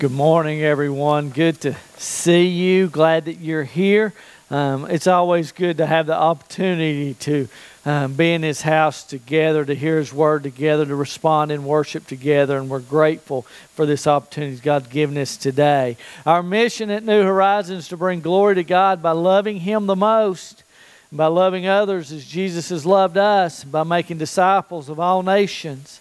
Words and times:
Good 0.00 0.12
morning, 0.12 0.62
everyone. 0.62 1.28
Good 1.28 1.60
to 1.60 1.76
see 1.98 2.46
you. 2.46 2.88
Glad 2.88 3.26
that 3.26 3.34
you're 3.34 3.64
here. 3.64 4.14
Um, 4.50 4.86
it's 4.86 5.06
always 5.06 5.52
good 5.52 5.76
to 5.76 5.84
have 5.84 6.06
the 6.06 6.16
opportunity 6.16 7.12
to 7.12 7.48
um, 7.84 8.14
be 8.14 8.32
in 8.32 8.42
His 8.42 8.62
house 8.62 9.04
together, 9.04 9.62
to 9.62 9.74
hear 9.74 9.98
His 9.98 10.10
word 10.10 10.42
together, 10.42 10.86
to 10.86 10.94
respond 10.94 11.52
in 11.52 11.66
worship 11.66 12.06
together, 12.06 12.56
and 12.56 12.70
we're 12.70 12.80
grateful 12.80 13.42
for 13.74 13.84
this 13.84 14.06
opportunity 14.06 14.58
God's 14.62 14.86
given 14.86 15.18
us 15.18 15.36
today. 15.36 15.98
Our 16.24 16.42
mission 16.42 16.88
at 16.88 17.04
New 17.04 17.22
Horizons 17.22 17.88
to 17.88 17.98
bring 17.98 18.20
glory 18.20 18.54
to 18.54 18.64
God 18.64 19.02
by 19.02 19.10
loving 19.10 19.60
Him 19.60 19.84
the 19.84 19.96
most, 19.96 20.64
by 21.12 21.26
loving 21.26 21.66
others 21.66 22.10
as 22.10 22.24
Jesus 22.24 22.70
has 22.70 22.86
loved 22.86 23.18
us, 23.18 23.64
by 23.64 23.82
making 23.82 24.16
disciples 24.16 24.88
of 24.88 24.98
all 24.98 25.22
nations. 25.22 26.00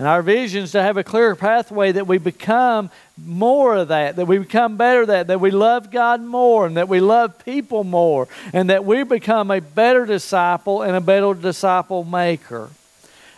And 0.00 0.08
our 0.08 0.22
vision 0.22 0.64
is 0.64 0.72
to 0.72 0.82
have 0.82 0.96
a 0.96 1.04
clear 1.04 1.36
pathway 1.36 1.92
that 1.92 2.06
we 2.06 2.16
become 2.16 2.88
more 3.22 3.76
of 3.76 3.88
that, 3.88 4.16
that 4.16 4.24
we 4.24 4.38
become 4.38 4.78
better 4.78 5.04
that, 5.04 5.26
that 5.26 5.42
we 5.42 5.50
love 5.50 5.90
God 5.90 6.22
more 6.22 6.66
and 6.66 6.78
that 6.78 6.88
we 6.88 7.00
love 7.00 7.44
people 7.44 7.84
more, 7.84 8.26
and 8.54 8.70
that 8.70 8.86
we 8.86 9.02
become 9.02 9.50
a 9.50 9.60
better 9.60 10.06
disciple 10.06 10.80
and 10.80 10.96
a 10.96 11.02
better 11.02 11.34
disciple 11.34 12.02
maker. 12.02 12.70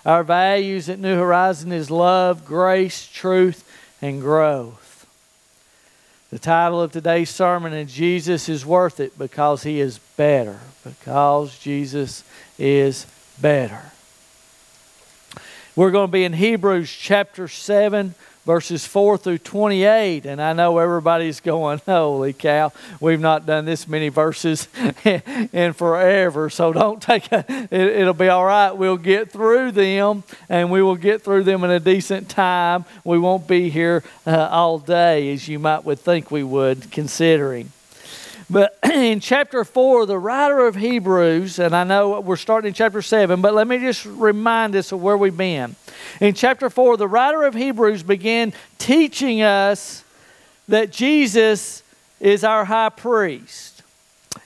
Our 0.06 0.22
values 0.22 0.88
at 0.88 1.00
New 1.00 1.16
Horizon 1.16 1.72
is 1.72 1.90
love, 1.90 2.44
grace, 2.44 3.08
truth, 3.08 3.68
and 4.00 4.20
growth. 4.20 5.08
The 6.30 6.38
title 6.38 6.80
of 6.80 6.92
today's 6.92 7.30
sermon 7.30 7.72
is 7.72 7.92
Jesus 7.92 8.48
is 8.48 8.64
worth 8.64 9.00
it 9.00 9.18
because 9.18 9.64
he 9.64 9.80
is 9.80 9.98
better. 10.16 10.60
Because 10.84 11.58
Jesus 11.58 12.22
is 12.56 13.04
better. 13.40 13.91
We're 15.74 15.90
going 15.90 16.08
to 16.08 16.12
be 16.12 16.24
in 16.24 16.34
Hebrews 16.34 16.92
chapter 16.92 17.48
7, 17.48 18.14
verses 18.44 18.86
4 18.86 19.16
through 19.16 19.38
28. 19.38 20.26
And 20.26 20.42
I 20.42 20.52
know 20.52 20.76
everybody's 20.76 21.40
going, 21.40 21.80
Holy 21.86 22.34
cow, 22.34 22.72
we've 23.00 23.20
not 23.20 23.46
done 23.46 23.64
this 23.64 23.88
many 23.88 24.10
verses 24.10 24.68
in 25.04 25.72
forever. 25.72 26.50
So 26.50 26.74
don't 26.74 27.00
take 27.00 27.32
a, 27.32 27.46
it, 27.70 28.04
will 28.04 28.12
be 28.12 28.28
all 28.28 28.44
right. 28.44 28.72
We'll 28.72 28.98
get 28.98 29.30
through 29.30 29.72
them 29.72 30.24
and 30.50 30.70
we 30.70 30.82
will 30.82 30.96
get 30.96 31.22
through 31.22 31.44
them 31.44 31.64
in 31.64 31.70
a 31.70 31.80
decent 31.80 32.28
time. 32.28 32.84
We 33.02 33.18
won't 33.18 33.48
be 33.48 33.70
here 33.70 34.04
uh, 34.26 34.48
all 34.50 34.78
day 34.78 35.32
as 35.32 35.48
you 35.48 35.58
might 35.58 35.86
would 35.86 36.00
think 36.00 36.30
we 36.30 36.42
would, 36.42 36.90
considering. 36.90 37.72
But 38.52 38.78
in 38.84 39.20
chapter 39.20 39.64
4, 39.64 40.04
the 40.04 40.18
writer 40.18 40.66
of 40.66 40.76
Hebrews, 40.76 41.58
and 41.58 41.74
I 41.74 41.84
know 41.84 42.20
we're 42.20 42.36
starting 42.36 42.68
in 42.68 42.74
chapter 42.74 43.00
7, 43.00 43.40
but 43.40 43.54
let 43.54 43.66
me 43.66 43.78
just 43.78 44.04
remind 44.04 44.76
us 44.76 44.92
of 44.92 45.00
where 45.00 45.16
we've 45.16 45.36
been. 45.36 45.74
In 46.20 46.34
chapter 46.34 46.68
4, 46.68 46.98
the 46.98 47.08
writer 47.08 47.44
of 47.44 47.54
Hebrews 47.54 48.02
began 48.02 48.52
teaching 48.76 49.40
us 49.40 50.04
that 50.68 50.92
Jesus 50.92 51.82
is 52.20 52.44
our 52.44 52.66
high 52.66 52.90
priest. 52.90 53.82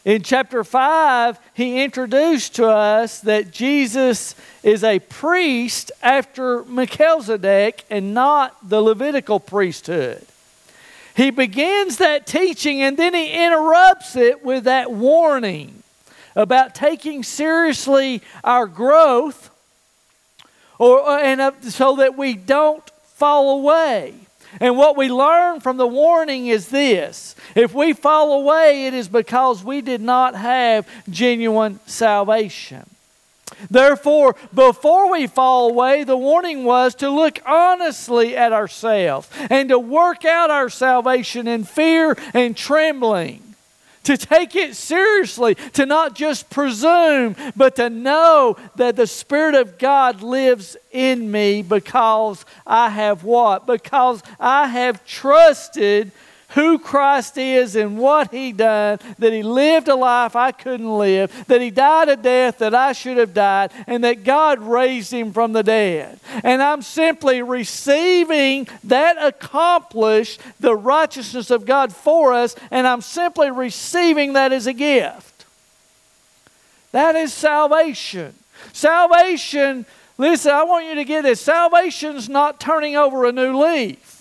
In 0.05 0.23
chapter 0.23 0.62
5, 0.62 1.39
he 1.55 1.83
introduced 1.83 2.55
to 2.57 2.67
us 2.69 3.21
that 3.23 3.51
Jesus 3.51 4.37
is 4.62 4.84
a 4.84 5.01
priest 5.01 5.91
after 6.01 6.65
Melchizedek 6.65 7.84
and 7.91 8.15
not 8.15 8.57
the 8.69 8.81
Levitical 8.81 9.41
priesthood 9.41 10.25
he 11.17 11.31
begins 11.31 11.97
that 11.97 12.27
teaching 12.27 12.83
and 12.83 12.97
then 12.97 13.14
he 13.14 13.33
interrupts 13.33 14.17
it 14.17 14.45
with 14.45 14.64
that 14.64 14.92
warning 14.92 15.83
about 16.34 16.75
taking 16.75 17.22
seriously 17.22 18.22
our 18.45 18.67
growth 18.67 19.50
or, 20.78 21.09
and 21.19 21.55
so 21.64 21.97
that 21.97 22.19
we 22.19 22.34
don't 22.34 22.89
fall 23.14 23.59
away. 23.59 24.14
And 24.61 24.77
what 24.77 24.97
we 24.97 25.09
learn 25.09 25.61
from 25.61 25.78
the 25.78 25.87
warning 25.87 26.48
is 26.48 26.69
this 26.69 27.34
if 27.55 27.75
we 27.75 27.94
fall 27.94 28.41
away, 28.41 28.87
it 28.87 28.94
is 28.94 29.09
because 29.09 29.64
we 29.64 29.81
did 29.81 30.03
not 30.03 30.34
have 30.34 30.87
genuine 31.09 31.81
salvation. 31.87 32.88
Therefore, 33.71 34.37
before 34.55 35.11
we 35.11 35.27
fall 35.27 35.71
away, 35.71 36.05
the 36.05 36.17
warning 36.17 36.65
was 36.65 36.94
to 36.97 37.11
look 37.11 37.41
honestly 37.47 38.37
at 38.37 38.53
ourselves 38.53 39.28
and 39.50 39.69
to 39.71 39.78
work 39.78 40.25
out 40.25 40.50
our 40.50 40.69
salvation 40.69 41.49
in 41.49 41.65
fear 41.65 42.17
and 42.34 42.56
trembling. 42.56 43.43
To 44.05 44.17
take 44.17 44.55
it 44.55 44.77
seriously, 44.77 45.56
to 45.72 45.84
not 45.84 46.15
just 46.15 46.49
presume, 46.49 47.34
but 47.56 47.75
to 47.75 47.91
know 47.91 48.56
that 48.77 48.94
the 48.94 49.09
Spirit 49.09 49.56
of 49.56 49.78
God 49.78 50.23
lives 50.23 50.77
in 50.93 51.28
me 51.28 51.62
because 51.62 52.44
I 52.65 52.91
have 52.91 53.25
what? 53.25 53.67
Because 53.67 54.23
I 54.38 54.69
have 54.69 55.05
trusted 55.06 56.12
who 56.56 56.78
Christ 56.78 57.37
is 57.37 57.77
and 57.77 57.99
what 57.99 58.33
He 58.33 58.50
done, 58.50 58.99
that 59.19 59.33
He 59.33 59.43
lived 59.43 59.89
a 59.89 59.94
life 59.94 60.34
I 60.34 60.53
couldn't 60.53 60.99
live, 60.99 61.47
that 61.49 61.61
He 61.61 61.71
died 61.71 62.09
a 62.09 62.17
death 62.17 62.59
that 62.59 62.75
I 62.75 62.93
should 62.93 63.19
have 63.19 63.34
died, 63.34 63.72
and 63.87 64.03
that 64.05 64.25
God 64.25 64.61
raised 64.61 65.12
Him 65.12 65.34
from 65.34 65.53
the 65.53 65.62
dead. 65.62 66.19
And 66.43 66.62
I'm 66.62 66.81
simply 66.81 67.43
receiving 67.43 68.67
that 68.84 69.22
accomplished 69.22 70.41
the 70.59 70.75
righteousness 70.75 71.50
of 71.50 71.67
God 71.67 71.94
for 71.94 72.33
us, 72.33 72.56
and 72.71 72.87
I'm 72.87 73.03
simply 73.03 73.50
receiving 73.50 74.33
that 74.33 74.50
as 74.50 74.67
a 74.67 74.73
gift. 74.73 75.44
That 76.93 77.17
is 77.17 77.34
salvation. 77.34 78.33
Salvation, 78.73 79.84
listen, 80.17 80.53
I 80.53 80.65
want 80.65 80.87
you 80.87 80.94
to 80.94 81.05
get 81.05 81.25
this. 81.25 81.43
Salvation's 81.43 82.31
not 82.31 82.59
turning 82.59 82.97
over 82.97 83.27
a 83.27 83.33
new 83.33 83.62
leaf. 83.62 84.16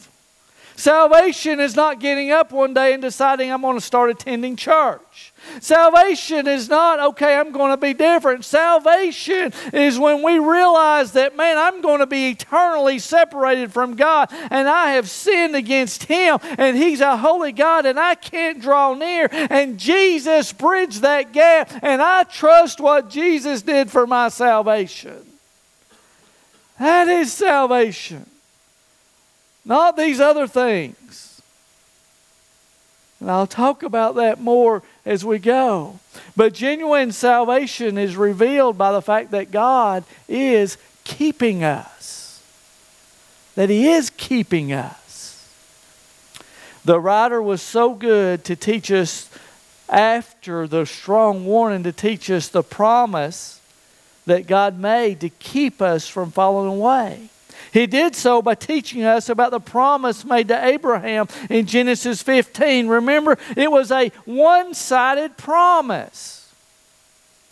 Salvation 0.76 1.62
is 1.62 1.76
not 1.76 2.02
getting 2.02 2.32
up 2.32 2.52
one 2.52 2.74
day 2.74 2.94
and 2.94 3.02
deciding 3.02 3.50
I'm 3.52 3.62
going 3.62 3.78
to 3.78 3.86
start 3.86 4.10
attending 4.10 4.58
church. 4.58 5.34
Salvation 5.62 6.48
is 6.48 6.68
not, 6.68 7.00
okay, 7.00 7.36
I'm 7.36 7.54
going 7.54 7.72
to 7.72 7.78
be 7.78 7.94
different. 7.94 8.44
Salvation 8.44 9.54
is 9.72 9.98
when 9.98 10.22
we 10.22 10.38
realize 10.38 11.14
that, 11.14 11.38
man, 11.38 11.58
I'm 11.58 11.82
going 11.82 12.00
to 12.00 12.06
be 12.06 12.30
eternally 12.30 13.00
separated 13.00 13.72
from 13.72 13.96
God 13.96 14.30
and 14.32 14.68
I 14.68 14.92
have 14.92 15.10
sinned 15.10 15.56
against 15.56 16.04
Him 16.04 16.40
and 16.58 16.76
He's 16.76 17.00
a 17.00 17.16
holy 17.16 17.54
God 17.54 17.86
and 17.86 17.98
I 17.98 18.16
can't 18.16 18.60
draw 18.60 18.94
near. 18.94 19.30
And 19.32 19.78
Jesus 19.78 20.52
bridged 20.52 21.02
that 21.04 21.32
gap 21.32 21.72
and 21.82 22.02
I 22.02 22.24
trust 22.24 22.82
what 22.82 23.10
Jesus 23.10 23.62
did 23.62 23.90
for 23.90 24.06
my 24.06 24.28
salvation. 24.28 25.22
That 26.80 27.08
is 27.08 27.32
salvation 27.32 28.26
not 29.66 29.98
these 29.98 30.20
other 30.20 30.48
things. 30.48 31.42
And 33.20 33.32
I'll 33.32 33.48
talk 33.48 33.82
about 33.82 34.16
that 34.16 34.40
more 34.40 34.84
as 35.06 35.26
we 35.26 35.40
go. 35.40 36.00
But 36.36 36.54
genuine 36.54 37.12
salvation 37.12 37.98
is 37.98 38.16
revealed 38.16 38.78
by 38.78 38.92
the 38.92 39.02
fact 39.02 39.32
that 39.32 39.52
God 39.52 40.04
is 40.28 40.78
keeping 41.04 41.64
us, 41.64 42.44
that 43.56 43.70
He 43.70 43.88
is 43.88 44.12
keeping 44.12 44.72
us. 44.72 45.50
The 46.84 47.00
writer 47.00 47.42
was 47.42 47.64
so 47.64 47.96
good 47.96 48.44
to 48.46 48.56
teach 48.56 48.92
us, 48.92 49.30
after 49.90 50.68
the 50.68 50.86
strong 50.86 51.46
warning, 51.46 51.84
to 51.84 51.92
teach 51.92 52.30
us 52.30 52.48
the 52.48 52.64
promise 52.64 53.60
that 54.26 54.48
God 54.48 54.80
made 54.80 55.20
to 55.22 55.30
keep 55.30 55.82
us 55.82 56.08
from 56.08 56.32
falling 56.32 56.68
away. 56.68 57.30
He 57.72 57.88
did 57.88 58.16
so 58.16 58.42
by 58.42 58.56
teaching 58.56 59.04
us 59.04 59.30
about 59.30 59.52
the 59.52 59.60
promise 59.60 60.26
made 60.26 60.48
to 60.50 60.66
Abraham 60.66 61.28
in 61.50 61.66
Genesis 61.66 62.22
15. 62.22 62.88
Remember, 62.88 63.38
it 63.56 63.72
was 63.72 63.92
a 63.92 64.10
one 64.26 64.74
sided 64.74 65.38
promise. 65.38 66.45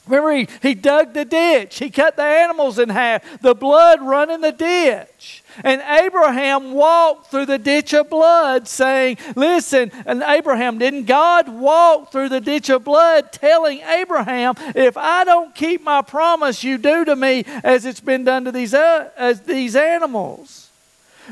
Remember, 0.05 0.33
he, 0.33 0.47
he 0.61 0.73
dug 0.73 1.13
the 1.13 1.23
ditch. 1.23 1.79
He 1.79 1.89
cut 1.89 2.17
the 2.17 2.23
animals 2.23 2.77
in 2.77 2.89
half. 2.89 3.41
The 3.41 3.55
blood 3.55 4.01
run 4.01 4.29
in 4.29 4.41
the 4.41 4.51
ditch. 4.51 5.43
And 5.63 5.81
Abraham 5.81 6.73
walked 6.73 7.31
through 7.31 7.45
the 7.45 7.57
ditch 7.57 7.93
of 7.93 8.09
blood, 8.09 8.67
saying, 8.67 9.17
Listen, 9.35 9.91
and 10.05 10.21
Abraham, 10.21 10.77
didn't 10.77 11.05
God 11.05 11.47
walk 11.47 12.11
through 12.11 12.29
the 12.29 12.41
ditch 12.41 12.69
of 12.69 12.83
blood, 12.83 13.31
telling 13.31 13.79
Abraham, 13.79 14.55
If 14.75 14.97
I 14.97 15.23
don't 15.23 15.55
keep 15.55 15.83
my 15.83 16.01
promise, 16.01 16.63
you 16.63 16.77
do 16.77 17.05
to 17.05 17.15
me 17.15 17.45
as 17.63 17.85
it's 17.85 18.01
been 18.01 18.25
done 18.25 18.43
to 18.45 18.51
these, 18.51 18.73
uh, 18.73 19.09
as 19.15 19.41
these 19.41 19.75
animals? 19.75 20.69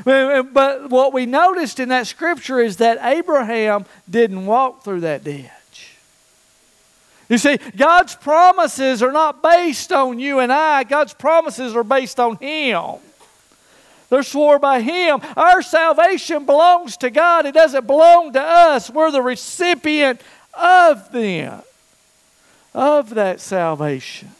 But 0.04 0.88
what 0.88 1.12
we 1.12 1.26
noticed 1.26 1.78
in 1.78 1.90
that 1.90 2.06
scripture 2.06 2.60
is 2.60 2.78
that 2.78 2.98
Abraham 3.02 3.84
didn't 4.08 4.46
walk 4.46 4.82
through 4.82 5.00
that 5.00 5.24
ditch. 5.24 5.50
You 7.32 7.38
see, 7.38 7.56
God's 7.56 8.14
promises 8.14 9.02
are 9.02 9.10
not 9.10 9.42
based 9.42 9.90
on 9.90 10.18
you 10.18 10.40
and 10.40 10.52
I, 10.52 10.84
God's 10.84 11.14
promises 11.14 11.74
are 11.74 11.82
based 11.82 12.20
on 12.20 12.36
Him. 12.36 12.96
They're 14.10 14.22
swore 14.22 14.58
by 14.58 14.82
Him. 14.82 15.18
Our 15.34 15.62
salvation 15.62 16.44
belongs 16.44 16.98
to 16.98 17.08
God, 17.08 17.46
it 17.46 17.54
doesn't 17.54 17.86
belong 17.86 18.34
to 18.34 18.42
us. 18.42 18.90
We're 18.90 19.10
the 19.10 19.22
recipient 19.22 20.20
of 20.52 21.10
them, 21.10 21.62
of 22.74 23.14
that 23.14 23.40
salvation. 23.40 24.32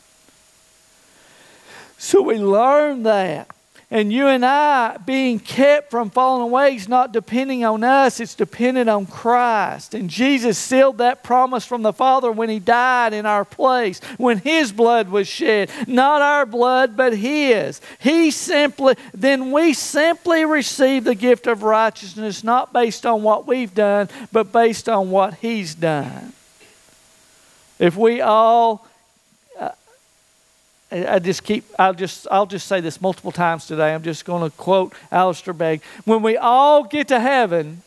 So 1.97 2.21
we 2.21 2.37
learn 2.37 3.05
that. 3.05 3.49
And 3.93 4.11
you 4.11 4.27
and 4.27 4.43
I 4.43 4.97
being 4.97 5.39
kept 5.39 5.91
from 5.91 6.09
falling 6.09 6.41
away 6.41 6.77
is 6.77 6.89
not 6.89 7.13
depending 7.13 7.63
on 7.63 7.85
us, 7.85 8.21
it's 8.21 8.35
dependent 8.35 8.89
on 8.89 9.05
Christ. 9.05 9.93
And 9.93 10.09
Jesus 10.09 10.57
sealed 10.57 10.97
that 10.97 11.23
promise 11.23 11.67
from 11.67 11.83
the 11.83 11.93
Father 11.93 12.33
when 12.33 12.49
He 12.49 12.59
died 12.59 13.13
in 13.13 13.27
our 13.27 13.45
place, 13.45 14.01
when 14.17 14.39
His 14.39 14.73
blood 14.73 15.11
was 15.11 15.29
shed. 15.29 15.71
Not 15.87 16.23
our 16.23 16.47
blood, 16.47 16.97
but 16.97 17.15
His. 17.15 17.83
He 17.99 18.31
simply, 18.31 18.95
then 19.13 19.53
we 19.53 19.75
simply 19.75 20.47
receive 20.47 21.05
the 21.05 21.15
gift 21.15 21.47
of 21.47 21.63
righteousness, 21.63 22.43
not 22.43 22.73
based 22.73 23.05
on 23.05 23.23
what 23.23 23.47
we've 23.47 23.75
done, 23.75 24.09
but 24.33 24.53
based 24.53 24.89
on 24.89 25.11
what 25.11 25.35
He's 25.35 25.75
done. 25.75 26.33
If 27.79 27.95
we 27.99 28.23
all 28.23 28.87
I 30.93 31.19
just 31.19 31.43
keep, 31.43 31.65
I'll 31.79 31.95
just, 31.95 32.27
I'll 32.31 32.45
just 32.45 32.67
say 32.67 32.83
this 32.83 33.01
multiple 33.01 33.33
times 33.33 33.67
today. 33.67 33.95
I'm 33.95 34.03
just 34.03 34.27
going 34.27 34.49
to 34.49 34.55
quote 34.57 34.93
Alistair 35.11 35.55
Begg. 35.55 35.81
When 36.05 36.23
we 36.23 36.37
all 36.37 36.85
get 36.85 37.09
to 37.09 37.19
heaven, 37.19 37.81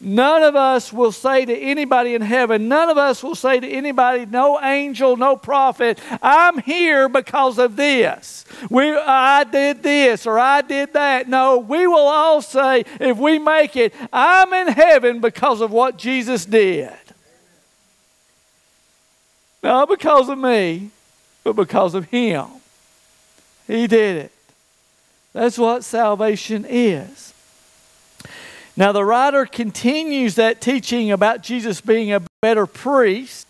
none 0.00 0.44
of 0.44 0.54
us 0.54 0.92
will 0.92 1.10
say 1.10 1.44
to 1.44 1.58
anybody 1.58 2.14
in 2.14 2.22
heaven, 2.22 2.68
none 2.68 2.88
of 2.88 2.98
us 2.98 3.20
will 3.20 3.34
say 3.34 3.58
to 3.58 3.68
anybody, 3.68 4.26
no 4.26 4.62
angel, 4.62 5.16
no 5.16 5.34
prophet, 5.34 5.98
I'm 6.22 6.58
here 6.58 7.08
because 7.08 7.58
of 7.58 7.74
this. 7.74 8.44
We, 8.70 8.94
I 8.94 9.42
did 9.42 9.82
this 9.82 10.24
or 10.24 10.38
I 10.38 10.60
did 10.60 10.92
that. 10.92 11.28
No, 11.28 11.58
we 11.58 11.88
will 11.88 12.06
all 12.06 12.40
say, 12.40 12.84
if 13.00 13.18
we 13.18 13.40
make 13.40 13.74
it, 13.74 13.92
I'm 14.12 14.52
in 14.52 14.68
heaven 14.68 15.18
because 15.18 15.60
of 15.60 15.72
what 15.72 15.96
Jesus 15.96 16.44
did. 16.44 16.92
Not 19.64 19.88
because 19.88 20.28
of 20.28 20.38
me 20.38 20.92
but 21.48 21.56
because 21.56 21.94
of 21.94 22.06
Him. 22.06 22.46
He 23.66 23.86
did 23.86 24.24
it. 24.24 24.32
That's 25.32 25.58
what 25.58 25.84
salvation 25.84 26.64
is. 26.68 27.32
Now, 28.76 28.92
the 28.92 29.04
writer 29.04 29.44
continues 29.44 30.36
that 30.36 30.60
teaching 30.60 31.10
about 31.10 31.42
Jesus 31.42 31.80
being 31.80 32.12
a 32.12 32.22
better 32.40 32.66
priest. 32.66 33.46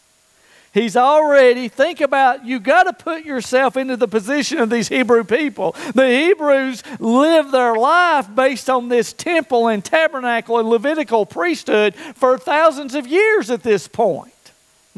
He's 0.73 0.97
already, 0.97 1.69
think 1.69 2.01
about, 2.01 2.47
you 2.47 2.61
got 2.61 2.85
to 2.85 2.93
put 2.93 3.25
yourself 3.25 3.77
into 3.77 3.97
the 3.97 4.09
position 4.09 4.59
of 4.59 4.71
these 4.71 4.89
Hebrew 4.89 5.25
people. 5.25 5.73
The 5.95 6.09
Hebrews 6.09 6.83
lived 6.99 7.53
their 7.53 7.75
life 7.75 8.33
based 8.35 8.71
on 8.71 8.89
this 8.89 9.13
temple 9.13 9.69
and 9.69 9.85
tabernacle 9.85 10.59
and 10.59 10.69
Levitical 10.69 11.27
priesthood 11.27 11.95
for 11.95 12.39
thousands 12.39 12.95
of 12.95 13.07
years 13.07 13.51
at 13.51 13.63
this 13.63 13.89
point. 13.89 14.33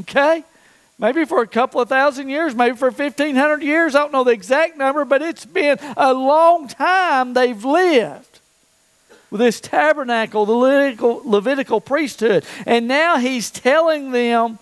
Okay? 0.01 0.45
Maybe 1.01 1.25
for 1.25 1.43
a 1.43 1.47
couple 1.47 1.81
of 1.81 1.89
thousand 1.89 2.29
years, 2.29 2.55
maybe 2.55 2.77
for 2.77 2.91
1,500 2.91 3.63
years. 3.63 3.95
I 3.95 4.01
don't 4.01 4.13
know 4.13 4.23
the 4.23 4.31
exact 4.31 4.77
number, 4.77 5.05
but 5.05 5.23
it's 5.23 5.47
been 5.47 5.79
a 5.97 6.13
long 6.13 6.69
time 6.69 7.33
they've 7.33 7.65
lived 7.65 8.41
with 9.31 9.41
this 9.41 9.61
tabernacle, 9.61 10.45
the 10.45 10.53
Levitical, 10.53 11.23
Levitical 11.25 11.81
priesthood. 11.81 12.45
And 12.67 12.87
now 12.87 13.17
he's 13.17 13.51
telling 13.51 14.13
them 14.13 14.59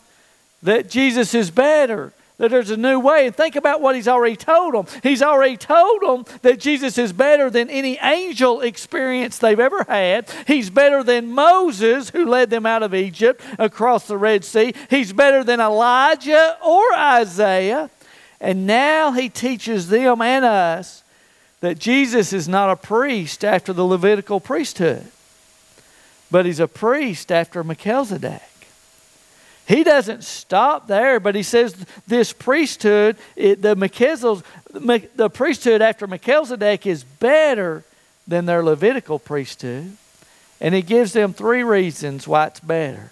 that 0.63 0.89
Jesus 0.89 1.35
is 1.35 1.51
better 1.51 2.13
that 2.39 2.51
there's 2.51 2.71
a 2.71 2.77
new 2.77 2.99
way. 2.99 3.27
And 3.27 3.37
think 3.37 3.57
about 3.57 3.81
what 3.81 3.95
he's 3.95 4.09
already 4.09 4.37
told 4.37 4.75
them. 4.75 4.87
He's 5.03 5.23
already 5.23 5.57
told 5.57 6.03
them 6.03 6.39
that 6.43 6.61
Jesus 6.61 6.97
is 6.97 7.13
better 7.13 7.51
than 7.51 7.69
any 7.69 7.99
angel 7.99 8.61
experience 8.61 9.39
they've 9.39 9.59
ever 9.61 9.85
had. 9.89 10.31
He's 10.47 10.71
better 10.71 11.03
than 11.03 11.33
Moses, 11.33 12.11
who 12.11 12.25
led 12.25 12.51
them 12.51 12.65
out 12.65 12.83
of 12.83 12.95
Egypt 12.95 13.43
across 13.59 14.07
the 14.07 14.17
Red 14.17 14.45
Sea. 14.45 14.73
He's 14.89 15.13
better 15.13 15.45
than 15.45 15.61
Elijah 15.61 16.57
or 16.65 16.95
Isaiah. 16.95 17.91
And 18.41 18.67
now 18.67 19.13
he 19.13 19.29
teaches 19.29 19.89
them 19.89 20.23
and 20.23 20.45
us 20.45 21.03
that 21.61 21.79
Jesus 21.79 22.33
is 22.33 22.49
not 22.49 22.71
a 22.71 22.77
priest 22.77 23.45
after 23.45 23.73
the 23.73 23.85
Levitical 23.85 24.39
priesthood, 24.39 25.09
but 26.31 26.47
he's 26.47 26.61
a 26.61 26.69
priest 26.69 27.33
after 27.33 27.65
Melchizedek. 27.65 28.48
He 29.69 29.85
doesn't 29.85 30.25
stop 30.25 30.87
there, 30.87 31.21
but 31.21 31.35
he 31.35 31.43
says 31.43 31.77
this 32.07 32.33
priesthood, 32.33 33.19
it, 33.37 33.61
the 33.61 33.75
the 35.15 35.31
priesthood 35.31 35.83
after 35.83 36.07
Melchizedek 36.07 36.87
is 36.87 37.05
better 37.05 37.85
than 38.27 38.47
their 38.47 38.65
Levitical 38.65 39.19
priesthood. 39.19 39.95
And 40.59 40.75
he 40.75 40.81
gives 40.81 41.13
them 41.13 41.35
three 41.35 41.63
reasons 41.63 42.27
why 42.27 42.47
it's 42.47 42.61
better. 42.61 43.11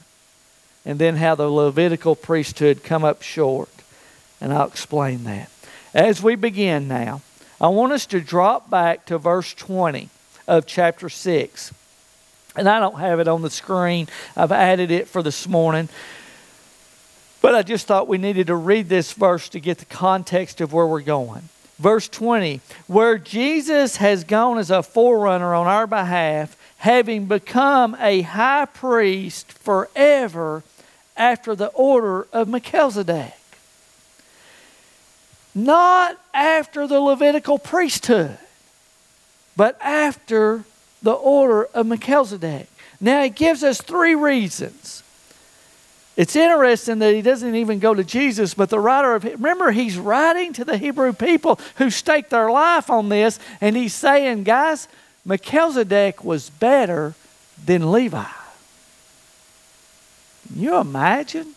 And 0.87 0.99
then 0.99 1.17
how 1.17 1.35
the 1.35 1.51
Levitical 1.51 2.17
priesthood 2.17 2.83
come 2.83 3.05
up 3.05 3.21
short. 3.21 3.69
And 4.41 4.51
I'll 4.51 4.67
explain 4.67 5.25
that. 5.25 5.51
As 5.93 6.23
we 6.23 6.37
begin 6.37 6.89
now, 6.89 7.21
I 7.61 7.69
want 7.69 7.93
us 7.93 8.07
to 8.07 8.21
drop 8.21 8.71
back 8.71 9.05
to 9.07 9.19
verse 9.19 9.53
20 9.53 10.09
of 10.49 10.67
chapter 10.67 11.11
6. 11.11 11.75
And 12.57 12.69
I 12.69 12.81
don't 12.81 12.99
have 12.99 13.21
it 13.21 13.29
on 13.29 13.43
the 13.43 13.51
screen. 13.51 14.09
I've 14.35 14.53
added 14.53 14.91
it 14.91 15.09
for 15.09 15.23
this 15.23 15.47
morning. 15.47 15.91
But 17.41 17.55
I 17.55 17.63
just 17.63 17.87
thought 17.87 18.09
we 18.09 18.19
needed 18.19 18.49
to 18.49 18.55
read 18.55 18.89
this 18.89 19.13
verse 19.13 19.49
to 19.51 19.61
get 19.61 19.79
the 19.79 19.85
context 19.85 20.61
of 20.61 20.73
where 20.73 20.87
we're 20.87 21.01
going. 21.01 21.49
Verse 21.79 22.09
20, 22.09 22.61
where 22.87 23.19
Jesus 23.19 23.97
has 23.97 24.25
gone 24.25 24.59
as 24.59 24.71
a 24.71 24.83
forerunner 24.83 25.55
on 25.55 25.67
our 25.67 25.87
behalf, 25.87 26.57
having 26.79 27.27
become 27.27 27.95
a 28.01 28.23
high 28.23 28.65
priest 28.65 29.53
forever 29.53 30.63
after 31.17 31.55
the 31.55 31.69
order 31.69 32.27
of 32.33 32.49
Melchizedek. 32.49 33.35
Not 35.55 36.19
after 36.33 36.87
the 36.87 37.01
Levitical 37.01 37.59
priesthood, 37.59 38.39
but 39.57 39.79
after 39.81 40.65
the 41.03 41.13
order 41.13 41.65
of 41.67 41.87
Melchizedek. 41.87 42.69
Now, 43.01 43.23
it 43.23 43.35
gives 43.35 43.63
us 43.63 43.81
three 43.81 44.15
reasons 44.15 45.03
it's 46.17 46.35
interesting 46.35 46.99
that 47.01 47.15
he 47.15 47.21
doesn't 47.21 47.55
even 47.55 47.79
go 47.79 47.93
to 47.93 48.03
Jesus, 48.03 48.55
but 48.55 48.71
the 48.71 48.81
writer 48.81 49.15
of, 49.15 49.25
remember, 49.25 49.71
he's 49.71 49.99
writing 49.99 50.55
to 50.55 50.65
the 50.65 50.79
Hebrew 50.79 51.13
people 51.13 51.61
who 51.77 51.91
staked 51.91 52.31
their 52.31 52.51
life 52.51 52.89
on 52.89 53.11
this, 53.11 53.39
and 53.61 53.77
he's 53.77 53.93
saying, 53.93 54.45
guys, 54.45 54.89
Melchizedek 55.27 56.25
was 56.25 56.49
better 56.49 57.15
than 57.65 57.93
Levi. 57.93 58.25
Can 60.49 60.61
you 60.61 60.77
imagine? 60.77 61.55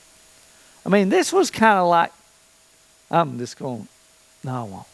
I 0.85 0.89
mean, 0.89 1.09
this 1.09 1.31
was 1.31 1.49
kind 1.49 1.79
of 1.79 1.87
like, 1.87 2.11
I'm 3.09 3.37
just 3.37 3.57
going, 3.57 3.87
no, 4.43 4.51
I 4.51 4.63
won't. 4.63 4.87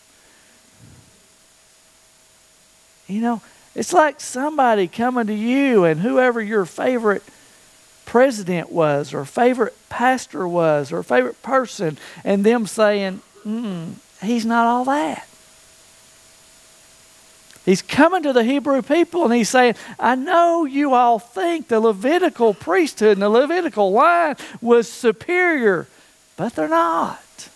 You 3.07 3.21
know, 3.21 3.41
it's 3.73 3.94
like 3.94 4.19
somebody 4.19 4.88
coming 4.88 5.27
to 5.27 5.33
you 5.33 5.85
and 5.85 6.00
whoever 6.00 6.41
your 6.41 6.66
favorite 6.66 7.23
president 8.06 8.71
was 8.71 9.14
or 9.14 9.26
favorite 9.26 9.76
pastor 9.90 10.47
was 10.47 10.92
or 10.92 11.04
favorite 11.04 11.42
person 11.42 11.97
and 12.24 12.44
them 12.44 12.66
saying, 12.66 13.21
mm, 13.45 13.94
he's 14.21 14.45
not 14.45 14.66
all 14.66 14.85
that. 14.85 15.28
He's 17.66 17.81
coming 17.81 18.21
to 18.24 18.31
the 18.31 18.44
Hebrew 18.44 18.83
people 18.83 19.26
and 19.26 19.33
he's 19.33 19.50
saying, 19.50 19.76
I 20.00 20.14
know 20.14 20.66
you 20.66 20.94
all 20.94 21.18
think 21.18 21.68
the 21.68 21.80
Levitical 21.80 22.54
priesthood 22.54 23.14
and 23.14 23.24
the 23.24 23.30
Levitical 23.30 23.92
line 23.92 24.35
was 24.62 24.88
superior, 24.88 25.88
but 26.38 26.54
they're 26.54 26.69
not. 26.69 27.50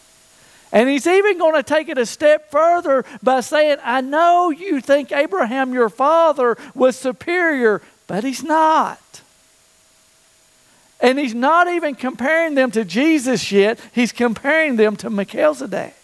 And 0.72 0.90
he's 0.90 1.08
even 1.08 1.38
going 1.38 1.56
to 1.56 1.64
take 1.64 1.90
it 1.90 1.98
a 1.98 2.06
step 2.06 2.50
further 2.52 3.06
by 3.22 3.42
saying, 3.42 3.78
I 3.84 4.02
know 4.02 4.50
you 4.50 4.82
think 4.82 5.12
Abraham, 5.12 5.74
your 5.74 5.90
father, 5.90 6.58
was 6.74 6.96
superior, 6.96 7.82
but 8.08 8.24
he's 8.24 8.44
not. 8.44 9.00
And 11.02 11.18
he's 11.18 11.34
not 11.34 11.68
even 11.68 11.96
comparing 11.96 12.56
them 12.56 12.72
to 12.72 12.84
Jesus 12.84 13.52
yet, 13.52 13.80
he's 13.94 14.12
comparing 14.12 14.76
them 14.76 14.96
to 14.98 15.10
Melchizedek. 15.10 15.96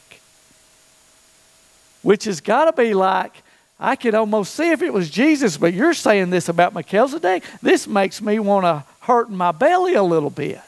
Which 2.01 2.25
has 2.25 2.39
got 2.39 2.65
to 2.65 2.73
be 2.73 2.93
like, 2.93 3.33
I 3.79 3.95
could 3.95 4.15
almost 4.15 4.55
see 4.55 4.71
if 4.71 4.81
it 4.81 4.93
was 4.93 5.09
Jesus, 5.09 5.57
but 5.57 5.73
you're 5.73 5.93
saying 5.93 6.29
this 6.29 6.47
about 6.47 6.73
Melchizedek. 6.73 7.43
This 7.61 7.87
makes 7.87 8.21
me 8.21 8.39
want 8.39 8.65
to 8.65 8.85
hurt 9.01 9.29
my 9.29 9.51
belly 9.51 9.95
a 9.95 10.03
little 10.03 10.29
bit. 10.29 10.61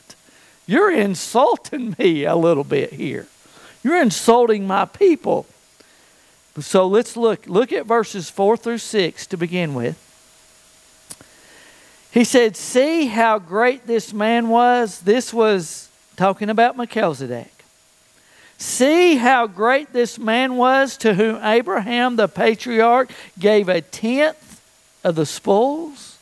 You're 0.65 0.91
insulting 0.91 1.95
me 1.99 2.25
a 2.25 2.35
little 2.35 2.65
bit 2.65 2.93
here. 2.93 3.27
You're 3.83 4.01
insulting 4.01 4.67
my 4.67 4.85
people. 4.85 5.45
So 6.59 6.87
let's 6.87 7.15
look. 7.15 7.45
Look 7.47 7.71
at 7.71 7.85
verses 7.85 8.29
4 8.29 8.57
through 8.57 8.79
6 8.79 9.27
to 9.27 9.37
begin 9.37 9.73
with. 9.73 10.03
He 12.17 12.23
said, 12.23 12.57
See 12.57 13.05
how 13.05 13.37
great 13.37 13.85
this 13.85 14.11
man 14.11 14.49
was. 14.49 15.01
This 15.01 15.31
was 15.31 15.87
talking 16.15 16.49
about 16.49 16.75
Melchizedek. 16.75 17.53
See 18.57 19.17
how 19.17 19.45
great 19.45 19.93
this 19.93 20.17
man 20.17 20.55
was 20.55 20.97
to 20.97 21.13
whom 21.13 21.39
Abraham 21.43 22.15
the 22.15 22.27
patriarch 22.27 23.11
gave 23.37 23.69
a 23.69 23.81
tenth 23.81 24.63
of 25.03 25.13
the 25.13 25.27
spoils, 25.27 26.17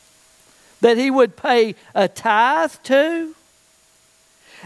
that 0.82 0.98
he 0.98 1.10
would 1.10 1.38
pay 1.38 1.76
a 1.94 2.10
tithe 2.10 2.74
to. 2.84 3.34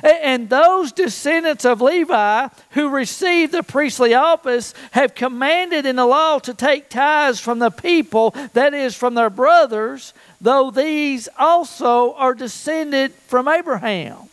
And 0.02 0.50
those 0.50 0.92
descendants 0.92 1.66
of 1.66 1.82
Levi 1.82 2.48
who 2.72 2.90
received 2.90 3.52
the 3.52 3.64
priestly 3.64 4.14
office 4.14 4.74
have 4.92 5.14
commanded 5.14 5.86
in 5.86 5.98
the 5.98 6.06
law 6.06 6.40
to 6.40 6.54
take 6.56 6.90
tithes 6.90 7.40
from 7.40 7.60
the 7.60 7.70
people, 7.70 8.32
that 8.54 8.74
is, 8.74 8.96
from 8.96 9.14
their 9.14 9.30
brothers, 9.30 10.14
though 10.42 10.72
these 10.72 11.30
also 11.38 12.14
are 12.14 12.34
descended 12.34 13.14
from 13.28 13.48
Abraham. 13.48 14.30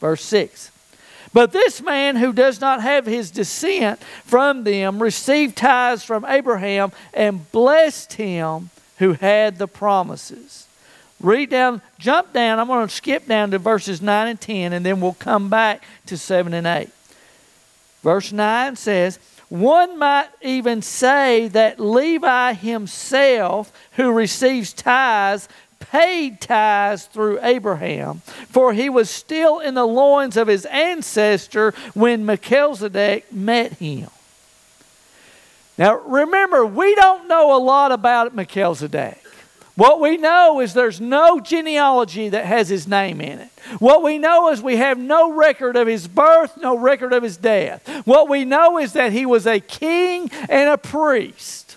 Verse 0.00 0.24
6. 0.24 0.70
But 1.32 1.52
this 1.52 1.80
man 1.80 2.16
who 2.16 2.32
does 2.32 2.60
not 2.60 2.82
have 2.82 3.06
his 3.06 3.30
descent 3.30 4.00
from 4.24 4.64
them 4.64 5.02
received 5.02 5.56
tithes 5.56 6.04
from 6.04 6.26
Abraham 6.26 6.92
and 7.14 7.50
blessed 7.52 8.14
him 8.14 8.70
who 8.98 9.14
had 9.14 9.58
the 9.58 9.68
promises. 9.68 10.66
Read 11.20 11.50
down, 11.50 11.80
jump 11.98 12.32
down. 12.32 12.58
I'm 12.58 12.66
going 12.66 12.86
to 12.86 12.94
skip 12.94 13.26
down 13.26 13.52
to 13.52 13.58
verses 13.58 14.02
9 14.02 14.28
and 14.28 14.40
10, 14.40 14.72
and 14.72 14.84
then 14.84 15.00
we'll 15.00 15.14
come 15.14 15.48
back 15.48 15.82
to 16.06 16.18
7 16.18 16.52
and 16.52 16.66
8. 16.66 16.90
Verse 18.02 18.32
9 18.32 18.76
says, 18.76 19.18
One 19.52 19.98
might 19.98 20.30
even 20.40 20.80
say 20.80 21.46
that 21.48 21.78
Levi 21.78 22.54
himself, 22.54 23.70
who 23.96 24.10
receives 24.10 24.72
tithes, 24.72 25.46
paid 25.78 26.40
tithes 26.40 27.04
through 27.04 27.38
Abraham, 27.42 28.22
for 28.48 28.72
he 28.72 28.88
was 28.88 29.10
still 29.10 29.58
in 29.58 29.74
the 29.74 29.84
loins 29.84 30.38
of 30.38 30.48
his 30.48 30.64
ancestor 30.64 31.74
when 31.92 32.24
Melchizedek 32.24 33.30
met 33.30 33.74
him. 33.74 34.08
Now 35.76 35.96
remember, 35.96 36.64
we 36.64 36.94
don't 36.94 37.28
know 37.28 37.54
a 37.54 37.60
lot 37.60 37.92
about 37.92 38.34
Melchizedek. 38.34 39.21
What 39.74 40.00
we 40.00 40.18
know 40.18 40.60
is 40.60 40.74
there's 40.74 41.00
no 41.00 41.40
genealogy 41.40 42.28
that 42.28 42.44
has 42.44 42.68
his 42.68 42.86
name 42.86 43.20
in 43.20 43.38
it. 43.38 43.48
What 43.78 44.02
we 44.02 44.18
know 44.18 44.50
is 44.50 44.60
we 44.60 44.76
have 44.76 44.98
no 44.98 45.32
record 45.32 45.76
of 45.76 45.86
his 45.86 46.06
birth, 46.06 46.58
no 46.58 46.76
record 46.76 47.12
of 47.14 47.22
his 47.22 47.38
death. 47.38 47.88
What 48.04 48.28
we 48.28 48.44
know 48.44 48.78
is 48.78 48.92
that 48.92 49.12
he 49.12 49.24
was 49.24 49.46
a 49.46 49.60
king 49.60 50.30
and 50.50 50.68
a 50.68 50.76
priest. 50.76 51.76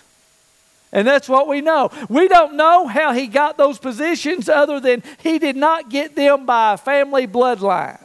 And 0.92 1.06
that's 1.06 1.28
what 1.28 1.48
we 1.48 1.60
know. 1.62 1.90
We 2.08 2.28
don't 2.28 2.54
know 2.54 2.86
how 2.86 3.12
he 3.12 3.26
got 3.26 3.56
those 3.56 3.78
positions 3.78 4.48
other 4.48 4.78
than 4.78 5.02
he 5.22 5.38
did 5.38 5.56
not 5.56 5.88
get 5.88 6.14
them 6.14 6.46
by 6.46 6.74
a 6.74 6.76
family 6.76 7.26
bloodline. 7.26 8.00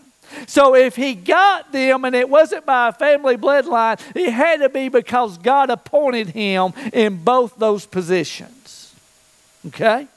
So 0.48 0.76
if 0.76 0.96
he 0.96 1.14
got 1.14 1.72
them 1.72 2.06
and 2.06 2.16
it 2.16 2.30
wasn't 2.30 2.66
by 2.66 2.88
a 2.90 2.94
family 2.94 3.36
bloodline, 3.36 4.00
it 4.16 4.32
had 4.32 4.62
to 4.62 4.70
be 4.70 4.88
because 4.88 5.38
God 5.38 5.70
appointed 5.70 6.30
him 6.30 6.74
in 6.94 7.24
both 7.24 7.58
those 7.58 7.86
positions. 7.86 8.61
Okay? 9.68 10.08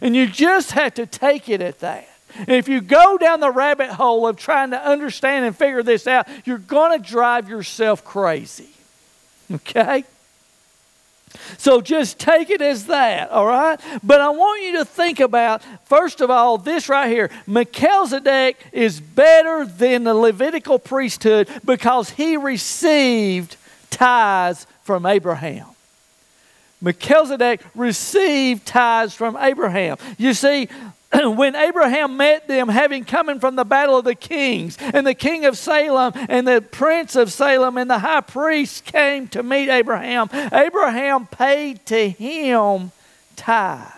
And 0.00 0.14
you 0.14 0.26
just 0.26 0.72
have 0.72 0.94
to 0.94 1.06
take 1.06 1.48
it 1.48 1.60
at 1.60 1.80
that. 1.80 2.08
And 2.36 2.50
if 2.50 2.68
you 2.68 2.80
go 2.80 3.16
down 3.18 3.40
the 3.40 3.50
rabbit 3.50 3.90
hole 3.90 4.26
of 4.26 4.36
trying 4.36 4.70
to 4.70 4.82
understand 4.84 5.46
and 5.46 5.56
figure 5.56 5.82
this 5.82 6.06
out, 6.06 6.28
you're 6.44 6.58
going 6.58 7.00
to 7.00 7.08
drive 7.08 7.48
yourself 7.48 8.04
crazy. 8.04 8.68
Okay? 9.50 10.04
So 11.58 11.80
just 11.80 12.18
take 12.18 12.50
it 12.50 12.60
as 12.60 12.86
that, 12.86 13.30
all 13.30 13.46
right? 13.46 13.78
But 14.02 14.20
I 14.20 14.30
want 14.30 14.62
you 14.62 14.72
to 14.78 14.84
think 14.84 15.20
about, 15.20 15.62
first 15.84 16.20
of 16.20 16.30
all, 16.30 16.58
this 16.58 16.88
right 16.88 17.08
here. 17.08 17.30
Melchizedek 17.46 18.56
is 18.72 19.00
better 19.00 19.64
than 19.64 20.04
the 20.04 20.14
Levitical 20.14 20.78
priesthood 20.78 21.48
because 21.64 22.10
he 22.10 22.36
received 22.36 23.56
tithes 23.90 24.66
from 24.82 25.06
Abraham. 25.06 25.66
Melchizedek 26.80 27.60
received 27.74 28.66
tithes 28.66 29.14
from 29.14 29.36
Abraham. 29.36 29.96
You 30.16 30.34
see, 30.34 30.68
when 31.12 31.56
Abraham 31.56 32.16
met 32.16 32.46
them, 32.48 32.68
having 32.68 33.04
come 33.04 33.28
in 33.28 33.40
from 33.40 33.56
the 33.56 33.64
battle 33.64 33.98
of 33.98 34.04
the 34.04 34.14
kings, 34.14 34.76
and 34.80 35.06
the 35.06 35.14
king 35.14 35.44
of 35.44 35.56
Salem 35.56 36.12
and 36.28 36.46
the 36.46 36.60
prince 36.60 37.16
of 37.16 37.32
Salem 37.32 37.78
and 37.78 37.90
the 37.90 37.98
high 37.98 38.20
priest 38.20 38.84
came 38.84 39.28
to 39.28 39.42
meet 39.42 39.68
Abraham, 39.70 40.28
Abraham 40.52 41.26
paid 41.26 41.84
to 41.86 42.10
him 42.10 42.92
tithes. 43.36 43.97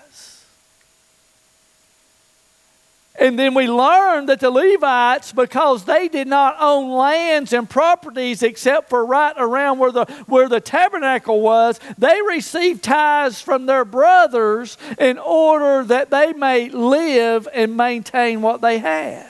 And 3.21 3.39
then 3.39 3.53
we 3.53 3.69
learned 3.69 4.31
that 4.31 4.41
the 4.41 4.50
Levites, 4.50 5.33
because 5.33 5.85
they 5.85 6.09
did 6.09 6.27
not 6.27 6.57
own 6.59 6.91
lands 6.91 7.53
and 7.53 7.69
properties 7.69 8.43
except 8.43 8.89
for 8.89 9.05
right 9.05 9.35
around 9.37 9.79
where 9.79 9.93
the, 9.93 10.07
where 10.27 10.49
the 10.49 10.59
tabernacle 10.59 11.43
was, 11.43 11.79
they 11.99 12.19
received 12.23 12.83
tithes 12.83 13.43
from 13.43 13.67
their 13.67 13.85
brothers 13.85 14.79
in 14.99 15.19
order 15.19 15.85
that 15.85 16.09
they 16.09 16.33
may 16.33 16.71
live 16.71 17.47
and 17.53 17.77
maintain 17.77 18.41
what 18.41 18.62
they 18.62 18.79
had. 18.79 19.27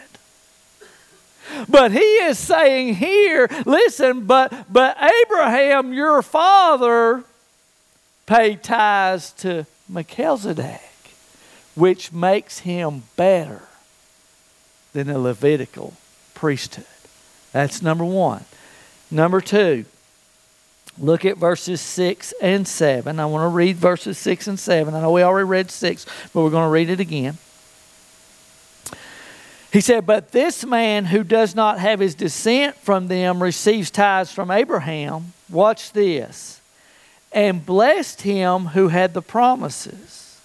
But 1.69 1.91
he 1.91 1.99
is 1.99 2.39
saying 2.39 2.95
here, 2.95 3.49
listen, 3.67 4.25
but, 4.25 4.73
but 4.73 4.97
Abraham, 5.03 5.93
your 5.93 6.23
father, 6.23 7.25
paid 8.27 8.63
tithes 8.63 9.33
to 9.39 9.67
Melchizedek, 9.89 10.81
which 11.75 12.13
makes 12.13 12.61
him 12.61 13.03
better 13.17 13.63
than 14.93 15.07
the 15.09 15.19
Levitical 15.19 15.95
priesthood. 16.35 16.85
That's 17.53 17.83
number 17.83 18.05
one. 18.05 18.45
Number 19.11 19.41
two, 19.41 19.85
look 20.99 21.25
at 21.25 21.37
verses 21.37 21.81
6 21.81 22.33
and 22.41 22.67
7. 22.67 23.19
I 23.19 23.27
want 23.27 23.51
to 23.51 23.55
read 23.55 23.77
verses 23.77 24.19
6 24.19 24.47
and 24.47 24.59
7. 24.59 24.95
I 24.95 25.01
know 25.01 25.13
we 25.13 25.23
already 25.23 25.49
read 25.49 25.71
6, 25.71 26.07
but 26.33 26.43
we're 26.43 26.51
going 26.51 26.67
to 26.67 26.73
read 26.73 26.91
it 26.91 27.01
again. 27.01 27.39
He 29.73 29.81
said, 29.81 30.07
But 30.07 30.33
this 30.33 30.65
man 30.65 31.07
who 31.07 31.23
does 31.23 31.55
not 31.55 31.79
have 31.79 32.01
his 32.01 32.15
descent 32.15 32.77
from 32.77 33.09
them 33.09 33.43
receives 33.43 33.91
tithes 33.91 34.33
from 34.33 34.51
Abraham. 34.51 35.33
Watch 35.49 35.93
this. 35.93 36.61
And 37.33 37.65
blessed 37.65 38.23
him 38.23 38.67
who 38.67 38.89
had 38.89 39.15
the 39.15 39.23
promises. 39.23 40.41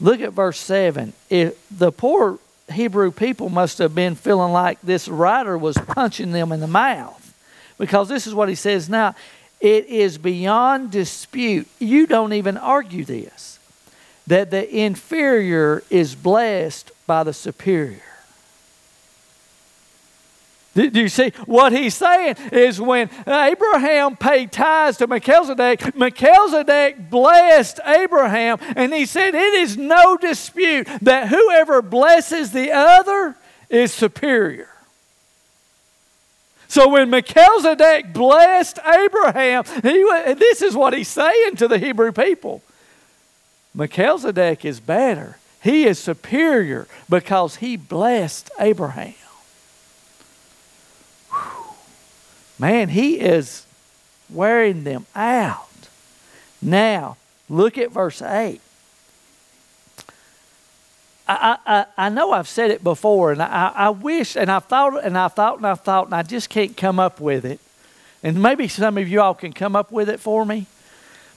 Look 0.00 0.20
at 0.20 0.32
verse 0.32 0.58
7. 0.58 1.12
If 1.28 1.56
the 1.70 1.90
poor 1.90 2.38
Hebrew 2.72 3.10
people 3.10 3.48
must 3.48 3.78
have 3.78 3.94
been 3.94 4.14
feeling 4.14 4.52
like 4.52 4.80
this 4.82 5.08
writer 5.08 5.56
was 5.56 5.76
punching 5.76 6.32
them 6.32 6.52
in 6.52 6.60
the 6.60 6.66
mouth. 6.66 7.18
Because 7.78 8.08
this 8.08 8.26
is 8.26 8.34
what 8.34 8.48
he 8.48 8.54
says 8.54 8.88
now 8.88 9.14
it 9.60 9.86
is 9.86 10.18
beyond 10.18 10.90
dispute. 10.90 11.68
You 11.78 12.06
don't 12.06 12.32
even 12.32 12.56
argue 12.56 13.04
this 13.04 13.58
that 14.26 14.50
the 14.50 14.76
inferior 14.76 15.82
is 15.90 16.14
blessed 16.14 16.90
by 17.06 17.24
the 17.24 17.32
superior. 17.32 18.11
Do 20.74 20.88
you 21.00 21.08
see 21.08 21.32
what 21.44 21.72
he's 21.72 21.94
saying? 21.94 22.36
Is 22.50 22.80
when 22.80 23.10
Abraham 23.26 24.16
paid 24.16 24.52
tithes 24.52 24.96
to 24.98 25.06
Melchizedek, 25.06 25.94
Melchizedek 25.94 27.10
blessed 27.10 27.80
Abraham, 27.84 28.58
and 28.74 28.94
he 28.94 29.04
said, 29.04 29.34
It 29.34 29.54
is 29.54 29.76
no 29.76 30.16
dispute 30.16 30.88
that 31.02 31.28
whoever 31.28 31.82
blesses 31.82 32.52
the 32.52 32.72
other 32.72 33.36
is 33.68 33.92
superior. 33.92 34.68
So 36.68 36.88
when 36.88 37.10
Melchizedek 37.10 38.14
blessed 38.14 38.78
Abraham, 38.78 39.64
he, 39.82 40.04
this 40.34 40.62
is 40.62 40.74
what 40.74 40.94
he's 40.94 41.08
saying 41.08 41.56
to 41.56 41.68
the 41.68 41.78
Hebrew 41.78 42.12
people 42.12 42.62
Melchizedek 43.74 44.64
is 44.64 44.80
better, 44.80 45.36
he 45.62 45.84
is 45.84 45.98
superior 45.98 46.88
because 47.10 47.56
he 47.56 47.76
blessed 47.76 48.50
Abraham. 48.58 49.14
Man, 52.62 52.90
he 52.90 53.18
is 53.18 53.66
wearing 54.30 54.84
them 54.84 55.04
out. 55.16 55.66
Now, 56.62 57.16
look 57.48 57.76
at 57.76 57.90
verse 57.90 58.22
8. 58.22 58.60
I, 61.26 61.58
I, 61.66 61.86
I 61.98 62.08
know 62.08 62.30
I've 62.30 62.46
said 62.46 62.70
it 62.70 62.84
before, 62.84 63.32
and 63.32 63.42
I, 63.42 63.72
I 63.74 63.90
wish, 63.90 64.36
and 64.36 64.48
I've 64.48 64.66
thought, 64.66 65.04
and 65.04 65.18
I've 65.18 65.32
thought, 65.32 65.56
and 65.56 65.66
I've 65.66 65.80
thought, 65.80 66.04
and 66.04 66.14
I 66.14 66.22
just 66.22 66.50
can't 66.50 66.76
come 66.76 67.00
up 67.00 67.18
with 67.18 67.44
it. 67.44 67.58
And 68.22 68.40
maybe 68.40 68.68
some 68.68 68.96
of 68.96 69.08
you 69.08 69.20
all 69.20 69.34
can 69.34 69.52
come 69.52 69.74
up 69.74 69.90
with 69.90 70.08
it 70.08 70.20
for 70.20 70.46
me. 70.46 70.66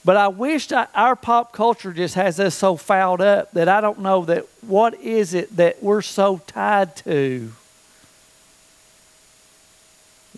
But 0.04 0.16
I 0.16 0.28
wish 0.28 0.68
that 0.68 0.90
our 0.94 1.16
pop 1.16 1.50
culture 1.50 1.92
just 1.92 2.14
has 2.14 2.38
us 2.38 2.54
so 2.54 2.76
fouled 2.76 3.20
up 3.20 3.50
that 3.50 3.68
I 3.68 3.80
don't 3.80 3.98
know 3.98 4.24
that 4.26 4.46
what 4.60 4.94
is 5.00 5.34
it 5.34 5.56
that 5.56 5.82
we're 5.82 6.02
so 6.02 6.40
tied 6.46 6.94
to 6.98 7.50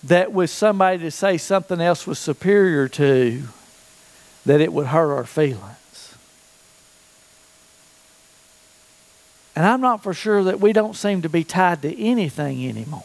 that 0.05 0.33
with 0.33 0.51
somebody 0.51 0.99
to 0.99 1.11
say 1.11 1.39
something 1.39 1.81
else 1.81 2.07
was 2.07 2.19
superior 2.19 2.89
to, 2.89 3.43
that 4.47 4.61
it 4.61 4.73
would 4.73 4.87
hurt 4.87 5.15
our 5.15 5.25
feelings. 5.25 6.15
And 9.57 9.67
I'm 9.67 9.81
not 9.81 10.03
for 10.03 10.15
sure 10.15 10.45
that 10.45 10.61
we 10.61 10.73
don't 10.73 10.95
seem 10.95 11.23
to 11.23 11.29
be 11.29 11.43
tied 11.43 11.83
to 11.83 12.01
anything 12.01 12.69
anymore. 12.69 13.03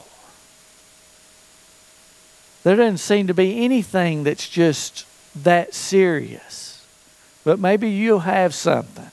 There 2.64 2.76
doesn't 2.76 3.00
seem 3.00 3.28
to 3.28 3.34
be 3.34 3.66
anything 3.66 4.24
that's 4.24 4.48
just 4.48 5.06
that 5.36 5.74
serious. 5.74 6.86
But 7.44 7.60
maybe 7.60 7.90
you'll 7.90 8.20
have 8.20 8.54
something. 8.54 9.12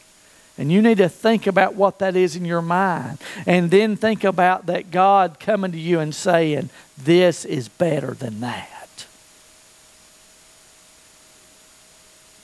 And 0.61 0.71
you 0.71 0.83
need 0.83 0.99
to 0.99 1.09
think 1.09 1.47
about 1.47 1.75
what 1.75 2.01
that 2.01 2.15
is 2.15 2.37
in 2.37 2.45
your 2.45 2.61
mind. 2.61 3.17
And 3.47 3.71
then 3.71 3.97
think 3.97 4.25
about 4.25 4.67
that 4.67 4.91
God 4.91 5.41
coming 5.41 5.73
to 5.73 5.79
you 5.79 6.01
and 6.01 6.15
saying, 6.15 6.69
This 6.99 7.47
is 7.47 7.71
better 7.71 8.13
than 8.13 8.41
that. 8.41 9.07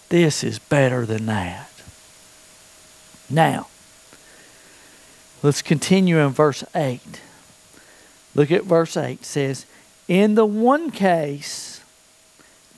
This 0.08 0.42
is 0.42 0.58
better 0.58 1.04
than 1.04 1.26
that. 1.26 1.70
Now, 3.28 3.68
let's 5.42 5.61
continue 5.61 6.18
in 6.18 6.30
verse 6.30 6.64
8. 6.75 7.20
Look 8.35 8.50
at 8.50 8.64
verse 8.64 8.96
8. 8.96 9.20
It 9.20 9.25
says, 9.26 9.66
In 10.08 10.37
the 10.37 10.46
one 10.46 10.90
case, 10.90 11.82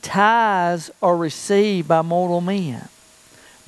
tithes 0.01 0.91
are 1.01 1.15
received 1.15 1.87
by 1.87 2.01
mortal 2.01 2.41
men 2.41 2.89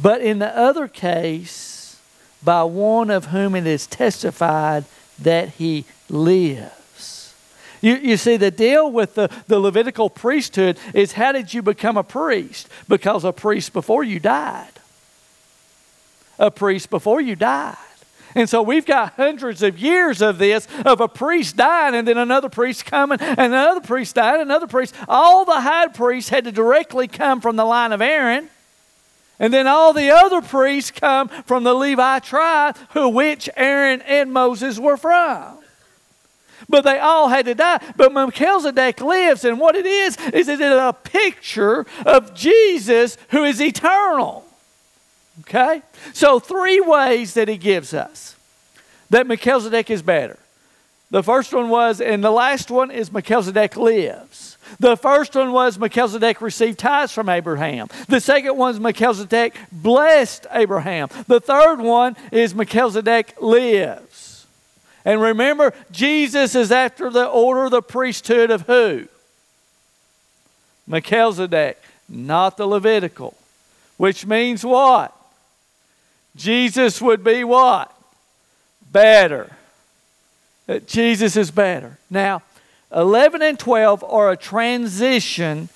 but 0.01 0.22
in 0.22 0.39
the 0.39 0.58
other 0.58 0.88
case, 0.88 2.00
by 2.43 2.63
one 2.63 3.10
of 3.10 3.25
whom 3.25 3.55
it 3.55 3.67
is 3.67 3.86
testified 3.88 4.86
that 5.20 5.50
he 5.50 5.86
lives. 6.10 7.34
You, 7.81 7.96
you 7.96 8.17
see, 8.17 8.38
the 8.38 8.51
deal 8.51 8.91
with 8.91 9.15
the, 9.15 9.29
the 9.48 9.60
Levitical 9.60 10.10
priesthood 10.10 10.77
is 10.93 11.13
how 11.13 11.31
did 11.31 11.53
you 11.53 11.62
become 11.62 11.98
a 11.98 12.03
priest? 12.03 12.67
Because 12.88 13.24
a 13.24 13.31
priest 13.31 13.74
before 13.74 14.03
you 14.03 14.20
died. 14.20 14.72
A 16.38 16.51
priest 16.51 16.89
before 16.89 17.22
you 17.22 17.36
died. 17.36 17.77
And 18.34 18.48
so 18.48 18.62
we've 18.62 18.86
got 18.86 19.13
hundreds 19.13 19.62
of 19.62 19.77
years 19.77 20.22
of 20.22 20.38
this 20.38 20.67
of 20.86 21.01
a 21.01 21.08
priest 21.08 21.58
dying 21.58 21.96
and 21.96 22.08
then 22.08 22.17
another 22.17 22.50
priest 22.50 22.86
coming 22.86 23.20
and 23.20 23.39
another 23.39 23.81
priest 23.81 24.15
dying, 24.15 24.41
another 24.41 24.67
priest. 24.67 24.96
All 25.08 25.43
the 25.43 25.60
high 25.60 25.88
priests 25.88 26.29
had 26.29 26.46
to 26.46 26.51
directly 26.51 27.08
come 27.08 27.41
from 27.41 27.58
the 27.58 27.65
line 27.65 27.91
of 27.91 28.01
Aaron. 28.01 28.50
And 29.42 29.52
then 29.52 29.66
all 29.66 29.92
the 29.92 30.12
other 30.12 30.40
priests 30.40 30.92
come 30.92 31.28
from 31.28 31.64
the 31.64 31.74
Levi 31.74 32.20
tribe, 32.20 32.78
who 32.92 33.10
which 33.10 33.50
Aaron 33.58 34.00
and 34.04 34.32
Moses 34.32 34.78
were 34.78 34.98
from. 34.98 35.58
But 36.70 36.84
they 36.84 37.00
all 37.00 37.28
had 37.28 37.46
to 37.46 37.56
die. 37.56 37.82
But 37.96 38.14
Melchizedek 38.14 39.02
lives, 39.02 39.44
and 39.44 39.60
what 39.60 39.76
it 39.76 39.88
is, 39.88 40.16
is 40.32 40.48
it 40.48 40.62
is 40.62 40.72
a 40.72 40.94
picture 40.94 41.88
of 42.06 42.36
Jesus 42.36 43.18
who 43.32 43.44
is 43.44 43.60
eternal. 43.60 44.46
Okay? 45.40 45.82
So, 46.14 46.40
three 46.40 46.80
ways 46.80 47.34
that 47.34 47.48
he 47.48 47.58
gives 47.58 47.96
us 47.96 48.36
that 49.10 49.26
Melchizedek 49.26 49.90
is 49.90 50.04
better. 50.04 50.38
The 51.10 51.24
first 51.24 51.52
one 51.52 51.70
was, 51.70 52.00
and 52.00 52.24
the 52.24 52.30
last 52.30 52.70
one 52.70 52.92
is 52.92 53.12
Melchizedek 53.12 53.76
lives. 53.76 54.58
The 54.80 54.98
first 54.98 55.36
one 55.36 55.51
was 55.51 55.78
Melchizedek 55.78 56.42
received 56.42 56.80
tithes 56.80 57.12
from 57.12 57.30
Abraham. 57.30 57.88
The 58.08 58.20
second 58.20 58.58
one 58.58 58.74
is 58.74 58.80
Melchizedek 58.80 59.56
blessed 59.72 60.48
Abraham. 60.51 61.10
The 61.28 61.40
third 61.40 61.80
one 61.80 62.16
is 62.32 62.56
Melchizedek 62.56 63.36
lives. 63.42 64.46
And 65.04 65.22
remember, 65.22 65.74
Jesus 65.92 66.56
is 66.56 66.72
after 66.72 67.10
the 67.10 67.25
order 67.25 67.66
of 67.66 67.72
the 67.72 67.82
priesthood 67.82 68.51
of 68.51 68.62
who? 68.62 69.08
Melchizedek, 70.88 71.82
not 72.08 72.58
the 72.58 72.68
Levitical. 72.68 73.36
Which 73.98 74.25
means 74.25 74.66
what? 74.66 75.16
Jesus 76.36 77.01
would 77.01 77.24
be 77.24 77.44
what? 77.44 77.96
Better. 78.92 79.56
Uh, 80.68 80.80
Jesus 80.80 81.36
is 81.36 81.51
better. 81.51 81.98
Now, 82.10 82.42
11 82.94 83.42
and 83.42 83.58
12 83.58 84.04
are 84.04 84.32
a 84.32 84.38
transition 84.38 85.70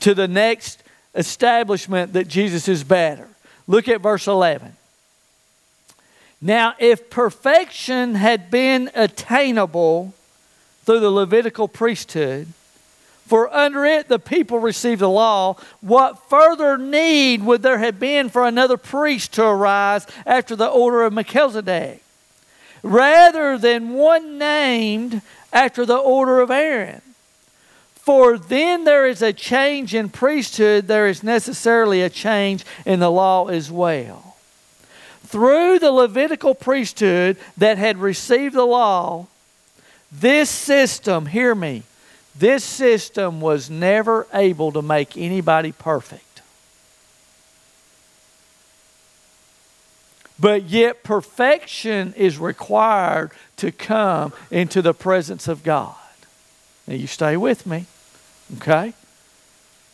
to 0.00 0.14
the 0.14 0.28
next 0.28 0.82
establishment 1.14 2.12
that 2.12 2.28
Jesus 2.28 2.68
is 2.68 2.84
better. 2.84 3.28
Look 3.66 3.88
at 3.88 4.00
verse 4.00 4.26
11. 4.26 4.76
Now, 6.40 6.74
if 6.78 7.10
perfection 7.10 8.14
had 8.14 8.50
been 8.50 8.90
attainable 8.94 10.14
through 10.84 11.00
the 11.00 11.10
Levitical 11.10 11.66
priesthood, 11.66 12.48
for 13.26 13.52
under 13.52 13.84
it 13.84 14.06
the 14.06 14.20
people 14.20 14.60
received 14.60 15.00
the 15.00 15.08
law, 15.08 15.56
what 15.80 16.28
further 16.30 16.78
need 16.78 17.42
would 17.42 17.62
there 17.62 17.78
have 17.78 17.98
been 17.98 18.28
for 18.28 18.46
another 18.46 18.76
priest 18.76 19.32
to 19.34 19.44
arise 19.44 20.06
after 20.24 20.54
the 20.54 20.68
order 20.68 21.02
of 21.02 21.12
Melchizedek? 21.12 22.02
Rather 22.82 23.58
than 23.58 23.94
one 23.94 24.38
named 24.38 25.22
after 25.56 25.86
the 25.86 25.96
order 25.96 26.40
of 26.40 26.50
Aaron. 26.50 27.00
For 27.94 28.36
then 28.36 28.84
there 28.84 29.06
is 29.06 29.22
a 29.22 29.32
change 29.32 29.94
in 29.94 30.10
priesthood, 30.10 30.86
there 30.86 31.08
is 31.08 31.22
necessarily 31.22 32.02
a 32.02 32.10
change 32.10 32.62
in 32.84 33.00
the 33.00 33.10
law 33.10 33.46
as 33.46 33.70
well. 33.70 34.36
Through 35.24 35.78
the 35.78 35.90
Levitical 35.90 36.54
priesthood 36.54 37.38
that 37.56 37.78
had 37.78 37.96
received 37.96 38.54
the 38.54 38.66
law, 38.66 39.28
this 40.12 40.50
system, 40.50 41.24
hear 41.24 41.54
me, 41.54 41.84
this 42.38 42.62
system 42.62 43.40
was 43.40 43.70
never 43.70 44.26
able 44.34 44.72
to 44.72 44.82
make 44.82 45.16
anybody 45.16 45.72
perfect. 45.72 46.25
But 50.38 50.64
yet, 50.64 51.02
perfection 51.02 52.12
is 52.14 52.38
required 52.38 53.30
to 53.56 53.72
come 53.72 54.32
into 54.50 54.82
the 54.82 54.92
presence 54.92 55.48
of 55.48 55.62
God. 55.62 55.94
Now, 56.86 56.94
you 56.94 57.06
stay 57.06 57.36
with 57.36 57.66
me, 57.66 57.86
okay? 58.56 58.92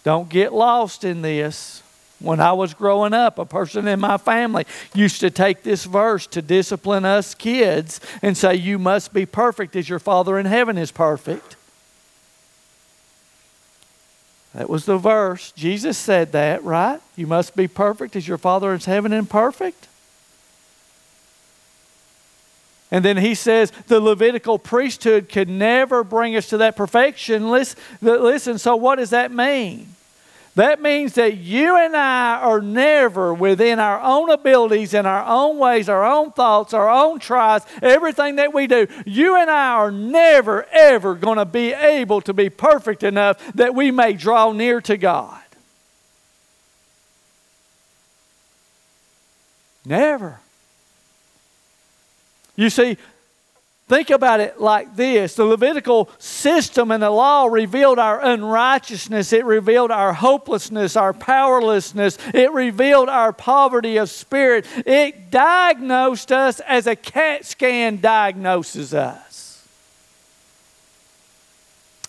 Don't 0.05 0.29
get 0.29 0.53
lost 0.53 1.05
in 1.05 1.23
this. 1.23 1.83
When 2.19 2.39
I 2.39 2.53
was 2.53 2.73
growing 2.75 3.13
up, 3.13 3.39
a 3.39 3.45
person 3.45 3.89
in 3.89 3.99
my 3.99 4.17
family 4.17 4.65
used 4.95 5.21
to 5.21 5.31
take 5.31 5.65
this 5.65 5.85
verse 5.85 6.27
to 6.29 6.43
discipline 6.43 7.05
us 7.05 7.35
kids 7.35 8.01
and 8.21 8.37
say, 8.37 8.55
You 8.55 8.79
must 8.79 9.13
be 9.13 9.27
perfect 9.27 9.75
as 9.75 9.89
your 9.89 9.99
Father 9.99 10.39
in 10.39 10.47
heaven 10.47 10.79
is 10.79 10.93
perfect. 10.93 11.57
That 14.55 14.69
was 14.69 14.85
the 14.85 14.99
verse. 14.99 15.51
Jesus 15.53 15.99
said 15.99 16.33
that, 16.33 16.63
right? 16.63 17.01
You 17.17 17.27
must 17.27 17.57
be 17.57 17.67
perfect 17.67 18.15
as 18.15 18.29
your 18.29 18.39
Father 18.39 18.73
in 18.73 18.81
heaven 18.81 19.13
is 19.13 19.27
perfect. 19.27 19.89
And 22.93 23.03
then 23.03 23.17
he 23.17 23.35
says 23.35 23.73
the 23.89 24.01
Levitical 24.01 24.59
priesthood 24.59 25.31
could 25.31 25.49
never 25.49 26.05
bring 26.05 26.37
us 26.37 26.49
to 26.51 26.59
that 26.59 26.77
perfection. 26.77 27.51
Listen, 27.51 27.79
listen, 28.03 28.59
so 28.59 28.77
what 28.77 28.97
does 28.97 29.11
that 29.11 29.33
mean? 29.33 29.89
That 30.57 30.83
means 30.83 31.15
that 31.15 31.39
you 31.39 31.79
and 31.79 31.97
I 31.97 32.37
are 32.37 32.61
never 32.61 33.33
within 33.33 33.79
our 33.79 33.99
own 34.03 34.29
abilities 34.29 34.93
and 34.93 35.07
our 35.07 35.25
own 35.25 35.57
ways, 35.57 35.89
our 35.89 36.05
own 36.05 36.33
thoughts, 36.33 36.75
our 36.75 36.91
own 36.91 37.19
tries, 37.19 37.63
everything 37.81 38.37
that 38.37 38.53
we 38.53 38.67
do. 38.67 38.87
You 39.07 39.37
and 39.37 39.49
I 39.49 39.71
are 39.71 39.91
never, 39.91 40.67
ever 40.71 41.15
going 41.15 41.39
to 41.39 41.47
be 41.47 41.73
able 41.73 42.21
to 42.21 42.35
be 42.35 42.51
perfect 42.51 43.03
enough 43.03 43.55
that 43.55 43.75
we 43.75 43.91
may 43.91 44.13
draw 44.13 44.53
near 44.53 44.83
to 44.83 44.99
God. 44.99 45.41
Never. 49.87 50.42
You 52.57 52.71
see, 52.71 52.97
think 53.89 54.11
about 54.11 54.41
it 54.41 54.61
like 54.61 54.95
this 54.97 55.35
the 55.35 55.45
Levitical 55.45 56.11
system 56.19 56.91
and 56.91 57.03
the 57.03 57.11
law 57.11 57.47
revealed 57.47 57.99
our 57.99 58.23
unrighteousness, 58.23 59.33
it 59.33 59.45
revealed 59.45 59.91
our 59.91 60.13
hopelessness, 60.13 60.97
our 60.97 61.13
powerlessness, 61.13 62.19
it 62.35 62.53
revealed 62.53 63.09
our 63.09 63.33
poverty 63.33 63.97
of 63.97 64.11
spirit. 64.11 64.67
It 64.87 65.31
diagnosed 65.31 66.33
us 66.33 66.61
as 66.61 66.87
a 66.87 66.97
CAT 66.97 67.45
scan 67.45 68.01
diagnoses 68.01 68.95
us. 68.95 69.32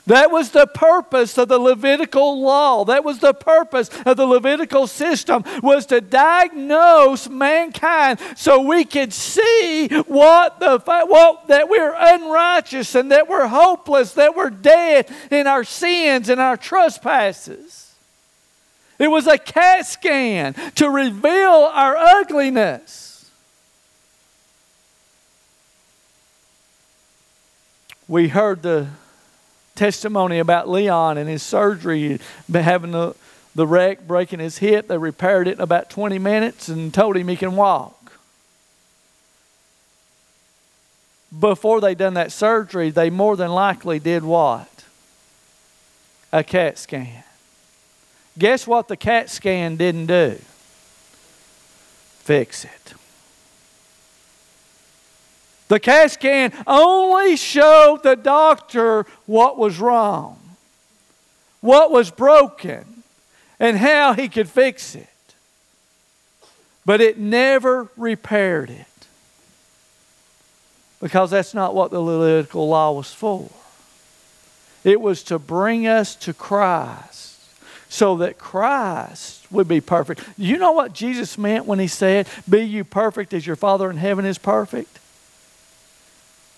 That 0.06 0.32
was 0.32 0.50
the 0.50 0.68
purpose 0.68 1.38
of 1.38 1.48
the 1.48 1.60
Levitical 1.60 2.42
law. 2.42 2.84
That 2.84 3.06
was 3.06 3.20
the 3.20 3.34
purpose 3.34 3.90
of 4.06 4.18
the 4.18 4.26
Levitical 4.26 4.86
system 4.86 5.46
was 5.62 5.86
to 5.88 6.02
diagnose 6.02 7.30
mankind 7.30 8.20
so 8.36 8.62
we 8.62 8.84
could 8.84 9.14
see 9.14 9.88
what 10.08 10.60
the 10.60 10.80
what, 10.80 11.48
that 11.48 11.70
we're 11.70 11.96
unrighteous 11.98 12.96
and 12.96 13.12
that 13.14 13.30
we're 13.30 13.48
hopeless, 13.48 14.14
that 14.14 14.36
we're 14.36 14.50
dead 14.50 15.10
in 15.32 15.48
our 15.48 15.64
sins 15.64 16.28
and 16.28 16.42
our 16.42 16.58
trespasses. 16.58 17.96
It 19.00 19.08
was 19.08 19.26
a 19.26 19.38
CAT 19.38 19.86
scan 19.86 20.54
to 20.76 20.90
reveal 20.90 21.70
our 21.74 21.96
ugliness. 21.96 23.32
We 28.10 28.28
heard 28.28 28.64
the 28.64 28.88
testimony 29.76 30.40
about 30.40 30.70
Leon 30.70 31.18
and 31.18 31.30
his 31.30 31.44
surgery, 31.44 32.20
having 32.52 32.92
the, 32.92 33.16
the 33.56 33.68
wreck, 33.68 34.08
breaking 34.08 34.40
his 34.40 34.58
hip. 34.58 34.88
They 34.88 34.98
repaired 34.98 35.48
it 35.48 35.56
in 35.56 35.62
about 35.62 35.90
20 35.90 36.20
minutes 36.20 36.70
and 36.70 36.94
told 36.94 37.18
him 37.18 37.28
he 37.28 37.36
can 37.36 37.56
walk. 37.56 38.14
Before 41.38 41.82
they 41.82 41.96
done 41.96 42.14
that 42.14 42.32
surgery, 42.32 42.92
they 42.92 43.10
more 43.10 43.36
than 43.36 43.52
likely 43.52 44.00
did 44.00 44.24
what? 44.24 44.70
A 46.32 46.44
CAT 46.44 46.78
scan. 46.78 47.24
Guess 48.38 48.68
what 48.68 48.88
the 48.88 48.98
CAT 48.98 49.30
scan 49.30 49.76
didn't 49.76 50.08
do? 50.08 50.40
Fix 52.20 52.66
it. 52.66 52.94
The 55.74 55.80
CAT 55.80 56.12
scan 56.12 56.54
only 56.68 57.36
showed 57.36 58.04
the 58.04 58.16
doctor 58.16 59.08
what 59.26 59.58
was 59.58 59.80
wrong, 59.80 60.38
what 61.62 61.90
was 61.90 62.12
broken, 62.12 63.02
and 63.60 63.76
how 63.80 64.14
he 64.14 64.30
could 64.30 64.48
fix 64.48 64.94
it. 64.94 65.08
But 66.86 67.02
it 67.02 67.18
never 67.18 67.90
repaired 67.98 68.70
it. 68.70 68.86
Because 71.02 71.32
that's 71.32 71.56
not 71.56 71.74
what 71.74 71.90
the 71.90 72.02
Levitical 72.02 72.70
law 72.70 72.92
was 72.92 73.12
for. 73.12 73.50
It 74.84 75.02
was 75.02 75.24
to 75.24 75.40
bring 75.40 75.88
us 75.88 76.14
to 76.18 76.36
Christ 76.36 77.40
so 77.90 78.18
that 78.18 78.38
Christ 78.38 79.52
would 79.52 79.68
be 79.68 79.82
perfect. 79.82 80.22
You 80.38 80.58
know 80.58 80.74
what 80.74 80.94
Jesus 80.94 81.36
meant 81.36 81.66
when 81.66 81.80
he 81.80 81.88
said, 81.88 82.28
Be 82.48 82.62
you 82.62 82.84
perfect 82.84 83.34
as 83.34 83.48
your 83.48 83.56
Father 83.56 83.90
in 83.90 83.98
heaven 83.98 84.24
is 84.24 84.38
perfect? 84.38 85.00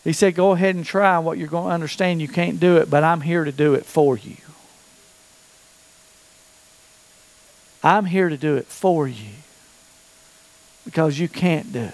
He 0.06 0.14
said, 0.14 0.36
Go 0.36 0.52
ahead 0.52 0.76
and 0.76 0.86
try 0.86 1.18
what 1.18 1.38
you're 1.38 1.48
going 1.48 1.68
to 1.68 1.74
understand. 1.74 2.22
You 2.22 2.28
can't 2.30 2.60
do 2.60 2.78
it, 2.78 2.90
but 2.90 3.04
I'm 3.04 3.22
here 3.22 3.44
to 3.44 3.52
do 3.52 3.74
it 3.74 3.86
for 3.86 4.16
you. 4.16 4.38
I'm 7.84 8.06
here 8.06 8.30
to 8.30 8.38
do 8.38 8.56
it 8.56 8.68
for 8.68 9.08
you 9.08 9.34
because 10.86 11.20
you 11.20 11.28
can't 11.28 11.74
do 11.74 11.84
it. 11.84 11.94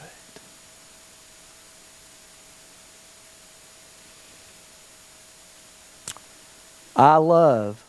I 6.95 7.15
love 7.15 7.84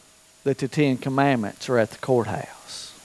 that 0.44 0.58
the 0.58 0.68
Ten 0.68 0.96
Commandments 0.98 1.68
are 1.68 1.78
at 1.78 1.90
the 1.90 1.98
courthouse. 1.98 2.96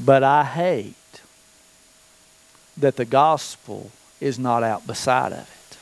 But 0.00 0.22
I 0.22 0.44
hate 0.44 0.94
that 2.76 2.96
the 2.96 3.04
gospel 3.04 3.90
is 4.22 4.38
not 4.38 4.62
out 4.62 4.86
beside 4.86 5.32
of 5.32 5.40
it. 5.40 5.76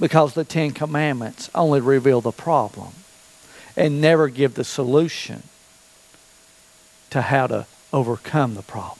Because 0.00 0.34
the 0.34 0.44
Ten 0.44 0.70
Commandments 0.70 1.50
only 1.54 1.80
reveal 1.80 2.20
the 2.20 2.30
problem 2.30 2.92
and 3.76 4.00
never 4.00 4.28
give 4.28 4.54
the 4.54 4.64
solution 4.64 5.42
to 7.10 7.22
how 7.22 7.46
to 7.48 7.66
overcome 7.92 8.54
the 8.54 8.62
problem. 8.62 8.98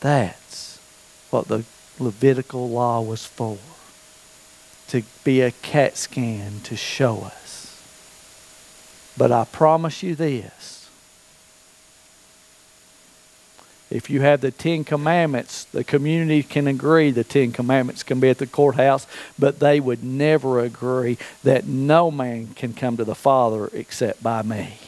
That's 0.00 0.80
what 1.30 1.46
the 1.46 1.64
Levitical 2.00 2.68
law 2.68 3.00
was 3.00 3.24
for 3.24 3.58
to 4.88 5.02
be 5.22 5.40
a 5.40 5.52
CAT 5.52 5.96
scan 5.96 6.60
to 6.64 6.76
show 6.76 7.20
us. 7.20 7.41
But 9.16 9.30
I 9.32 9.44
promise 9.44 10.02
you 10.02 10.14
this 10.14 10.72
if 13.92 14.08
you 14.08 14.22
have 14.22 14.40
the 14.40 14.50
Ten 14.50 14.84
Commandments, 14.84 15.64
the 15.64 15.84
community 15.84 16.42
can 16.42 16.66
agree 16.66 17.10
the 17.10 17.24
Ten 17.24 17.52
Commandments 17.52 18.02
can 18.02 18.20
be 18.20 18.30
at 18.30 18.38
the 18.38 18.46
courthouse, 18.46 19.06
but 19.38 19.58
they 19.58 19.80
would 19.80 20.02
never 20.02 20.60
agree 20.60 21.18
that 21.44 21.66
no 21.66 22.10
man 22.10 22.48
can 22.54 22.72
come 22.72 22.96
to 22.96 23.04
the 23.04 23.14
Father 23.14 23.68
except 23.74 24.22
by 24.22 24.42
me. 24.42 24.78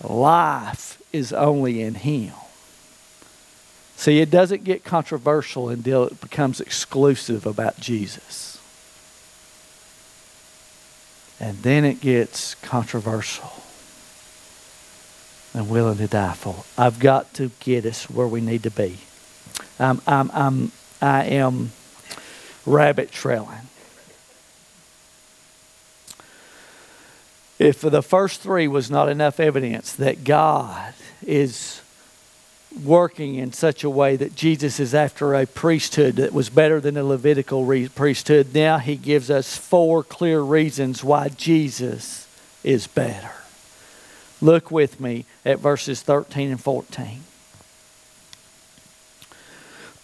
Life 0.00 1.00
is 1.12 1.32
only 1.32 1.82
in 1.82 1.94
Him. 1.94 2.34
See, 3.96 4.20
it 4.20 4.30
doesn't 4.30 4.64
get 4.64 4.84
controversial 4.84 5.68
until 5.68 6.04
it 6.04 6.20
becomes 6.20 6.60
exclusive 6.60 7.46
about 7.46 7.78
Jesus. 7.78 8.51
And 11.42 11.58
then 11.58 11.84
it 11.84 12.00
gets 12.00 12.54
controversial 12.54 13.52
and 15.52 15.68
willing 15.68 15.98
to 15.98 16.06
die 16.06 16.32
for. 16.32 16.64
I've 16.78 16.98
got 16.98 17.34
to 17.34 17.50
get 17.60 17.84
us 17.84 18.08
where 18.08 18.26
we 18.26 18.40
need 18.40 18.62
to 18.62 18.70
be. 18.70 18.98
I'm, 19.78 20.00
I'm, 20.06 20.30
I'm, 20.32 20.72
I 21.02 21.24
am 21.24 21.72
rabbit 22.64 23.12
trailing. 23.12 23.68
if 27.62 27.80
the 27.80 28.02
first 28.02 28.40
three 28.40 28.66
was 28.66 28.90
not 28.90 29.08
enough 29.08 29.38
evidence 29.38 29.92
that 29.92 30.24
God 30.24 30.94
is 31.24 31.81
working 32.84 33.34
in 33.34 33.52
such 33.52 33.84
a 33.84 33.90
way 33.90 34.16
that 34.16 34.34
Jesus 34.34 34.80
is 34.80 34.94
after 34.94 35.34
a 35.34 35.46
priesthood 35.46 36.16
that 36.16 36.32
was 36.32 36.50
better 36.50 36.80
than 36.80 36.94
the 36.94 37.04
Levitical 37.04 37.64
re- 37.64 37.88
priesthood, 37.88 38.54
now 38.54 38.78
he 38.78 38.96
gives 38.96 39.30
us 39.30 39.56
four 39.56 40.02
clear 40.02 40.40
reasons 40.40 41.04
why 41.04 41.28
Jesus 41.28 42.26
is 42.64 42.86
better. 42.86 43.32
Look 44.40 44.70
with 44.70 45.00
me 45.00 45.24
at 45.44 45.58
verses 45.58 46.02
13 46.02 46.50
and 46.50 46.60
14. 46.60 47.22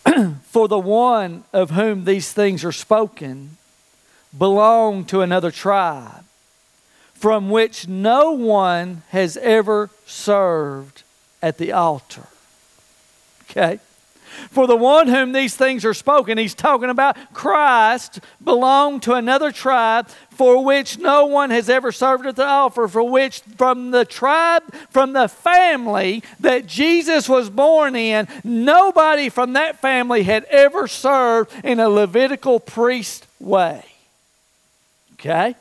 For 0.45 0.69
the 0.69 0.79
one 0.79 1.45
of 1.53 1.71
whom 1.71 2.05
these 2.05 2.33
things 2.33 2.65
are 2.65 2.73
spoken 2.73 3.57
belonged 4.37 5.09
to 5.09 5.23
another 5.23 5.51
tribe 5.51 6.25
from 7.19 7.51
which 7.51 7.89
no 7.89 8.31
one 8.31 9.03
has 9.09 9.37
ever 9.39 9.91
served 10.07 11.03
at 11.43 11.59
the 11.59 11.73
altar. 11.73 12.29
Okay? 13.51 13.81
For 14.51 14.67
the 14.67 14.77
one 14.77 15.09
whom 15.09 15.33
these 15.33 15.57
things 15.57 15.85
are 15.85 15.95
spoken, 15.95 16.39
he's 16.39 16.55
talking 16.55 16.91
about 16.91 17.17
Christ 17.33 18.21
belonged 18.43 19.03
to 19.05 19.15
another 19.15 19.51
tribe 19.51 20.09
for 20.31 20.65
which 20.65 20.99
no 20.99 21.27
one 21.27 21.51
has 21.51 21.69
ever 21.69 21.91
served 21.91 22.25
at 22.25 22.37
the 22.37 22.47
altar, 22.47 22.87
for 22.87 23.03
which 23.03 23.41
from 23.57 23.91
the 23.91 24.05
tribe, 24.05 24.63
from 24.91 25.13
the 25.13 25.29
family 25.29 26.23
that 26.39 26.67
Jesus 26.67 27.29
was 27.29 27.51
born 27.51 27.97
in, 27.97 28.29
nobody 28.45 29.29
from 29.29 29.55
that 29.55 29.81
family 29.81 30.23
had 30.23 30.45
ever 30.45 30.87
served 30.87 31.53
in 31.65 31.81
a 31.81 31.89
Levitical 31.89 32.61
priest 32.61 33.27
way. 33.41 33.85
Okay? 35.15 35.57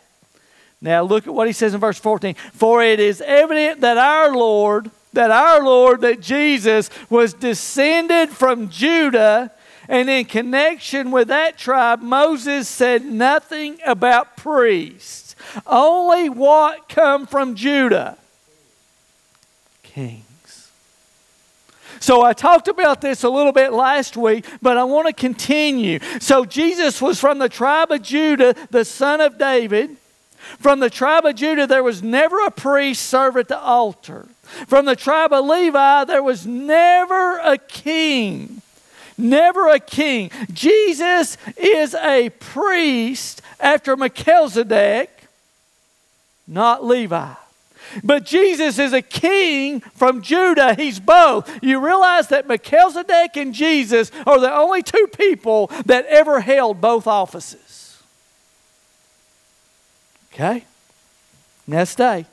Now 0.79 1.01
look 1.01 1.25
at 1.25 1.33
what 1.33 1.47
he 1.47 1.53
says 1.53 1.73
in 1.73 1.79
verse 1.79 1.97
14. 1.97 2.35
For 2.53 2.83
it 2.83 2.99
is 2.99 3.21
evident 3.21 3.81
that 3.81 3.97
our 3.97 4.35
Lord, 4.35 4.91
that 5.13 5.31
our 5.31 5.63
Lord, 5.63 6.01
that 6.01 6.21
Jesus 6.21 6.89
was 7.09 7.33
descended 7.33 8.29
from 8.29 8.69
Judah, 8.69 9.51
and 9.89 10.09
in 10.09 10.25
connection 10.25 11.11
with 11.11 11.29
that 11.29 11.57
tribe, 11.57 12.01
Moses 12.01 12.67
said 12.67 13.05
nothing 13.05 13.79
about 13.85 14.35
priests, 14.35 15.35
only 15.65 16.29
what 16.29 16.89
come 16.89 17.25
from 17.25 17.55
Judah 17.55 18.17
kings. 19.97 20.69
So 21.99 22.21
I 22.21 22.33
talked 22.33 22.67
about 22.67 23.01
this 23.01 23.23
a 23.23 23.29
little 23.29 23.51
bit 23.51 23.73
last 23.73 24.15
week, 24.15 24.45
but 24.61 24.77
I 24.77 24.83
want 24.83 25.07
to 25.07 25.13
continue. 25.13 25.97
So 26.19 26.45
Jesus 26.45 27.01
was 27.01 27.19
from 27.19 27.39
the 27.39 27.49
tribe 27.49 27.89
of 27.89 28.03
Judah, 28.03 28.53
the 28.69 28.85
son 28.85 29.21
of 29.21 29.39
David. 29.39 29.97
From 30.59 30.79
the 30.79 30.91
tribe 30.91 31.25
of 31.25 31.35
Judah, 31.35 31.65
there 31.65 31.81
was 31.81 32.03
never 32.03 32.45
a 32.45 32.51
priest 32.51 33.07
serve 33.07 33.37
at 33.37 33.47
the 33.47 33.59
altar. 33.59 34.27
From 34.67 34.85
the 34.85 34.95
tribe 34.95 35.33
of 35.33 35.45
Levi, 35.45 36.05
there 36.05 36.23
was 36.23 36.45
never 36.45 37.37
a 37.39 37.57
king. 37.57 38.61
Never 39.17 39.67
a 39.67 39.79
king. 39.79 40.29
Jesus 40.53 41.37
is 41.55 41.95
a 41.95 42.29
priest 42.29 43.41
after 43.59 43.95
Melchizedek, 43.95 45.09
not 46.47 46.85
Levi. 46.85 47.33
But 48.03 48.25
Jesus 48.25 48.79
is 48.79 48.93
a 48.93 49.01
king 49.01 49.79
from 49.79 50.21
Judah. 50.21 50.73
He's 50.73 50.99
both. 50.99 51.49
You 51.63 51.79
realize 51.79 52.27
that 52.27 52.47
Melchizedek 52.47 53.37
and 53.37 53.53
Jesus 53.53 54.11
are 54.25 54.39
the 54.39 54.53
only 54.53 54.83
two 54.83 55.07
people 55.17 55.67
that 55.85 56.05
ever 56.07 56.41
held 56.41 56.81
both 56.81 57.07
offices. 57.07 58.01
Okay? 60.33 60.65
Next 61.65 61.95
day. 61.95 62.25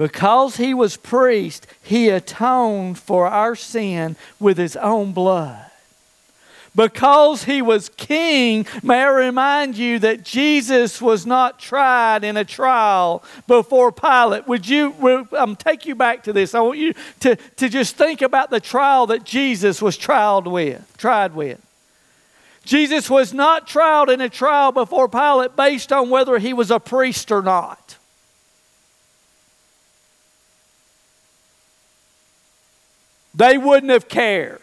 Because 0.00 0.56
he 0.56 0.72
was 0.72 0.96
priest, 0.96 1.66
he 1.82 2.08
atoned 2.08 2.98
for 2.98 3.26
our 3.26 3.54
sin 3.54 4.16
with 4.38 4.56
his 4.56 4.74
own 4.76 5.12
blood. 5.12 5.66
Because 6.74 7.44
he 7.44 7.60
was 7.60 7.90
king, 7.90 8.66
may 8.82 9.02
I 9.02 9.10
remind 9.10 9.76
you 9.76 9.98
that 9.98 10.24
Jesus 10.24 11.02
was 11.02 11.26
not 11.26 11.58
tried 11.58 12.24
in 12.24 12.38
a 12.38 12.46
trial 12.46 13.22
before 13.46 13.92
Pilate. 13.92 14.48
Would 14.48 14.66
you 14.66 15.28
um, 15.36 15.54
take 15.54 15.84
you 15.84 15.94
back 15.94 16.22
to 16.22 16.32
this? 16.32 16.54
I 16.54 16.60
want 16.60 16.78
you 16.78 16.94
to, 17.20 17.36
to 17.36 17.68
just 17.68 17.96
think 17.96 18.22
about 18.22 18.48
the 18.48 18.58
trial 18.58 19.06
that 19.08 19.24
Jesus 19.24 19.82
was 19.82 19.98
tried 19.98 20.46
with, 20.46 20.94
tried 20.96 21.34
with. 21.34 21.60
Jesus 22.64 23.10
was 23.10 23.34
not 23.34 23.66
tried 23.66 24.08
in 24.08 24.22
a 24.22 24.30
trial 24.30 24.72
before 24.72 25.10
Pilate 25.10 25.56
based 25.56 25.92
on 25.92 26.08
whether 26.08 26.38
he 26.38 26.54
was 26.54 26.70
a 26.70 26.80
priest 26.80 27.30
or 27.30 27.42
not. 27.42 27.98
They 33.40 33.56
wouldn't 33.56 33.90
have 33.90 34.06
cared. 34.06 34.60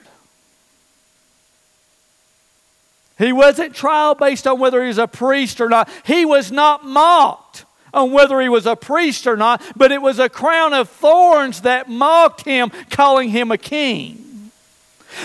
He 3.18 3.34
wasn't 3.34 3.74
trial 3.74 4.14
based 4.14 4.46
on 4.46 4.60
whether 4.60 4.84
he 4.84 4.90
was 4.90 5.00
a 5.00 5.08
priest 5.08 5.60
or 5.60 5.68
not. 5.68 5.90
He 6.06 6.26
was 6.26 6.52
not 6.52 6.86
mocked 6.86 7.66
on 7.92 8.12
whether 8.12 8.40
he 8.40 8.50
was 8.50 8.68
a 8.68 8.76
priest 8.76 9.26
or 9.26 9.36
not, 9.36 9.64
but 9.76 9.92
it 9.92 10.00
was 10.00 10.20
a 10.20 10.30
crown 10.30 10.76
of 10.76 10.90
thorns 10.90 11.62
that 11.62 11.90
mocked 11.90 12.46
him, 12.46 12.70
calling 12.92 13.30
him 13.30 13.52
a 13.52 13.58
king. 13.58 14.52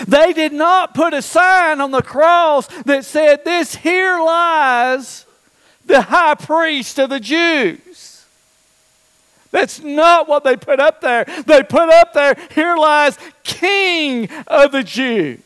They 0.07 0.33
did 0.33 0.51
not 0.51 0.95
put 0.95 1.13
a 1.13 1.21
sign 1.21 1.79
on 1.79 1.91
the 1.91 2.01
cross 2.01 2.65
that 2.85 3.05
said, 3.05 3.45
This 3.45 3.75
here 3.75 4.19
lies 4.19 5.27
the 5.85 6.01
high 6.01 6.33
priest 6.33 6.97
of 6.97 7.11
the 7.11 7.19
Jews. 7.19 8.12
That's 9.53 9.81
not 9.83 10.27
what 10.27 10.43
they 10.43 10.57
put 10.57 10.79
up 10.79 10.99
there. 10.99 11.25
They 11.45 11.61
put 11.61 11.87
up 11.87 12.11
there, 12.13 12.35
Here 12.55 12.75
lies 12.75 13.19
King 13.43 14.27
of 14.47 14.71
the 14.71 14.81
Jews. 14.83 15.42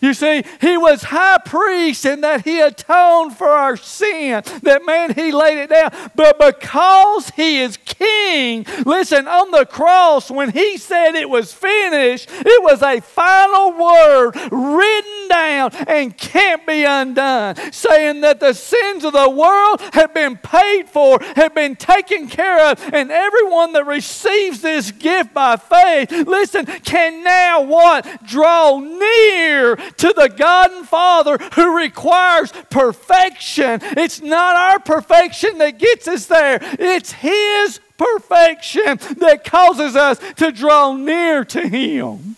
You 0.00 0.14
see, 0.14 0.42
he 0.60 0.76
was 0.76 1.02
high 1.04 1.38
priest 1.44 2.04
in 2.04 2.20
that 2.22 2.44
he 2.44 2.60
atoned 2.60 3.36
for 3.36 3.48
our 3.48 3.76
sin. 3.76 4.42
That 4.62 4.84
man, 4.84 5.14
he 5.14 5.32
laid 5.32 5.58
it 5.58 5.70
down. 5.70 5.90
But 6.14 6.38
because 6.38 7.30
he 7.30 7.60
is 7.60 7.76
king, 7.76 8.66
listen, 8.84 9.26
on 9.26 9.50
the 9.50 9.66
cross, 9.66 10.30
when 10.30 10.50
he 10.50 10.78
said 10.78 11.14
it 11.14 11.28
was 11.28 11.52
finished, 11.52 12.28
it 12.30 12.62
was 12.62 12.82
a 12.82 13.00
final 13.00 13.72
word 13.72 14.32
written 14.50 15.28
down 15.28 15.70
and 15.86 16.16
can't 16.16 16.66
be 16.66 16.84
undone, 16.84 17.56
saying 17.72 18.20
that 18.22 18.40
the 18.40 18.52
sins 18.52 19.04
of 19.04 19.12
the 19.12 19.30
world 19.30 19.80
have 19.92 20.14
been 20.14 20.36
paid 20.36 20.88
for, 20.88 21.18
have 21.36 21.54
been 21.54 21.76
taken 21.76 22.28
care 22.28 22.70
of, 22.70 22.92
and 22.92 23.10
everyone 23.10 23.72
that 23.72 23.86
receives 23.86 24.60
this 24.60 24.90
gift 24.90 25.34
by 25.34 25.56
faith, 25.56 26.10
listen, 26.26 26.66
can 26.66 27.22
now 27.22 27.62
what? 27.62 28.24
Draw 28.24 28.80
near 28.80 29.78
to 29.96 30.12
the 30.12 30.28
God 30.28 30.70
and 30.72 30.88
Father 30.88 31.38
who 31.54 31.76
requires 31.76 32.52
perfection. 32.70 33.80
It's 33.82 34.20
not 34.20 34.56
our 34.56 34.78
perfection 34.78 35.58
that 35.58 35.78
gets 35.78 36.06
us 36.08 36.26
there, 36.26 36.58
it's 36.78 37.12
His 37.12 37.80
perfection 37.96 38.98
that 39.18 39.44
causes 39.44 39.96
us 39.96 40.18
to 40.36 40.52
draw 40.52 40.94
near 40.94 41.44
to 41.46 41.68
Him. 41.68 42.36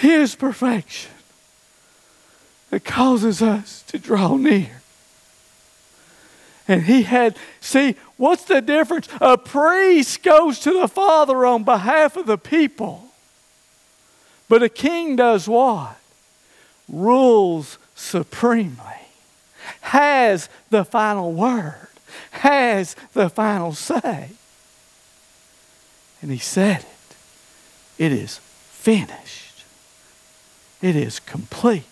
His 0.00 0.34
perfection 0.34 1.12
that 2.70 2.84
causes 2.84 3.40
us 3.40 3.82
to 3.82 3.98
draw 3.98 4.36
near. 4.36 4.82
And 6.66 6.82
he 6.82 7.02
had, 7.02 7.36
see, 7.60 7.94
what's 8.16 8.44
the 8.44 8.60
difference? 8.60 9.08
A 9.20 9.36
priest 9.36 10.22
goes 10.22 10.58
to 10.60 10.72
the 10.72 10.88
Father 10.88 11.44
on 11.44 11.62
behalf 11.62 12.16
of 12.16 12.26
the 12.26 12.38
people. 12.38 13.03
But 14.48 14.62
a 14.62 14.68
king 14.68 15.16
does 15.16 15.48
what? 15.48 15.96
Rules 16.88 17.78
supremely, 17.94 19.08
has 19.80 20.48
the 20.70 20.84
final 20.84 21.32
word, 21.32 21.88
has 22.32 22.94
the 23.12 23.28
final 23.28 23.72
say. 23.72 24.30
And 26.20 26.30
he 26.30 26.38
said 26.38 26.80
it. 26.80 27.16
It 27.98 28.12
is 28.12 28.38
finished. 28.38 29.64
It 30.82 30.96
is 30.96 31.20
complete. 31.20 31.84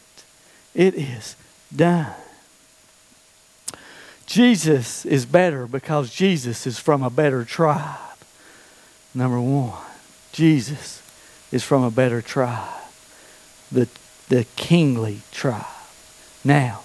It 0.75 0.95
is 0.95 1.37
done. 1.75 2.15
Jesus 4.27 5.05
is 5.05 5.27
better 5.27 5.67
because 5.67 6.15
Jesus 6.15 6.67
is 6.67 6.79
from 6.79 7.03
a 7.03 7.11
better 7.11 7.45
tribe. 7.45 7.99
Number 9.15 9.41
one, 9.41 9.79
Jesus 10.33 11.02
is 11.53 11.63
from 11.63 11.85
a 11.85 11.91
better 11.91 12.23
tribe, 12.23 12.69
the, 13.71 13.89
the 14.29 14.45
kingly 14.57 15.21
tribe. 15.31 15.67
Now, 16.43 16.83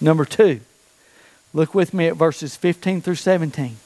number 0.00 0.24
two, 0.24 0.60
look 1.52 1.74
with 1.74 1.92
me 1.94 2.06
at 2.06 2.16
verses 2.16 2.54
15 2.54 3.00
through 3.00 3.14
17. 3.16 3.76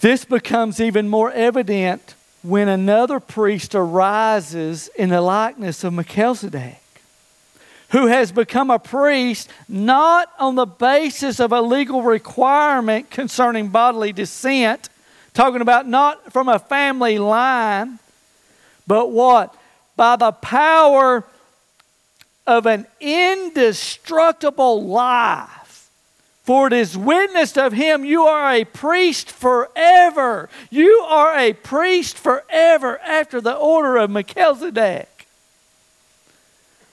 This 0.00 0.24
becomes 0.24 0.80
even 0.80 1.08
more 1.08 1.30
evident 1.30 2.14
when 2.42 2.68
another 2.68 3.20
priest 3.20 3.74
arises 3.74 4.88
in 4.96 5.10
the 5.10 5.20
likeness 5.20 5.84
of 5.84 5.92
Melchizedek, 5.92 6.80
who 7.90 8.06
has 8.06 8.32
become 8.32 8.70
a 8.70 8.78
priest 8.78 9.50
not 9.68 10.32
on 10.38 10.54
the 10.54 10.64
basis 10.64 11.38
of 11.38 11.52
a 11.52 11.60
legal 11.60 12.02
requirement 12.02 13.10
concerning 13.10 13.68
bodily 13.68 14.12
descent 14.12 14.88
Talking 15.34 15.60
about 15.60 15.86
not 15.86 16.32
from 16.32 16.48
a 16.48 16.58
family 16.58 17.18
line, 17.18 17.98
but 18.86 19.10
what? 19.10 19.54
By 19.96 20.16
the 20.16 20.32
power 20.32 21.24
of 22.46 22.66
an 22.66 22.86
indestructible 23.00 24.84
life. 24.84 25.88
For 26.42 26.66
it 26.66 26.72
is 26.72 26.98
witnessed 26.98 27.56
of 27.56 27.72
him, 27.72 28.04
you 28.04 28.22
are 28.22 28.52
a 28.52 28.64
priest 28.64 29.30
forever. 29.30 30.48
You 30.68 31.06
are 31.08 31.38
a 31.38 31.52
priest 31.52 32.16
forever 32.18 32.98
after 33.00 33.40
the 33.40 33.54
order 33.54 33.96
of 33.98 34.10
Melchizedek. 34.10 35.26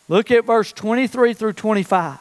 Look 0.08 0.30
at 0.30 0.46
verse 0.46 0.72
23 0.72 1.34
through 1.34 1.54
25. 1.54 2.20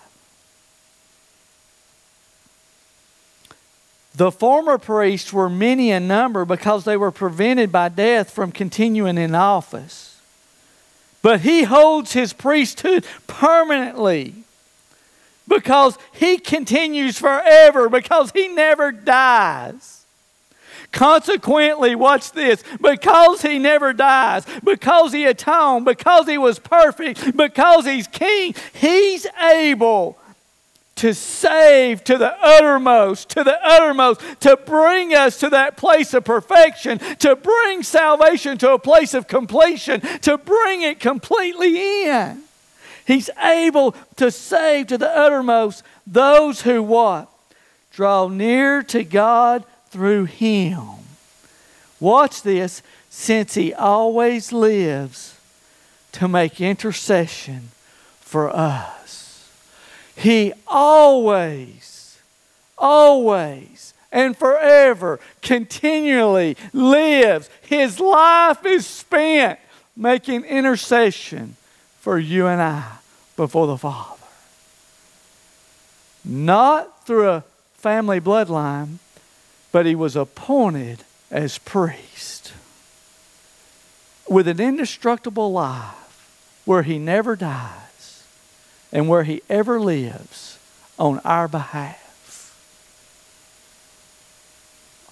The 4.16 4.32
former 4.32 4.78
priests 4.78 5.30
were 5.30 5.50
many 5.50 5.90
in 5.90 6.08
number 6.08 6.46
because 6.46 6.84
they 6.84 6.96
were 6.96 7.10
prevented 7.10 7.70
by 7.70 7.90
death 7.90 8.30
from 8.30 8.50
continuing 8.50 9.18
in 9.18 9.34
office. 9.34 10.18
But 11.20 11.42
he 11.42 11.64
holds 11.64 12.12
his 12.12 12.32
priesthood 12.32 13.04
permanently 13.26 14.34
because 15.46 15.98
he 16.12 16.38
continues 16.38 17.18
forever, 17.18 17.90
because 17.90 18.30
he 18.30 18.48
never 18.48 18.90
dies. 18.90 20.06
Consequently, 20.92 21.94
watch 21.94 22.32
this 22.32 22.64
because 22.80 23.42
he 23.42 23.58
never 23.58 23.92
dies, 23.92 24.46
because 24.64 25.12
he 25.12 25.26
atoned, 25.26 25.84
because 25.84 26.26
he 26.26 26.38
was 26.38 26.58
perfect, 26.58 27.36
because 27.36 27.84
he's 27.84 28.06
king, 28.06 28.54
he's 28.72 29.26
able 29.42 30.18
to 30.96 31.12
save 31.14 32.02
to 32.04 32.18
the 32.18 32.34
uttermost, 32.42 33.28
to 33.30 33.44
the 33.44 33.58
uttermost, 33.64 34.20
to 34.40 34.56
bring 34.56 35.14
us 35.14 35.38
to 35.40 35.50
that 35.50 35.76
place 35.76 36.14
of 36.14 36.24
perfection, 36.24 36.98
to 37.18 37.36
bring 37.36 37.82
salvation 37.82 38.58
to 38.58 38.72
a 38.72 38.78
place 38.78 39.14
of 39.14 39.28
completion, 39.28 40.00
to 40.22 40.38
bring 40.38 40.82
it 40.82 40.98
completely 40.98 42.06
in. 42.06 42.42
He's 43.06 43.30
able 43.38 43.92
to 44.16 44.30
save 44.30 44.88
to 44.88 44.98
the 44.98 45.10
uttermost 45.10 45.82
those 46.06 46.62
who 46.62 46.82
what? 46.82 47.30
Draw 47.92 48.28
near 48.28 48.82
to 48.84 49.04
God 49.04 49.64
through 49.90 50.24
Him. 50.24 50.82
Watch 52.00 52.42
this, 52.42 52.82
since 53.10 53.54
He 53.54 53.72
always 53.72 54.50
lives 54.50 55.38
to 56.12 56.26
make 56.26 56.60
intercession 56.60 57.70
for 58.20 58.50
us. 58.50 59.25
He 60.16 60.54
always, 60.66 62.18
always, 62.78 63.94
and 64.10 64.36
forever 64.36 65.20
continually 65.42 66.56
lives. 66.72 67.50
His 67.60 68.00
life 68.00 68.64
is 68.64 68.86
spent 68.86 69.58
making 69.94 70.44
intercession 70.44 71.56
for 72.00 72.18
you 72.18 72.46
and 72.46 72.62
I 72.62 72.98
before 73.36 73.66
the 73.66 73.76
Father. 73.76 74.14
Not 76.24 77.06
through 77.06 77.28
a 77.28 77.44
family 77.74 78.20
bloodline, 78.20 78.98
but 79.70 79.86
he 79.86 79.94
was 79.94 80.16
appointed 80.16 81.04
as 81.30 81.58
priest 81.58 82.54
with 84.28 84.48
an 84.48 84.60
indestructible 84.60 85.52
life 85.52 86.62
where 86.64 86.82
he 86.82 86.98
never 86.98 87.36
died 87.36 87.85
and 88.92 89.08
where 89.08 89.24
He 89.24 89.42
ever 89.48 89.80
lives 89.80 90.58
on 90.98 91.18
our 91.20 91.48
behalf. 91.48 92.02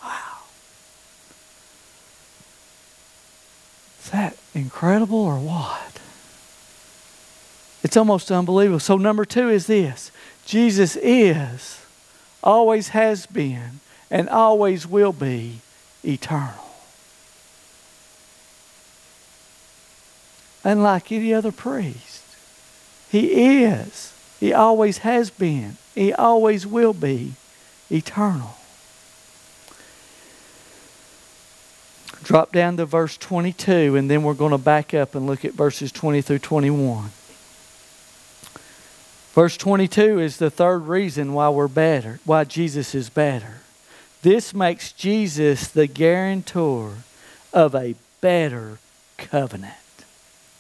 Wow. 0.03 0.43
Is 4.03 4.11
that 4.11 4.37
incredible 4.55 5.19
or 5.19 5.39
what? 5.39 6.01
It's 7.83 7.99
almost 7.99 8.33
unbelievable. 8.33 8.81
So, 8.81 8.97
number 8.97 9.25
two 9.25 9.51
is 9.51 9.67
this 9.67 10.11
Jesus 10.47 10.97
is, 10.97 11.81
always 12.43 12.89
has 12.89 13.27
been, 13.27 13.81
and 14.11 14.29
always 14.29 14.87
will 14.87 15.13
be 15.13 15.59
eternal. 16.03 16.65
Unlike 20.65 21.13
any 21.13 21.35
other 21.35 21.53
priest. 21.53 22.14
He 23.15 23.63
is. 23.63 24.13
He 24.41 24.53
always 24.53 24.99
has 24.99 25.31
been. 25.31 25.77
He 25.95 26.13
always 26.13 26.67
will 26.67 26.93
be 26.93 27.35
eternal. 27.89 28.57
Drop 32.25 32.51
down 32.51 32.77
to 32.79 32.87
verse 32.87 33.17
22, 33.17 33.95
and 33.95 34.11
then 34.11 34.25
we're 34.25 34.35
going 34.35 34.51
to 34.51 34.59
back 34.59 34.93
up 34.95 35.15
and 35.15 35.29
look 35.29 35.45
at 35.45 35.53
verses 35.53 35.93
20 35.93 36.23
through 36.23 36.41
21. 36.41 37.11
Verse 39.33 39.57
22 39.59 40.19
is 40.19 40.39
the 40.39 40.51
third 40.51 40.89
reason 40.89 41.35
why 41.35 41.49
we're 41.51 41.69
better, 41.69 42.19
why 42.25 42.43
Jesus 42.43 42.97
is 42.97 43.11
better. 43.11 43.59
This 44.23 44.53
makes 44.53 44.91
Jesus 44.91 45.69
the 45.69 45.87
guarantor 45.87 46.95
of 47.53 47.77
a 47.77 47.95
better 48.21 48.79
covenant. 49.19 49.73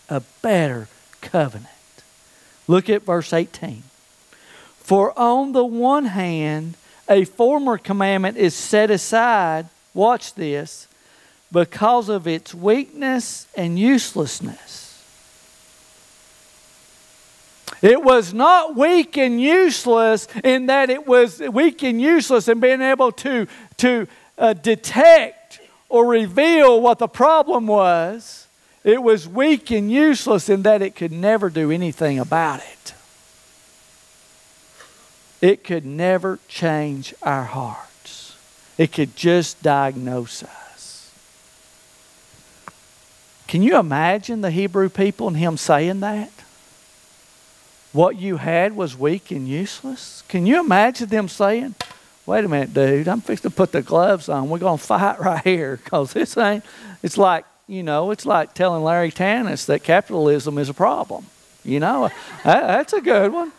A 0.08 0.22
better 0.40 0.86
covenant. 1.20 1.73
Look 2.66 2.88
at 2.88 3.02
verse 3.02 3.32
18. 3.32 3.82
For 4.78 5.18
on 5.18 5.52
the 5.52 5.64
one 5.64 6.06
hand, 6.06 6.74
a 7.08 7.24
former 7.24 7.78
commandment 7.78 8.36
is 8.36 8.54
set 8.54 8.90
aside, 8.90 9.66
watch 9.92 10.34
this, 10.34 10.88
because 11.52 12.08
of 12.08 12.26
its 12.26 12.54
weakness 12.54 13.46
and 13.56 13.78
uselessness. 13.78 14.84
It 17.82 18.02
was 18.02 18.32
not 18.32 18.76
weak 18.76 19.18
and 19.18 19.40
useless 19.40 20.26
in 20.42 20.66
that 20.66 20.88
it 20.88 21.06
was 21.06 21.40
weak 21.40 21.82
and 21.82 22.00
useless 22.00 22.48
in 22.48 22.58
being 22.58 22.80
able 22.80 23.12
to, 23.12 23.46
to 23.78 24.08
uh, 24.38 24.54
detect 24.54 25.60
or 25.90 26.06
reveal 26.06 26.80
what 26.80 26.98
the 26.98 27.08
problem 27.08 27.66
was. 27.66 28.43
It 28.84 29.02
was 29.02 29.26
weak 29.26 29.70
and 29.70 29.90
useless 29.90 30.50
in 30.50 30.62
that 30.62 30.82
it 30.82 30.94
could 30.94 31.10
never 31.10 31.48
do 31.48 31.70
anything 31.70 32.18
about 32.18 32.60
it. 32.60 32.94
It 35.40 35.64
could 35.64 35.86
never 35.86 36.38
change 36.48 37.14
our 37.22 37.44
hearts, 37.44 38.36
it 38.76 38.92
could 38.92 39.16
just 39.16 39.62
diagnose 39.62 40.42
us. 40.42 41.10
Can 43.46 43.62
you 43.62 43.78
imagine 43.78 44.40
the 44.40 44.50
Hebrew 44.50 44.88
people 44.88 45.28
and 45.28 45.36
him 45.36 45.56
saying 45.56 46.00
that? 46.00 46.30
What 47.92 48.16
you 48.16 48.38
had 48.38 48.74
was 48.74 48.98
weak 48.98 49.30
and 49.30 49.46
useless? 49.46 50.24
Can 50.28 50.46
you 50.46 50.58
imagine 50.58 51.08
them 51.08 51.28
saying, 51.28 51.76
wait 52.26 52.44
a 52.44 52.48
minute, 52.48 52.74
dude, 52.74 53.06
I'm 53.06 53.20
fixing 53.20 53.50
to 53.50 53.56
put 53.56 53.70
the 53.70 53.82
gloves 53.82 54.28
on. 54.28 54.48
We're 54.48 54.58
going 54.58 54.78
to 54.78 54.84
fight 54.84 55.20
right 55.20 55.44
here 55.44 55.76
because 55.76 56.12
this 56.12 56.36
ain't, 56.36 56.64
it's 57.02 57.16
like, 57.16 57.44
you 57.66 57.82
know, 57.82 58.10
it's 58.10 58.26
like 58.26 58.54
telling 58.54 58.84
Larry 58.84 59.10
Tanis 59.10 59.66
that 59.66 59.82
capitalism 59.82 60.58
is 60.58 60.68
a 60.68 60.74
problem. 60.74 61.26
You 61.64 61.80
know, 61.80 62.10
that's 62.44 62.92
a 62.92 63.00
good 63.00 63.32
one. 63.32 63.52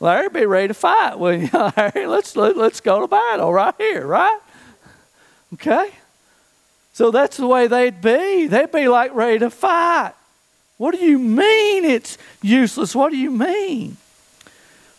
Larry, 0.00 0.28
be 0.28 0.46
ready 0.46 0.68
to 0.68 0.74
fight. 0.74 1.18
Well, 1.18 1.34
you 1.34 1.50
Larry, 1.76 2.06
let's, 2.06 2.36
let, 2.36 2.52
us 2.52 2.56
let 2.56 2.72
us 2.72 2.80
go 2.80 3.00
to 3.00 3.08
battle 3.08 3.52
right 3.52 3.74
here, 3.78 4.06
right? 4.06 4.38
Okay? 5.54 5.90
So 6.92 7.10
that's 7.10 7.36
the 7.36 7.46
way 7.46 7.66
they'd 7.66 8.00
be. 8.00 8.46
They'd 8.46 8.70
be 8.70 8.88
like 8.88 9.14
ready 9.14 9.40
to 9.40 9.50
fight. 9.50 10.14
What 10.76 10.94
do 10.94 10.98
you 11.04 11.18
mean 11.18 11.84
it's 11.84 12.18
useless? 12.40 12.94
What 12.94 13.10
do 13.10 13.16
you 13.16 13.32
mean? 13.32 13.96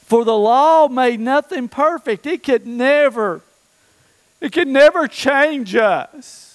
For 0.06 0.26
the 0.26 0.36
law 0.36 0.88
made 0.88 1.20
nothing 1.20 1.70
perfect. 1.70 2.26
It 2.26 2.44
could 2.44 2.66
never, 2.66 3.42
it 4.42 4.52
could 4.52 4.68
never 4.68 5.08
change 5.08 5.76
us. 5.76 6.49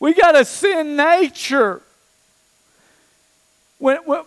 We 0.00 0.14
got 0.14 0.34
a 0.34 0.44
sin 0.44 0.96
nature. 0.96 1.82
When, 3.78 3.98
when, 3.98 4.22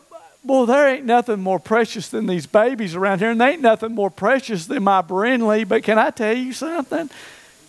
well, 0.46 0.66
there 0.66 0.88
ain't 0.88 1.06
nothing 1.06 1.42
more 1.42 1.60
precious 1.60 2.10
than 2.10 2.28
these 2.28 2.46
babies 2.46 2.96
around 2.96 3.20
here, 3.20 3.32
and 3.32 3.42
there 3.42 3.52
ain't 3.52 3.62
nothing 3.62 3.94
more 3.94 4.10
precious 4.10 4.68
than 4.68 4.84
my 4.84 5.02
Brinley. 5.02 5.68
But 5.68 5.84
can 5.84 5.98
I 5.98 6.12
tell 6.12 6.36
you 6.36 6.54
something? 6.54 7.10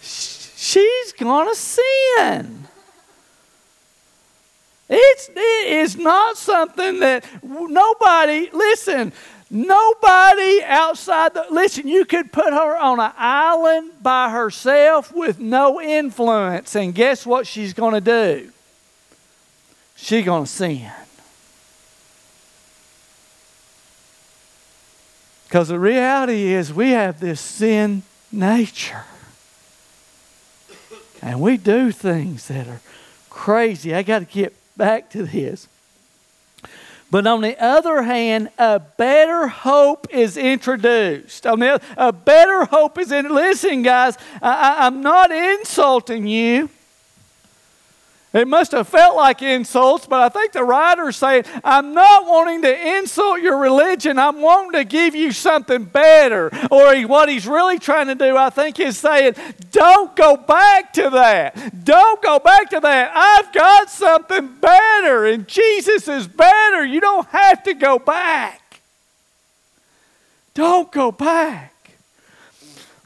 she's 0.03 1.13
to 1.19 1.55
sin. 1.55 2.67
It's, 4.89 5.31
it 5.35 5.73
is 5.73 5.97
not 5.97 6.37
something 6.37 7.01
that 7.01 7.25
nobody, 7.43 8.51
listen, 8.53 9.13
nobody 9.55 10.63
outside 10.65 11.33
the, 11.33 11.47
listen, 11.51 11.89
you 11.89 12.05
could 12.05 12.33
put 12.33 12.53
her 12.53 12.77
on 12.77 13.01
an 13.01 13.13
island 13.17 13.93
by 14.03 14.31
herself 14.31 15.13
with 15.15 15.39
no 15.39 15.81
influence, 15.81 16.75
and 16.75 16.95
guess 16.95 17.25
what 17.25 17.47
she's 17.47 17.73
going 17.73 17.95
to 17.95 18.01
do? 18.01 18.51
She's 19.97 20.25
going 20.25 20.45
to 20.45 20.51
sin. 20.51 20.91
Because 25.45 25.69
the 25.69 25.79
reality 25.79 26.53
is, 26.53 26.73
we 26.73 26.91
have 26.91 27.21
this 27.21 27.41
sin 27.41 28.03
nature. 28.33 29.05
And 31.23 31.41
we 31.41 31.57
do 31.57 31.93
things 31.93 32.49
that 32.49 32.67
are 32.67 32.81
crazy. 33.31 33.95
I 33.95 34.03
got 34.03 34.19
to 34.19 34.25
get 34.25 34.53
back 34.77 35.11
to 35.11 35.23
this. 35.23 35.69
But 37.15 37.29
on 37.29 37.43
the 37.43 37.57
other 37.63 38.03
hand, 38.03 38.49
a 38.59 38.81
better 38.81 39.47
hope 39.47 40.09
is 40.11 40.37
introduced. 40.37 41.47
On 41.47 41.61
the 41.61 41.75
other, 41.75 41.85
a 41.97 42.13
better 42.13 42.65
hope 42.65 42.99
is 42.99 43.13
in. 43.13 43.33
Listen, 43.33 43.85
guys, 43.85 44.19
I, 44.43 44.85
I'm 44.85 45.01
not 45.01 45.31
insulting 45.31 46.27
you. 46.27 46.71
It 48.35 48.49
must 48.49 48.73
have 48.73 48.89
felt 48.89 49.15
like 49.15 49.43
insults, 49.43 50.07
but 50.07 50.21
I 50.21 50.29
think 50.29 50.51
the 50.51 50.65
writer's 50.65 51.17
saying, 51.17 51.45
I'm 51.63 51.95
not 51.95 52.27
wanting 52.27 52.63
to 52.63 52.97
insult 52.97 53.41
your 53.41 53.57
religion. 53.59 54.19
I'm 54.19 54.41
wanting 54.41 54.73
to 54.73 54.85
give 54.85 55.15
you 55.15 55.31
something 55.31 55.85
better. 55.85 56.51
Or 56.69 56.97
what 57.03 57.29
he's 57.29 57.47
really 57.47 57.79
trying 57.79 58.09
to 58.09 58.17
do, 58.17 58.37
I 58.37 58.51
think, 58.51 58.81
is 58.81 58.99
saying, 58.99 59.37
don't 59.71 60.17
go 60.17 60.37
back 60.37 60.93
to 60.95 61.11
that. 61.11 61.85
Don't 61.85 62.21
go 62.23 62.41
back 62.41 62.71
to 62.71 62.81
that. 62.81 63.13
I've 63.15 63.53
got 63.53 63.89
something 63.89 64.57
better, 64.61 65.27
and 65.27 65.47
Jesus 65.47 66.09
is 66.09 66.27
better. 66.27 66.85
You 66.85 67.01
don't 67.01 67.29
have 67.29 67.63
to 67.63 67.75
go 67.75 68.01
back. 68.01 68.81
Don't 70.55 70.91
go 70.91 71.13
back. 71.13 71.73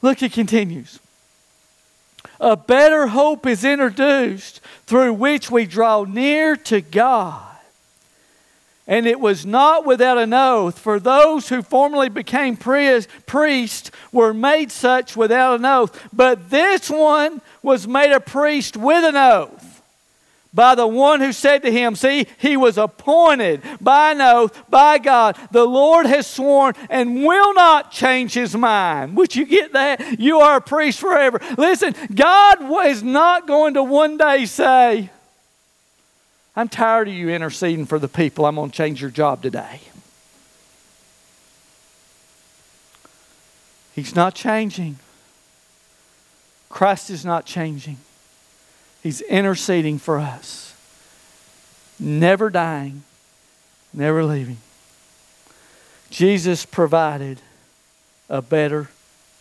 Look, 0.00 0.22
it 0.22 0.32
continues. 0.32 1.00
A 2.40 2.56
better 2.56 3.08
hope 3.08 3.46
is 3.46 3.64
introduced 3.64 4.60
through 4.88 5.12
which 5.12 5.50
we 5.50 5.66
draw 5.66 6.04
near 6.04 6.56
to 6.56 6.80
God. 6.80 7.42
And 8.86 9.06
it 9.06 9.20
was 9.20 9.44
not 9.44 9.84
without 9.84 10.16
an 10.16 10.32
oath, 10.32 10.78
for 10.78 10.98
those 10.98 11.50
who 11.50 11.60
formerly 11.60 12.08
became 12.08 12.56
priests 12.56 13.90
were 14.10 14.32
made 14.32 14.72
such 14.72 15.14
without 15.14 15.58
an 15.58 15.66
oath. 15.66 16.08
But 16.10 16.48
this 16.48 16.88
one 16.88 17.42
was 17.62 17.86
made 17.86 18.12
a 18.12 18.18
priest 18.18 18.78
with 18.78 19.04
an 19.04 19.14
oath 19.14 19.67
by 20.58 20.74
the 20.74 20.88
one 20.88 21.20
who 21.20 21.32
said 21.32 21.62
to 21.62 21.70
him, 21.70 21.94
See, 21.94 22.26
he 22.36 22.56
was 22.56 22.78
appointed 22.78 23.62
by 23.80 24.10
an 24.10 24.20
oath 24.20 24.68
by 24.68 24.98
God. 24.98 25.38
The 25.52 25.64
Lord 25.64 26.04
has 26.04 26.26
sworn 26.26 26.74
and 26.90 27.24
will 27.24 27.54
not 27.54 27.92
change 27.92 28.34
his 28.34 28.56
mind. 28.56 29.16
Would 29.16 29.36
you 29.36 29.46
get 29.46 29.72
that? 29.74 30.18
You 30.18 30.40
are 30.40 30.56
a 30.56 30.60
priest 30.60 30.98
forever. 30.98 31.40
Listen, 31.56 31.94
God 32.12 32.58
is 32.88 33.04
not 33.04 33.46
going 33.46 33.74
to 33.74 33.84
one 33.84 34.16
day 34.16 34.46
say, 34.46 35.10
I'm 36.56 36.68
tired 36.68 37.06
of 37.06 37.14
you 37.14 37.28
interceding 37.28 37.86
for 37.86 38.00
the 38.00 38.08
people. 38.08 38.44
I'm 38.44 38.56
going 38.56 38.72
to 38.72 38.76
change 38.76 39.00
your 39.00 39.12
job 39.12 39.42
today. 39.42 39.82
He's 43.94 44.16
not 44.16 44.34
changing. 44.34 44.98
Christ 46.68 47.10
is 47.10 47.24
not 47.24 47.46
changing. 47.46 47.98
He's 49.02 49.20
interceding 49.22 49.98
for 49.98 50.18
us, 50.18 50.74
never 51.98 52.50
dying, 52.50 53.04
never 53.92 54.24
leaving. 54.24 54.58
Jesus 56.10 56.66
provided 56.66 57.40
a 58.28 58.42
better 58.42 58.90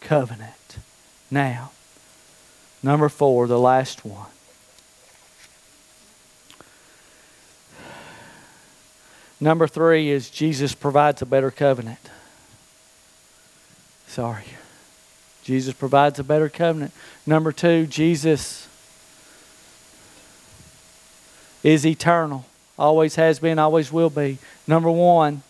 covenant. 0.01 0.77
Now, 1.31 1.71
number 2.83 3.09
four, 3.09 3.47
the 3.47 3.59
last 3.59 4.05
one. 4.05 4.27
Number 9.39 9.67
three 9.67 10.09
is 10.09 10.29
Jesus 10.29 10.73
provides 10.73 11.21
a 11.21 11.25
better 11.25 11.51
covenant. 11.51 12.09
Sorry. 14.07 14.45
Jesus 15.43 15.73
provides 15.73 16.17
a 16.19 16.23
better 16.23 16.49
covenant. 16.49 16.91
Number 17.25 17.51
two, 17.51 17.85
Jesus 17.85 18.66
is 21.67 21.85
eternal. 21.85 22.45
Always 22.79 23.15
has 23.15 23.39
been, 23.39 23.59
always 23.59 23.91
will 23.91 24.09
be. 24.09 24.37
Number 24.67 24.89
one, 24.89 25.43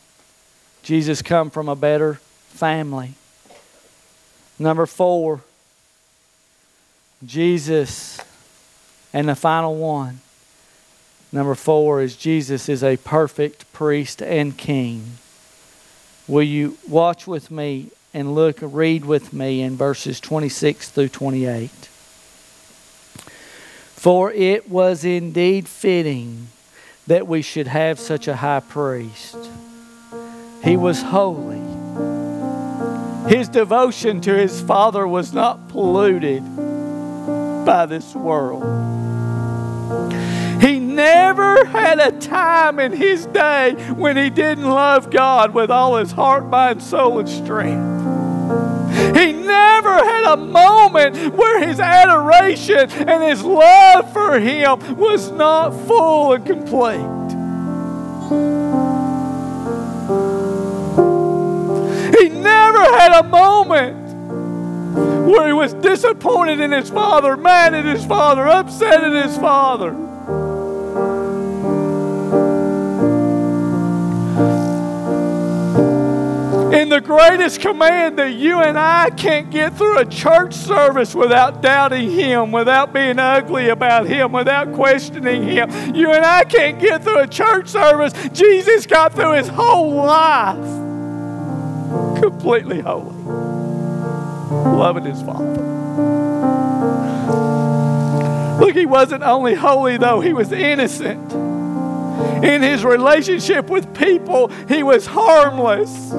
Jesus 0.82 1.22
come 1.22 1.52
from 1.52 1.70
a 1.70 1.76
better 1.76 2.16
family. 2.50 3.14
Number 4.58 4.88
four, 4.88 5.42
Jesus, 7.24 8.20
and 9.14 9.30
the 9.30 9.36
final 9.36 9.76
one. 9.76 10.22
Number 11.32 11.54
four 11.54 12.02
is 12.02 12.16
Jesus 12.16 12.68
is 12.68 12.84
a 12.84 12.98
perfect 12.98 13.72
priest 13.72 14.24
and 14.24 14.58
king. 14.58 15.18
Will 16.28 16.42
you 16.42 16.80
watch 16.88 17.28
with 17.28 17.52
me 17.52 17.92
and 18.12 18.34
look, 18.34 18.58
read 18.62 19.06
with 19.06 19.34
me 19.34 19.62
in 19.62 19.76
verses 19.76 20.20
26 20.20 20.90
through 20.90 21.10
28? 21.10 21.90
For 23.98 24.32
it 24.32 24.70
was 24.70 25.04
indeed 25.04 25.68
fitting 25.68 26.50
that 27.08 27.28
we 27.28 27.42
should 27.42 27.66
have 27.68 28.00
such 28.00 28.28
a 28.28 28.36
high 28.36 28.60
priest. 28.60 29.36
He 30.64 30.78
was 30.78 31.02
holy. 31.02 31.64
His 33.28 33.50
devotion 33.50 34.22
to 34.22 34.34
his 34.36 34.62
Father 34.62 35.08
was 35.08 35.34
not 35.34 35.70
polluted 35.70 36.44
by 37.66 37.88
this 37.88 38.14
world. 38.14 38.64
He 40.62 40.80
never 40.80 41.66
had 41.66 42.00
a 42.00 42.12
time 42.20 42.80
in 42.80 42.92
his 42.92 43.26
day 43.26 43.74
when 43.96 44.16
he 44.16 44.30
didn't 44.30 44.70
love 44.70 45.10
God 45.10 45.56
with 45.56 45.72
all 45.72 45.98
his 45.98 46.12
heart, 46.12 46.46
mind, 46.46 46.84
soul, 46.84 47.18
and 47.18 47.28
strength. 47.28 47.97
He 49.18 49.34
never 49.34 49.94
had 49.94 50.34
a 50.34 50.38
moment 50.38 51.34
where 51.34 51.60
his 51.68 51.80
adoration 51.80 52.92
and 52.92 53.24
his 53.24 53.44
love 53.44 54.14
for 54.14 54.40
him 54.40 54.96
was 54.96 55.32
not 55.32 55.72
full 55.88 56.34
and 56.34 56.46
complete. 56.46 57.00
He 62.20 62.30
never 62.30 62.84
had 62.84 63.20
a 63.20 63.24
moment 63.24 64.08
where 65.28 65.48
he 65.48 65.54
was 65.54 65.74
disappointed 65.74 66.60
in 66.60 66.72
his 66.72 66.92
father, 66.92 67.36
mad 67.36 67.74
at 67.74 67.86
his 67.86 68.06
father, 68.06 68.48
upset 68.48 69.04
at 69.04 69.26
his 69.26 69.36
father. 69.38 70.07
In 76.88 76.92
the 76.92 77.02
greatest 77.02 77.60
command 77.60 78.18
that 78.18 78.32
you 78.36 78.62
and 78.62 78.80
I 78.80 79.10
can't 79.10 79.50
get 79.50 79.76
through 79.76 79.98
a 79.98 80.06
church 80.06 80.54
service 80.54 81.14
without 81.14 81.62
doubting 81.62 82.10
Him, 82.10 82.54
without 82.54 82.94
being 82.94 83.20
ugly 83.20 83.68
about 83.68 84.08
Him, 84.08 84.32
without 84.32 84.72
questioning 84.72 85.44
Him. 85.44 85.70
You 85.94 86.14
and 86.14 86.24
I 86.24 86.46
can't 86.46 86.80
get 86.80 87.04
through 87.04 87.20
a 87.20 87.28
church 87.28 87.68
service. 87.68 88.14
Jesus 88.32 88.86
got 88.86 89.14
through 89.14 89.34
His 89.34 89.50
whole 89.50 89.96
life 89.96 90.56
completely 92.22 92.80
holy, 92.80 93.22
loving 94.78 95.04
His 95.04 95.22
Father. 95.24 95.56
Look, 98.62 98.74
He 98.78 98.86
wasn't 98.86 99.24
only 99.24 99.56
holy, 99.56 99.98
though, 99.98 100.22
He 100.22 100.32
was 100.32 100.54
innocent. 100.54 101.34
In 102.46 102.62
His 102.62 102.86
relationship 102.86 103.70
with 103.70 103.94
people, 103.94 104.48
He 104.70 104.84
was 104.84 105.06
harmless. 105.06 106.14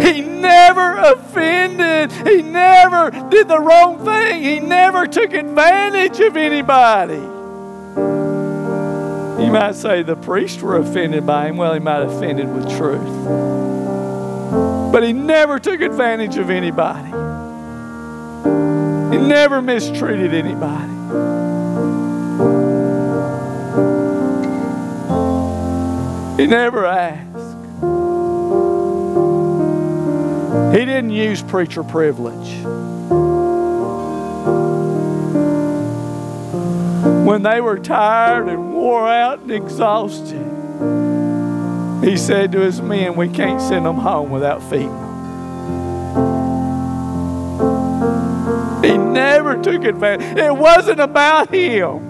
He 0.00 0.20
never 0.20 0.96
offended. 0.96 2.12
He 2.26 2.42
never 2.42 3.10
did 3.30 3.48
the 3.48 3.58
wrong 3.60 4.04
thing. 4.04 4.42
He 4.42 4.60
never 4.60 5.06
took 5.06 5.32
advantage 5.32 6.20
of 6.20 6.36
anybody. 6.36 7.22
You 9.44 9.52
might 9.52 9.74
say 9.74 10.02
the 10.02 10.16
priests 10.16 10.62
were 10.62 10.76
offended 10.76 11.26
by 11.26 11.48
him. 11.48 11.56
Well, 11.56 11.74
he 11.74 11.80
might 11.80 12.00
have 12.00 12.10
offended 12.10 12.48
with 12.52 12.68
truth. 12.76 13.02
But 14.92 15.02
he 15.02 15.12
never 15.12 15.58
took 15.58 15.80
advantage 15.80 16.36
of 16.36 16.48
anybody. 16.50 17.10
He 19.14 19.22
never 19.22 19.60
mistreated 19.60 20.32
anybody. 20.34 20.92
He 26.42 26.46
never 26.46 26.86
asked. 26.86 27.25
He 30.72 30.84
didn't 30.84 31.10
use 31.10 31.42
preacher 31.42 31.82
privilege. 31.82 32.64
When 37.26 37.42
they 37.42 37.60
were 37.60 37.78
tired 37.78 38.48
and 38.48 38.72
wore 38.74 39.08
out 39.08 39.40
and 39.40 39.50
exhausted, 39.50 40.44
he 42.04 42.16
said 42.16 42.52
to 42.52 42.60
his 42.60 42.80
men, 42.80 43.16
We 43.16 43.28
can't 43.28 43.60
send 43.60 43.84
them 43.84 43.96
home 43.96 44.30
without 44.30 44.62
feeding 44.62 44.88
them. 44.88 45.06
He 48.84 48.96
never 48.96 49.60
took 49.60 49.84
advantage. 49.84 50.38
It 50.38 50.56
wasn't 50.56 51.00
about 51.00 51.52
him. 51.52 52.05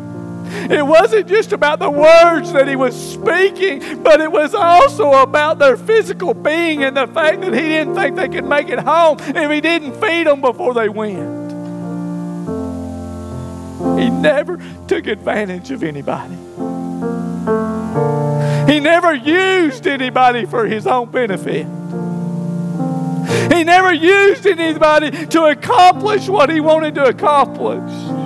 It 0.70 0.84
wasn't 0.84 1.28
just 1.28 1.52
about 1.52 1.78
the 1.78 1.90
words 1.90 2.52
that 2.52 2.66
he 2.68 2.76
was 2.76 2.94
speaking, 2.94 4.02
but 4.02 4.20
it 4.20 4.30
was 4.30 4.54
also 4.54 5.12
about 5.12 5.58
their 5.58 5.76
physical 5.76 6.34
being 6.34 6.82
and 6.82 6.96
the 6.96 7.06
fact 7.06 7.40
that 7.42 7.54
he 7.54 7.60
didn't 7.60 7.94
think 7.94 8.16
they 8.16 8.28
could 8.28 8.44
make 8.44 8.68
it 8.68 8.78
home 8.78 9.18
if 9.20 9.50
he 9.50 9.60
didn't 9.60 10.00
feed 10.00 10.26
them 10.26 10.40
before 10.40 10.74
they 10.74 10.88
went. 10.88 11.46
He 13.98 14.10
never 14.10 14.58
took 14.88 15.06
advantage 15.06 15.70
of 15.70 15.82
anybody. 15.82 16.36
He 18.70 18.80
never 18.80 19.14
used 19.14 19.86
anybody 19.86 20.44
for 20.44 20.66
his 20.66 20.86
own 20.86 21.10
benefit. 21.10 21.66
He 23.52 23.64
never 23.64 23.92
used 23.92 24.46
anybody 24.46 25.26
to 25.26 25.44
accomplish 25.44 26.28
what 26.28 26.50
he 26.50 26.60
wanted 26.60 26.96
to 26.96 27.06
accomplish. 27.06 28.25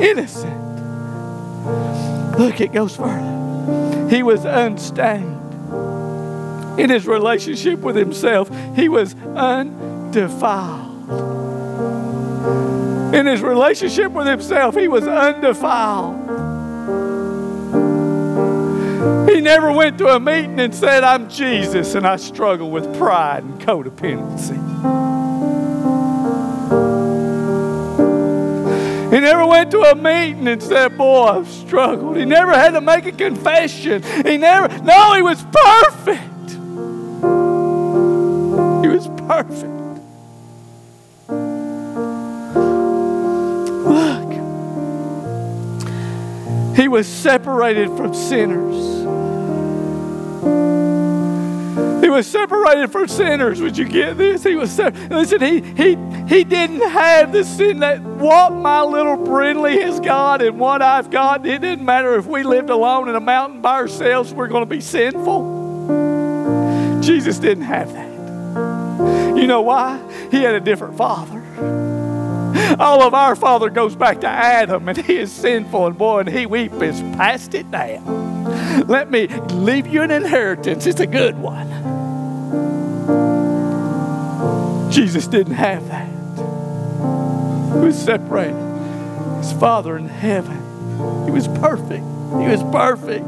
Innocent. 0.00 0.68
Look, 2.38 2.60
it 2.60 2.72
goes 2.72 2.96
further. 2.96 4.08
He 4.08 4.22
was 4.22 4.44
unstained. 4.44 5.36
In 6.78 6.90
his 6.90 7.06
relationship 7.06 7.80
with 7.80 7.96
himself, 7.96 8.48
he 8.76 8.88
was 8.88 9.14
undefiled. 9.34 10.88
In 13.14 13.26
his 13.26 13.42
relationship 13.42 14.12
with 14.12 14.26
himself, 14.26 14.76
he 14.76 14.86
was 14.86 15.06
undefiled. 15.08 16.16
He 19.28 19.40
never 19.40 19.72
went 19.72 19.98
to 19.98 20.08
a 20.08 20.20
meeting 20.20 20.60
and 20.60 20.74
said, 20.74 21.04
I'm 21.04 21.28
Jesus 21.28 21.94
and 21.94 22.06
I 22.06 22.16
struggle 22.16 22.70
with 22.70 22.96
pride 22.96 23.42
and 23.42 23.60
codependency. 23.60 25.17
He 29.10 29.20
never 29.20 29.46
went 29.46 29.70
to 29.70 29.80
a 29.80 29.94
meeting 29.94 30.46
and 30.48 30.62
said, 30.62 30.98
Boy, 30.98 31.24
I've 31.24 31.48
struggled. 31.48 32.18
He 32.18 32.26
never 32.26 32.52
had 32.52 32.72
to 32.72 32.82
make 32.82 33.06
a 33.06 33.12
confession. 33.12 34.02
He 34.02 34.36
never, 34.36 34.68
no, 34.82 35.14
he 35.14 35.22
was 35.22 35.42
perfect. 35.50 36.50
He 38.82 38.88
was 38.88 39.08
perfect. 39.26 39.72
Look, 43.88 44.32
he 46.76 46.88
was 46.88 47.06
separated 47.06 47.88
from 47.96 48.12
sinners. 48.12 49.17
He 52.08 52.10
was 52.10 52.26
separated 52.26 52.90
from 52.90 53.06
sinners. 53.06 53.60
Would 53.60 53.76
you 53.76 53.84
get 53.84 54.16
this? 54.16 54.42
He 54.42 54.56
was. 54.56 54.78
Listen, 54.78 55.42
he, 55.42 55.60
he, 55.60 55.94
he 56.26 56.42
didn't 56.42 56.80
have 56.80 57.32
the 57.32 57.44
sin 57.44 57.80
that 57.80 58.00
what 58.00 58.50
my 58.50 58.80
little 58.80 59.18
Brindley 59.18 59.78
has 59.82 60.00
got 60.00 60.40
and 60.40 60.58
what 60.58 60.80
I've 60.80 61.10
got. 61.10 61.46
It 61.46 61.60
didn't 61.60 61.84
matter 61.84 62.14
if 62.14 62.24
we 62.24 62.44
lived 62.44 62.70
alone 62.70 63.10
in 63.10 63.14
a 63.14 63.20
mountain 63.20 63.60
by 63.60 63.74
ourselves, 63.74 64.32
we're 64.32 64.48
going 64.48 64.62
to 64.62 64.66
be 64.66 64.80
sinful. 64.80 67.00
Jesus 67.02 67.38
didn't 67.38 67.64
have 67.64 67.92
that. 67.92 69.36
You 69.36 69.46
know 69.46 69.60
why? 69.60 70.00
He 70.30 70.38
had 70.38 70.54
a 70.54 70.60
different 70.60 70.96
father. 70.96 71.44
All 72.80 73.02
of 73.02 73.12
our 73.12 73.36
father 73.36 73.68
goes 73.68 73.94
back 73.94 74.22
to 74.22 74.28
Adam, 74.28 74.88
and 74.88 74.96
he 74.96 75.18
is 75.18 75.30
sinful, 75.30 75.88
and 75.88 75.98
boy, 75.98 76.20
and 76.20 76.28
he 76.30 76.46
weep 76.46 76.72
has 76.72 77.02
passed 77.18 77.52
it 77.52 77.70
down. 77.70 78.86
Let 78.86 79.10
me 79.10 79.26
leave 79.26 79.86
you 79.86 80.00
an 80.00 80.10
inheritance. 80.10 80.86
It's 80.86 81.00
a 81.00 81.06
good 81.06 81.36
one. 81.36 81.77
Jesus 84.98 85.28
didn't 85.28 85.54
have 85.54 85.86
that. 85.86 86.08
He 87.72 87.86
was 87.86 87.96
separated. 87.96 88.56
His 89.36 89.52
Father 89.52 89.96
in 89.96 90.08
heaven. 90.08 90.56
He 91.24 91.30
was 91.30 91.46
perfect. 91.46 92.02
He 92.02 92.48
was 92.48 92.64
perfect. 92.72 93.24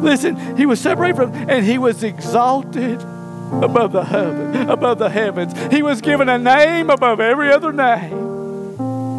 Listen, 0.00 0.56
he 0.56 0.64
was 0.64 0.80
separated 0.80 1.16
from, 1.16 1.34
and 1.50 1.66
he 1.66 1.76
was 1.76 2.04
exalted 2.04 3.00
above 3.00 3.90
the 3.90 4.04
heaven, 4.04 4.70
above 4.70 5.00
the 5.00 5.10
heavens. 5.10 5.52
He 5.72 5.82
was 5.82 6.00
given 6.00 6.28
a 6.28 6.38
name 6.38 6.88
above 6.88 7.18
every 7.18 7.52
other 7.52 7.72
name. 7.72 8.31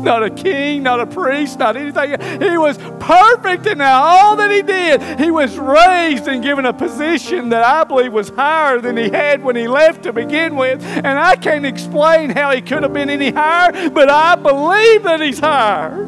Not 0.04 0.22
a 0.22 0.30
king, 0.30 0.84
not 0.84 1.00
a 1.00 1.06
priest, 1.06 1.60
not 1.60 1.78
anything. 1.78 2.20
He 2.42 2.58
was 2.58 2.78
perfect 3.00 3.66
in 3.66 3.80
all 3.80 4.36
that 4.36 4.52
he 4.52 4.62
did. 4.62 5.20
He 5.20 5.32
was 5.32 5.58
raised 5.58 6.28
and 6.28 6.44
given 6.44 6.66
a 6.66 6.74
position 6.74 7.50
that 7.50 7.64
I 7.64 7.86
believe 7.86 8.12
was 8.12 8.30
higher 8.30 8.82
than 8.82 8.98
he 8.98 9.10
had 9.10 9.44
when 9.44 9.56
he 9.56 9.68
left 9.68 10.04
to 10.04 10.12
begin 10.12 10.56
with. 10.58 10.84
And 10.84 11.08
I 11.08 11.38
can't 11.38 11.66
explain 11.66 12.30
how 12.32 12.52
he 12.52 12.62
could 12.62 12.84
have 12.84 12.94
been 12.94 13.10
any 13.10 13.32
higher, 13.32 13.90
but 13.90 14.10
I 14.10 14.36
believe 14.36 15.04
that 15.04 15.22
he's 15.22 15.40
higher. 15.40 16.04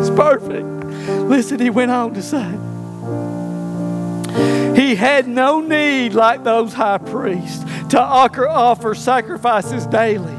It's 0.00 0.10
perfect. 0.10 0.66
Listen, 1.28 1.60
he 1.60 1.70
went 1.70 1.92
on 1.92 2.12
to 2.14 2.22
say, 2.22 2.58
he 4.74 4.96
had 4.96 5.28
no 5.28 5.60
need, 5.60 6.14
like 6.14 6.42
those 6.42 6.72
high 6.72 6.98
priests, 6.98 7.64
to 7.90 8.00
offer 8.00 8.94
sacrifices 8.94 9.86
daily. 9.86 10.34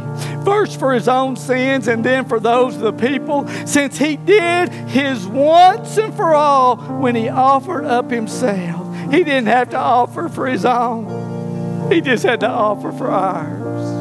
First 0.45 0.79
for 0.79 0.93
his 0.93 1.07
own 1.07 1.35
sins 1.35 1.87
and 1.87 2.03
then 2.03 2.25
for 2.25 2.39
those 2.39 2.75
of 2.75 2.81
the 2.81 2.93
people, 2.93 3.47
since 3.65 3.97
he 3.97 4.15
did 4.15 4.69
his 4.69 5.25
once 5.25 5.97
and 5.97 6.13
for 6.15 6.35
all 6.35 6.77
when 6.77 7.15
he 7.15 7.29
offered 7.29 7.85
up 7.85 8.11
himself. 8.11 8.95
He 9.11 9.23
didn't 9.23 9.47
have 9.47 9.71
to 9.71 9.77
offer 9.77 10.29
for 10.29 10.47
his 10.47 10.63
own, 10.63 11.91
he 11.91 12.01
just 12.01 12.23
had 12.23 12.39
to 12.41 12.49
offer 12.49 12.91
for 12.91 13.09
ours. 13.09 13.94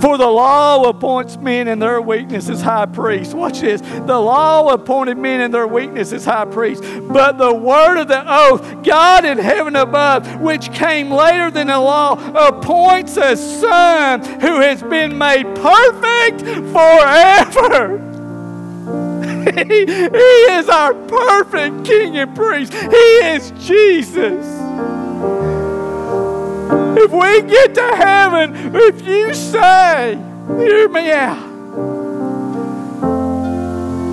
For 0.00 0.18
the 0.18 0.26
law 0.26 0.88
appoints 0.88 1.36
men 1.36 1.68
in 1.68 1.78
their 1.78 2.00
weakness 2.00 2.48
as 2.50 2.60
high 2.60 2.86
priests. 2.86 3.32
Watch 3.32 3.60
this. 3.60 3.80
The 3.80 4.18
law 4.18 4.68
appointed 4.68 5.16
men 5.16 5.40
in 5.40 5.50
their 5.50 5.66
weakness 5.66 6.12
as 6.12 6.24
high 6.24 6.44
priests. 6.44 6.86
But 7.00 7.38
the 7.38 7.54
word 7.54 7.98
of 7.98 8.08
the 8.08 8.22
oath, 8.26 8.84
God 8.84 9.24
in 9.24 9.38
heaven 9.38 9.74
above, 9.74 10.40
which 10.40 10.72
came 10.72 11.10
later 11.10 11.50
than 11.50 11.68
the 11.68 11.78
law, 11.78 12.12
appoints 12.48 13.16
a 13.16 13.36
son 13.36 14.22
who 14.40 14.60
has 14.60 14.82
been 14.82 15.16
made 15.16 15.46
perfect 15.56 16.40
forever. 16.72 17.98
he, 19.54 19.86
he 19.86 20.52
is 20.52 20.68
our 20.68 20.94
perfect 21.06 21.84
king 21.86 22.18
and 22.18 22.36
priest. 22.36 22.74
He 22.74 22.86
is 22.86 23.50
Jesus. 23.66 24.55
If 26.98 27.12
we 27.12 27.42
get 27.48 27.74
to 27.74 27.96
heaven, 27.96 28.74
if 28.74 29.06
you 29.06 29.34
say, 29.34 30.14
hear 30.48 30.88
me 30.88 31.12
out, 31.12 31.56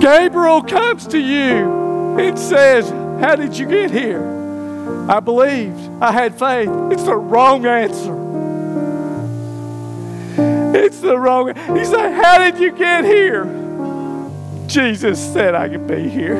Gabriel 0.00 0.62
comes 0.62 1.06
to 1.06 1.18
you 1.18 2.18
and 2.18 2.38
says, 2.38 2.90
How 3.22 3.36
did 3.36 3.56
you 3.56 3.66
get 3.66 3.90
here? 3.90 4.22
I 5.08 5.20
believed. 5.20 5.80
I 6.02 6.12
had 6.12 6.38
faith. 6.38 6.68
It's 6.92 7.04
the 7.04 7.16
wrong 7.16 7.64
answer. 7.64 8.20
It's 10.76 11.00
the 11.00 11.18
wrong. 11.18 11.54
He 11.76 11.84
said, 11.86 12.12
How 12.12 12.36
did 12.38 12.58
you 12.58 12.70
get 12.72 13.04
here? 13.06 13.44
Jesus 14.66 15.18
said 15.32 15.54
I 15.54 15.70
could 15.70 15.86
be 15.86 16.08
here. 16.08 16.36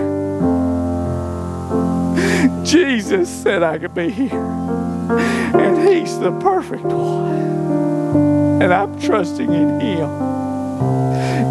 Jesus 2.65 3.29
said 3.29 3.62
I 3.62 3.79
could 3.79 3.95
be 3.95 4.11
here. 4.11 4.41
And 4.41 5.87
He's 5.87 6.19
the 6.19 6.33
perfect 6.41 6.85
one. 6.85 8.62
And 8.62 8.73
I'm 8.73 8.99
trusting 9.01 9.53
in 9.53 9.81
Him, 9.81 10.09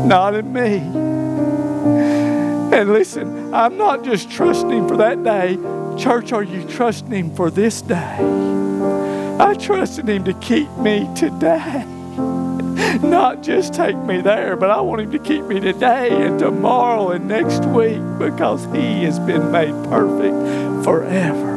not 0.07 0.33
in 0.33 0.51
me. 0.51 0.77
And 2.75 2.91
listen, 2.91 3.53
I'm 3.53 3.77
not 3.77 4.03
just 4.03 4.31
trusting 4.31 4.87
for 4.87 4.97
that 4.97 5.23
day. 5.23 5.57
Church, 5.97 6.33
are 6.33 6.41
you 6.41 6.67
trusting 6.67 7.11
Him 7.11 7.35
for 7.35 7.51
this 7.51 7.81
day? 7.83 8.17
I 9.39 9.53
trust 9.59 9.99
in 9.99 10.07
Him 10.07 10.23
to 10.23 10.33
keep 10.33 10.69
me 10.77 11.07
today. 11.15 11.85
Not 13.01 13.41
just 13.41 13.73
take 13.73 13.97
me 13.97 14.21
there, 14.21 14.55
but 14.55 14.69
I 14.69 14.79
want 14.81 15.01
Him 15.01 15.11
to 15.11 15.19
keep 15.19 15.43
me 15.45 15.59
today 15.59 16.09
and 16.09 16.37
tomorrow 16.37 17.11
and 17.11 17.27
next 17.27 17.65
week 17.65 18.01
because 18.19 18.65
He 18.65 19.03
has 19.03 19.19
been 19.19 19.51
made 19.51 19.73
perfect 19.85 20.83
forever. 20.83 21.53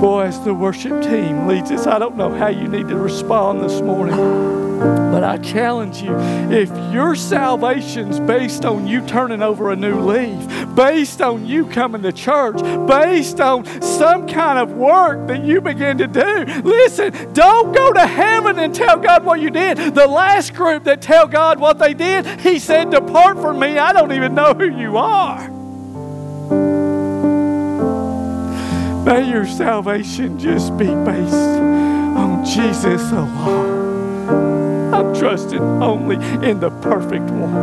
Boy, 0.00 0.26
as 0.26 0.40
the 0.44 0.54
worship 0.54 1.02
team 1.02 1.46
leads 1.48 1.70
us, 1.72 1.86
I 1.86 1.98
don't 1.98 2.16
know 2.16 2.32
how 2.32 2.48
you 2.48 2.68
need 2.68 2.88
to 2.88 2.96
respond 2.96 3.62
this 3.62 3.80
morning. 3.80 4.57
But 4.78 5.24
I 5.24 5.38
challenge 5.38 6.00
you 6.00 6.16
if 6.50 6.70
your 6.92 7.16
salvation's 7.16 8.20
based 8.20 8.64
on 8.64 8.86
you 8.86 9.04
turning 9.06 9.42
over 9.42 9.72
a 9.72 9.76
new 9.76 10.00
leaf, 10.00 10.38
based 10.76 11.20
on 11.20 11.46
you 11.46 11.66
coming 11.66 12.02
to 12.02 12.12
church, 12.12 12.60
based 12.86 13.40
on 13.40 13.64
some 13.82 14.28
kind 14.28 14.58
of 14.58 14.72
work 14.72 15.26
that 15.26 15.44
you 15.44 15.60
begin 15.60 15.98
to 15.98 16.06
do, 16.06 16.44
listen, 16.62 17.32
don't 17.32 17.74
go 17.74 17.92
to 17.92 18.06
heaven 18.06 18.58
and 18.58 18.74
tell 18.74 18.98
God 18.98 19.24
what 19.24 19.40
you 19.40 19.50
did. 19.50 19.94
The 19.94 20.06
last 20.06 20.54
group 20.54 20.84
that 20.84 21.02
tell 21.02 21.26
God 21.26 21.58
what 21.58 21.78
they 21.78 21.94
did, 21.94 22.40
He 22.40 22.58
said, 22.58 22.90
Depart 22.90 23.40
from 23.40 23.58
me, 23.58 23.78
I 23.78 23.92
don't 23.92 24.12
even 24.12 24.34
know 24.34 24.54
who 24.54 24.68
you 24.68 24.96
are. 24.96 25.48
May 29.04 29.30
your 29.30 29.46
salvation 29.46 30.38
just 30.38 30.76
be 30.76 30.86
based 30.86 31.34
on 31.34 32.44
Jesus 32.44 33.10
alone. 33.10 33.87
I'm 35.08 35.14
trusting 35.14 35.58
only 35.58 36.16
in 36.46 36.60
the 36.60 36.70
perfect 36.70 37.30
one. 37.30 37.56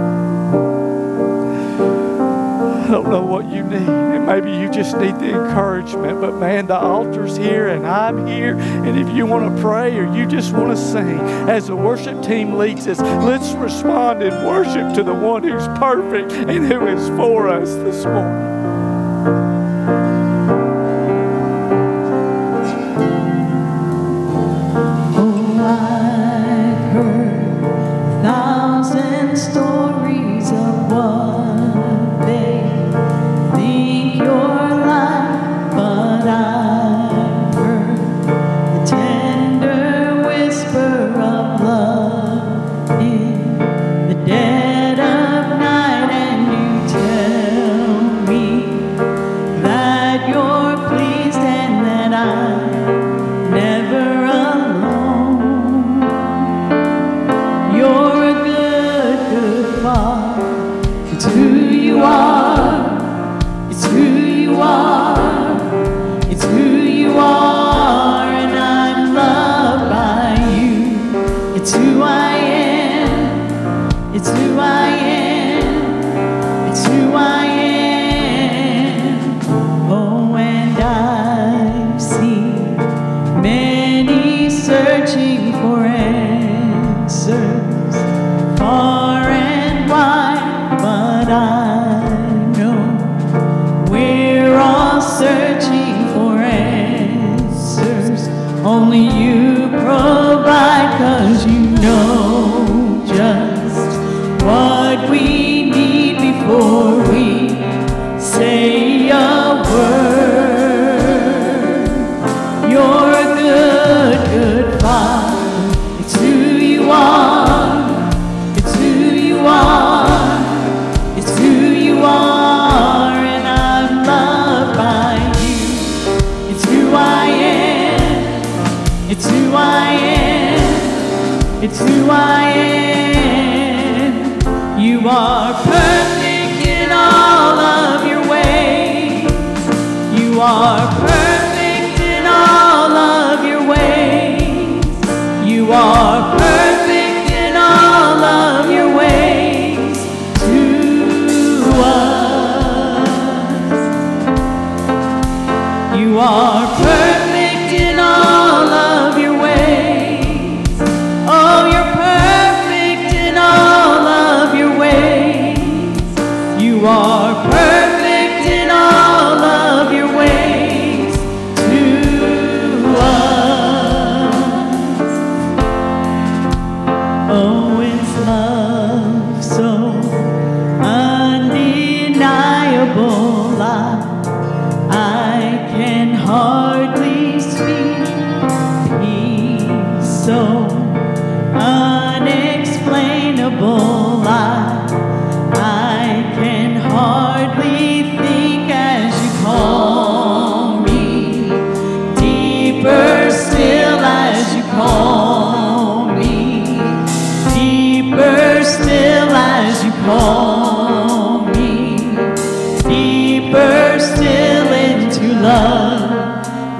I 2.85 2.87
don't 2.89 3.09
know 3.09 3.21
what 3.21 3.45
you 3.45 3.61
need. 3.61 3.87
And 3.87 4.25
maybe 4.25 4.51
you 4.51 4.71
just 4.71 4.97
need 4.97 5.19
the 5.19 5.29
encouragement. 5.29 6.21
But 6.21 6.37
man, 6.37 6.65
the 6.65 6.75
altar's 6.75 7.37
here 7.37 7.67
and 7.67 7.85
I'm 7.85 8.25
here. 8.25 8.55
And 8.55 8.97
if 8.97 9.15
you 9.15 9.27
want 9.27 9.55
to 9.55 9.61
pray 9.61 9.95
or 9.95 10.11
you 10.15 10.25
just 10.25 10.53
want 10.53 10.75
to 10.75 10.77
sing, 10.77 11.19
as 11.47 11.67
the 11.67 11.75
worship 11.75 12.23
team 12.23 12.57
leads 12.57 12.87
us, 12.87 12.99
let's 12.99 13.51
respond 13.53 14.23
in 14.23 14.33
worship 14.45 14.95
to 14.95 15.03
the 15.03 15.13
one 15.13 15.43
who's 15.43 15.67
perfect 15.77 16.31
and 16.31 16.65
who 16.65 16.87
is 16.87 17.09
for 17.09 17.47
us 17.47 17.75
this 17.75 18.05
morning. 18.05 18.54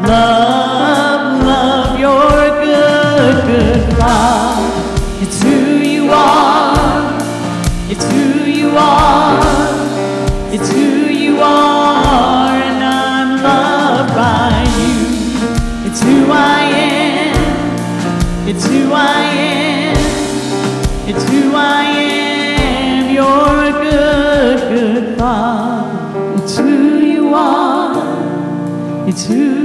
Love, 0.08 1.42
love, 1.44 2.00
your 2.00 2.64
good, 2.64 3.46
good 3.48 3.98
love. 3.98 5.22
It's 5.24 5.42
who 5.42 5.80
you 5.80 6.12
are. 6.12 7.18
It's 7.90 8.06
who 8.12 8.44
you 8.44 8.70
are. 8.78 9.42
It's 10.54 10.70
who 10.70 11.10
you 11.10 11.40
are, 11.42 12.52
and 12.52 12.84
I'm 12.84 13.42
loved 13.42 14.14
by 14.14 14.62
you. 14.78 15.90
It's 15.90 16.02
who 16.04 16.32
I 16.32 16.62
am. 16.70 18.48
It's 18.48 18.68
who 18.68 18.94
I 18.94 19.24
am. 19.24 19.98
It's 21.10 21.24
who 21.30 21.56
I 21.56 21.84
am. 21.84 23.10
You're 23.12 23.26
a 23.26 23.72
good, 23.82 24.60
good 24.70 25.18
Father. 25.18 26.44
It's 26.44 26.58
who 26.60 27.00
you 27.00 27.34
are. 27.34 29.08
It's 29.08 29.26
who 29.26 29.65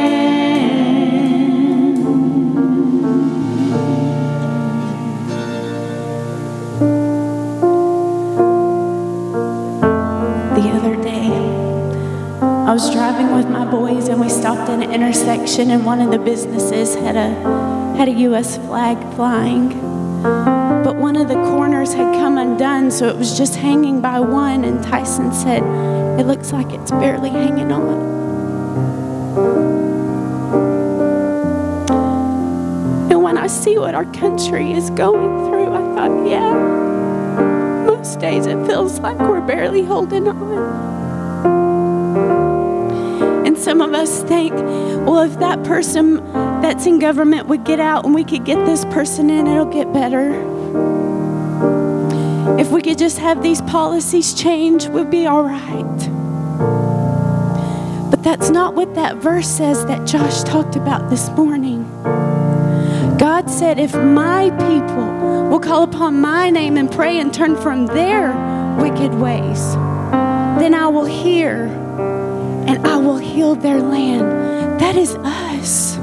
With 13.41 13.49
my 13.49 13.65
boys 13.65 14.07
and 14.07 14.21
we 14.21 14.29
stopped 14.29 14.69
at 14.69 14.83
an 14.83 14.91
intersection 14.91 15.71
and 15.71 15.83
one 15.83 15.99
of 15.99 16.11
the 16.11 16.19
businesses 16.19 16.93
had 16.93 17.15
a 17.15 17.29
had 17.97 18.07
a 18.07 18.11
US 18.29 18.57
flag 18.57 18.97
flying. 19.15 19.69
But 20.83 20.95
one 20.95 21.15
of 21.15 21.27
the 21.27 21.33
corners 21.33 21.91
had 21.91 22.13
come 22.19 22.37
undone, 22.37 22.91
so 22.91 23.07
it 23.07 23.17
was 23.17 23.35
just 23.35 23.55
hanging 23.55 23.99
by 23.99 24.19
one 24.19 24.63
and 24.63 24.83
Tyson 24.83 25.33
said, 25.33 25.63
"It 26.19 26.27
looks 26.27 26.53
like 26.53 26.71
it's 26.71 26.91
barely 26.91 27.31
hanging 27.31 27.71
on." 27.71 27.97
And 33.09 33.23
when 33.23 33.39
I 33.39 33.47
see 33.47 33.79
what 33.79 33.95
our 33.95 34.05
country 34.05 34.71
is 34.71 34.91
going 34.91 35.47
through, 35.47 35.73
I 35.73 35.81
thought, 35.95 36.27
yeah, 36.27 36.53
most 37.87 38.19
days 38.19 38.45
it 38.45 38.63
feels 38.67 38.99
like 38.99 39.17
we're 39.17 39.41
barely 39.41 39.83
holding 39.83 40.27
on. 40.27 40.90
Some 43.61 43.79
of 43.79 43.93
us 43.93 44.23
think, 44.23 44.53
well, 44.53 45.19
if 45.19 45.37
that 45.37 45.63
person 45.63 46.15
that's 46.63 46.87
in 46.87 46.97
government 46.97 47.45
would 47.45 47.63
get 47.63 47.79
out 47.79 48.05
and 48.05 48.15
we 48.15 48.23
could 48.23 48.43
get 48.43 48.65
this 48.65 48.85
person 48.85 49.29
in, 49.29 49.45
it'll 49.45 49.65
get 49.65 49.93
better. 49.93 50.31
If 52.59 52.71
we 52.71 52.81
could 52.81 52.97
just 52.97 53.19
have 53.19 53.43
these 53.43 53.61
policies 53.61 54.33
change, 54.33 54.87
we'll 54.87 55.05
be 55.05 55.27
all 55.27 55.43
right. 55.43 55.99
But 58.09 58.23
that's 58.23 58.49
not 58.49 58.73
what 58.73 58.95
that 58.95 59.17
verse 59.17 59.47
says 59.47 59.85
that 59.85 60.07
Josh 60.07 60.41
talked 60.41 60.75
about 60.75 61.11
this 61.11 61.29
morning. 61.29 61.83
God 63.19 63.47
said, 63.47 63.77
if 63.77 63.93
my 63.93 64.49
people 64.49 65.49
will 65.49 65.59
call 65.59 65.83
upon 65.83 66.19
my 66.19 66.49
name 66.49 66.77
and 66.77 66.91
pray 66.91 67.19
and 67.19 67.31
turn 67.31 67.55
from 67.55 67.85
their 67.85 68.33
wicked 68.81 69.13
ways, 69.13 69.75
then 70.57 70.73
I 70.73 70.87
will 70.87 71.05
hear 71.05 71.67
I 72.83 72.97
will 72.97 73.17
heal 73.17 73.55
their 73.55 73.81
land. 73.81 74.79
That 74.79 74.95
is 74.95 75.15
us. 75.15 75.97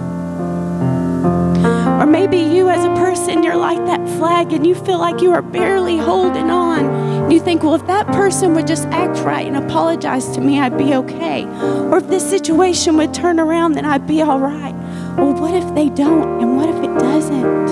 Or 1.99 2.07
maybe 2.07 2.39
you, 2.39 2.69
as 2.69 2.85
a 2.85 2.95
person, 2.95 3.43
you're 3.43 3.57
like 3.57 3.85
that 3.87 4.09
flag 4.19 4.53
and 4.53 4.67
you 4.67 4.75
feel 4.75 4.99
like 4.99 5.21
you 5.21 5.33
are 5.33 5.43
barely 5.43 5.97
holding 5.97 6.51
on. 6.51 7.31
You 7.31 7.41
think, 7.41 7.63
well, 7.63 7.75
if 7.75 7.87
that 7.89 8.07
person 8.07 8.55
would 8.55 8.67
just 8.67 8.87
act 8.87 9.19
right 9.25 9.47
and 9.47 9.57
apologize 9.57 10.29
to 10.31 10.41
me, 10.41 10.61
I'd 10.61 10.79
be 10.79 10.95
okay. 10.95 11.45
Or 11.45 11.99
if 11.99 12.07
this 12.09 12.29
situation 12.29 12.97
would 12.97 13.13
turn 13.13 13.41
around, 13.41 13.73
then 13.73 13.85
I'd 13.85 14.07
be 14.07 14.23
all 14.23 14.39
right. 14.39 14.75
Well, 15.17 15.35
what 15.35 15.55
if 15.55 15.75
they 15.75 15.89
don't? 15.89 16.41
And 16.41 16.57
what 16.57 16.69
if 16.69 16.77
it 16.77 16.99
doesn't? 16.99 17.67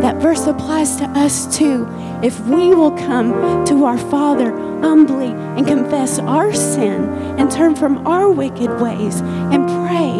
That 0.00 0.16
verse 0.16 0.46
applies 0.46 0.96
to 0.96 1.04
us 1.10 1.56
too. 1.56 1.86
If 2.24 2.40
we 2.40 2.74
will 2.74 2.92
come 2.92 3.66
to 3.66 3.84
our 3.84 3.98
Father 3.98 4.50
humbly 4.80 5.26
and 5.26 5.66
confess 5.66 6.18
our 6.18 6.54
sin 6.54 7.04
and 7.38 7.50
turn 7.50 7.76
from 7.76 8.06
our 8.06 8.30
wicked 8.30 8.80
ways 8.80 9.20
and 9.20 9.68
pray, 9.68 10.10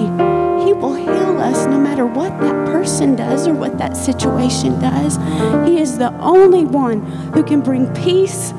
He 0.66 0.74
will 0.74 0.92
heal 0.92 1.40
us 1.40 1.64
no 1.64 1.80
matter 1.80 2.04
what 2.04 2.38
that 2.42 2.66
person 2.66 3.16
does 3.16 3.48
or 3.48 3.54
what 3.54 3.78
that 3.78 3.96
situation 3.96 4.78
does. 4.80 5.16
He 5.66 5.80
is 5.80 5.96
the 5.96 6.12
only 6.18 6.66
one 6.66 7.00
who 7.32 7.42
can 7.42 7.62
bring 7.62 7.90
peace 7.94 8.52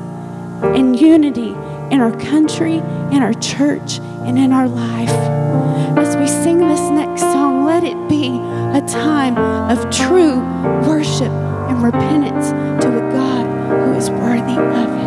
and 0.62 1.00
unity 1.00 1.50
in 1.94 2.00
our 2.00 2.18
country, 2.18 2.78
in 3.12 3.22
our 3.22 3.34
church, 3.34 4.00
and 4.26 4.36
in 4.36 4.50
our 4.52 4.66
life. 4.66 5.08
As 5.96 6.16
we 6.16 6.26
sing 6.26 6.58
this 6.58 6.80
next 6.90 7.20
song, 7.20 7.64
let 7.64 7.84
it 7.84 8.08
be 8.08 8.26
a 8.76 8.84
time 8.88 9.38
of 9.70 9.88
true 9.94 10.40
worship 10.84 11.45
and 11.68 11.82
repentance 11.82 12.50
to 12.82 12.88
a 12.88 13.12
God 13.12 13.46
who 13.86 13.94
is 13.94 14.10
worthy 14.10 14.56
of 14.56 15.00
it. 15.00 15.05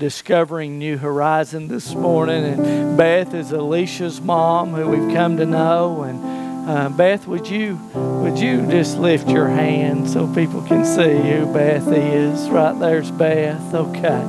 Discovering 0.00 0.78
New 0.78 0.96
Horizon 0.96 1.68
this 1.68 1.94
morning, 1.94 2.42
and 2.42 2.96
Beth 2.96 3.34
is 3.34 3.52
Alicia's 3.52 4.18
mom, 4.18 4.72
who 4.72 4.88
we've 4.88 5.14
come 5.14 5.36
to 5.36 5.44
know. 5.44 6.04
And 6.04 6.70
uh, 6.70 6.88
Beth, 6.88 7.26
would 7.26 7.46
you 7.46 7.78
would 7.94 8.38
you 8.38 8.66
just 8.70 8.96
lift 8.96 9.28
your 9.28 9.48
hand 9.48 10.08
so 10.08 10.26
people 10.32 10.62
can 10.62 10.86
see 10.86 11.18
who 11.18 11.52
Beth 11.52 11.86
is? 11.88 12.48
Right 12.48 12.72
there's 12.80 13.10
Beth. 13.10 13.74
Okay, 13.74 14.22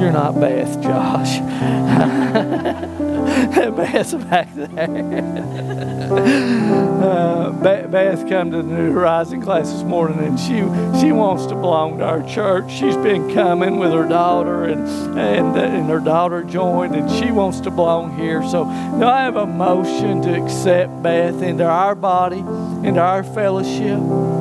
you're 0.00 0.10
not 0.10 0.40
Beth, 0.40 0.82
Josh. 0.82 1.38
Beth's 3.76 4.14
back 4.14 4.48
there. 4.54 6.86
Uh, 7.10 7.50
Beth 7.50 8.28
come 8.28 8.52
to 8.52 8.58
the 8.58 8.62
New 8.62 8.92
Horizon 8.92 9.42
class 9.42 9.72
this 9.72 9.82
morning, 9.82 10.20
and 10.20 10.38
she 10.38 10.60
she 11.00 11.10
wants 11.10 11.46
to 11.46 11.56
belong 11.56 11.98
to 11.98 12.04
our 12.04 12.22
church. 12.22 12.70
She's 12.70 12.96
been 12.96 13.34
coming 13.34 13.78
with 13.78 13.92
her 13.92 14.08
daughter, 14.08 14.64
and 14.64 14.86
and 15.18 15.56
uh, 15.56 15.60
and 15.60 15.90
her 15.90 15.98
daughter 15.98 16.44
joined, 16.44 16.94
and 16.94 17.10
she 17.10 17.32
wants 17.32 17.58
to 17.60 17.70
belong 17.70 18.16
here. 18.16 18.42
So 18.48 18.64
do 18.64 19.04
I 19.04 19.22
have 19.22 19.34
a 19.34 19.46
motion 19.46 20.22
to 20.22 20.40
accept 20.40 21.02
Beth 21.02 21.42
into 21.42 21.64
our 21.64 21.96
body, 21.96 22.38
into 22.38 23.00
our 23.00 23.24
fellowship? 23.24 24.39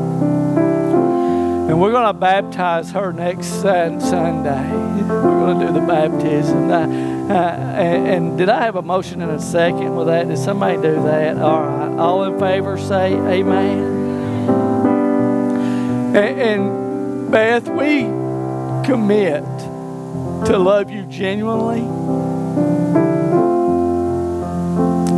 And 1.70 1.80
we're 1.80 1.92
going 1.92 2.08
to 2.08 2.20
baptize 2.20 2.90
her 2.94 3.14
next 3.14 3.46
Sun- 3.62 4.02
Sunday. 4.02 4.72
We're 5.04 5.22
going 5.22 5.60
to 5.60 5.68
do 5.68 5.74
the 5.74 5.86
baptism. 5.86 6.72
Uh, 6.72 6.88
and, 7.30 8.08
and 8.08 8.38
did 8.40 8.50
I 8.50 8.64
have 8.64 8.76
a 8.76 8.82
motion 8.82 9.22
in 9.22 9.30
a 9.30 9.40
second 9.40 9.96
with 9.96 10.08
that? 10.08 10.28
Did 10.28 10.40
somebody 10.40 10.78
do 10.78 10.96
that? 11.04 11.38
All 11.38 11.62
right. 11.62 11.96
All 12.00 12.24
in 12.24 12.40
favor 12.40 12.76
say 12.80 13.14
amen. 13.14 14.00
And, 16.16 16.42
and 16.42 17.32
Beth, 17.32 17.68
we 17.68 18.00
commit 18.84 19.44
to 20.48 20.58
love 20.58 20.90
you 20.90 21.04
genuinely, 21.04 21.82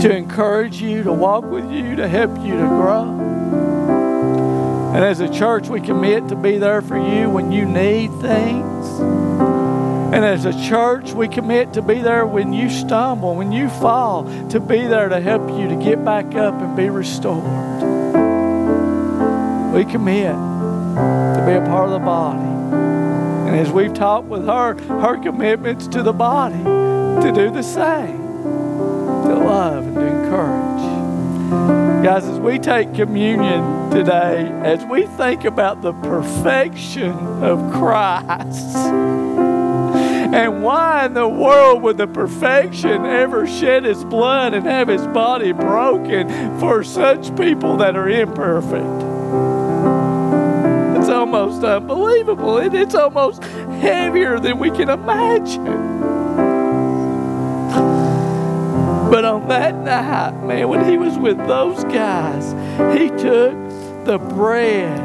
to 0.01 0.13
encourage 0.13 0.81
you, 0.81 1.03
to 1.03 1.13
walk 1.13 1.45
with 1.45 1.71
you, 1.71 1.95
to 1.95 2.09
help 2.09 2.37
you 2.39 2.57
to 2.57 2.67
grow. 2.67 3.20
And 4.93 5.05
as 5.05 5.21
a 5.21 5.33
church, 5.33 5.69
we 5.69 5.79
commit 5.79 6.27
to 6.27 6.35
be 6.35 6.57
there 6.57 6.81
for 6.81 6.97
you 6.97 7.29
when 7.29 7.53
you 7.53 7.65
need 7.65 8.11
things. 8.19 8.99
And 10.13 10.25
as 10.25 10.43
a 10.43 10.51
church, 10.67 11.13
we 11.13 11.29
commit 11.29 11.71
to 11.73 11.81
be 11.81 12.01
there 12.01 12.25
when 12.25 12.51
you 12.51 12.69
stumble, 12.69 13.35
when 13.35 13.53
you 13.53 13.69
fall, 13.69 14.25
to 14.49 14.59
be 14.59 14.85
there 14.85 15.07
to 15.07 15.21
help 15.21 15.49
you 15.49 15.69
to 15.69 15.75
get 15.77 16.03
back 16.03 16.35
up 16.35 16.53
and 16.55 16.75
be 16.75 16.89
restored. 16.89 17.41
We 19.73 19.85
commit 19.85 20.35
to 20.35 21.43
be 21.47 21.53
a 21.53 21.63
part 21.65 21.87
of 21.87 21.91
the 21.91 22.05
body. 22.05 22.43
And 23.47 23.55
as 23.55 23.71
we've 23.71 23.93
talked 23.93 24.27
with 24.27 24.45
her, 24.45 24.73
her 24.73 25.23
commitments 25.23 25.87
to 25.87 26.03
the 26.03 26.11
body 26.11 26.61
to 26.61 27.31
do 27.33 27.49
the 27.49 27.63
same, 27.63 28.17
to 28.17 29.35
love. 29.35 29.90
Guys, 32.03 32.25
as 32.25 32.39
we 32.39 32.57
take 32.57 32.95
communion 32.95 33.91
today, 33.91 34.49
as 34.63 34.83
we 34.85 35.05
think 35.05 35.45
about 35.45 35.83
the 35.83 35.93
perfection 35.93 37.11
of 37.43 37.71
Christ, 37.71 38.75
and 40.33 40.63
why 40.63 41.05
in 41.05 41.13
the 41.13 41.27
world 41.27 41.83
would 41.83 41.99
the 41.99 42.07
perfection 42.07 43.05
ever 43.05 43.45
shed 43.45 43.83
his 43.83 44.03
blood 44.03 44.55
and 44.55 44.65
have 44.65 44.87
his 44.87 45.05
body 45.07 45.51
broken 45.51 46.27
for 46.59 46.83
such 46.83 47.35
people 47.37 47.77
that 47.77 47.95
are 47.95 48.09
imperfect? 48.09 49.03
It's 50.97 51.09
almost 51.09 51.63
unbelievable. 51.63 52.57
and 52.57 52.73
It's 52.73 52.95
almost 52.95 53.43
heavier 53.43 54.39
than 54.39 54.57
we 54.57 54.71
can 54.71 54.89
imagine. 54.89 56.00
But 59.11 59.25
on 59.25 59.49
that 59.49 59.75
night, 59.75 60.41
man, 60.45 60.69
when 60.69 60.89
he 60.89 60.97
was 60.97 61.17
with 61.17 61.37
those 61.45 61.83
guys, 61.83 62.53
he 62.97 63.09
took 63.09 63.53
the 64.05 64.17
bread 64.17 64.97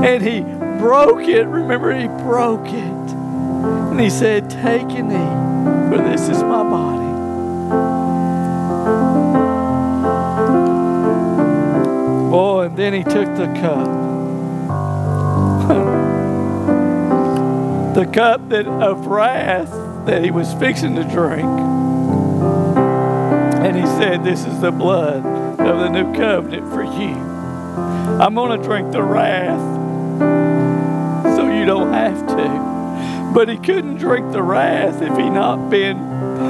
and 0.00 0.22
he 0.22 0.42
broke 0.78 1.26
it. 1.26 1.48
Remember, 1.48 1.92
he 1.92 2.06
broke 2.06 2.68
it. 2.68 3.10
And 3.90 3.98
he 3.98 4.08
said, 4.08 4.48
Take 4.48 4.90
and 4.90 5.10
eat, 5.10 5.90
for 5.90 5.98
this 6.04 6.28
is 6.28 6.40
my 6.44 6.62
body. 6.62 7.08
Boy, 12.30 12.66
and 12.66 12.76
then 12.76 12.92
he 12.92 13.02
took 13.02 13.26
the 13.34 13.46
cup. 13.60 13.88
the 17.96 18.06
cup 18.06 18.48
that 18.50 18.68
of 18.68 19.08
wrath 19.08 19.72
that 20.06 20.22
he 20.22 20.30
was 20.30 20.54
fixing 20.54 20.94
to 20.94 21.02
drink. 21.02 21.87
And 23.58 23.76
he 23.76 23.84
said, 23.86 24.22
This 24.24 24.44
is 24.46 24.60
the 24.60 24.70
blood 24.70 25.26
of 25.26 25.78
the 25.78 25.88
new 25.88 26.14
covenant 26.14 26.72
for 26.72 26.84
you. 26.84 27.14
I'm 28.20 28.34
going 28.34 28.58
to 28.58 28.64
drink 28.64 28.92
the 28.92 29.02
wrath 29.02 29.60
so 31.36 31.52
you 31.52 31.64
don't 31.64 31.92
have 31.92 32.26
to. 32.28 33.32
But 33.34 33.48
he 33.48 33.56
couldn't 33.56 33.96
drink 33.96 34.32
the 34.32 34.42
wrath 34.42 35.02
if 35.02 35.16
he 35.16 35.28
not 35.28 35.70
been 35.70 35.98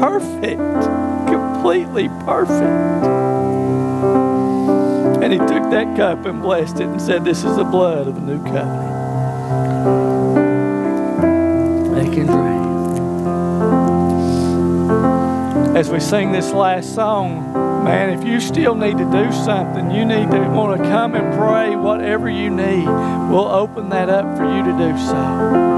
perfect, 0.00 0.60
completely 1.28 2.08
perfect. 2.24 3.06
And 5.22 5.32
he 5.32 5.38
took 5.38 5.70
that 5.70 5.96
cup 5.96 6.26
and 6.26 6.40
blessed 6.40 6.80
it 6.80 6.88
and 6.88 7.00
said, 7.00 7.24
This 7.24 7.44
is 7.44 7.56
the 7.56 7.64
blood 7.64 8.06
of 8.06 8.14
the 8.14 8.20
new 8.20 8.42
covenant. 8.44 8.96
They 11.94 12.14
can 12.14 12.26
drink. 12.26 12.47
As 15.78 15.88
we 15.90 16.00
sing 16.00 16.32
this 16.32 16.50
last 16.50 16.92
song, 16.92 17.52
man, 17.84 18.10
if 18.10 18.26
you 18.26 18.40
still 18.40 18.74
need 18.74 18.98
to 18.98 19.04
do 19.12 19.30
something, 19.30 19.92
you 19.92 20.04
need 20.04 20.28
to 20.32 20.40
want 20.50 20.76
to 20.76 20.88
come 20.88 21.14
and 21.14 21.38
pray, 21.38 21.76
whatever 21.76 22.28
you 22.28 22.50
need, 22.50 22.84
we'll 22.84 23.46
open 23.46 23.88
that 23.90 24.10
up 24.10 24.36
for 24.36 24.42
you 24.42 24.64
to 24.64 24.72
do 24.72 24.98
so. 24.98 25.77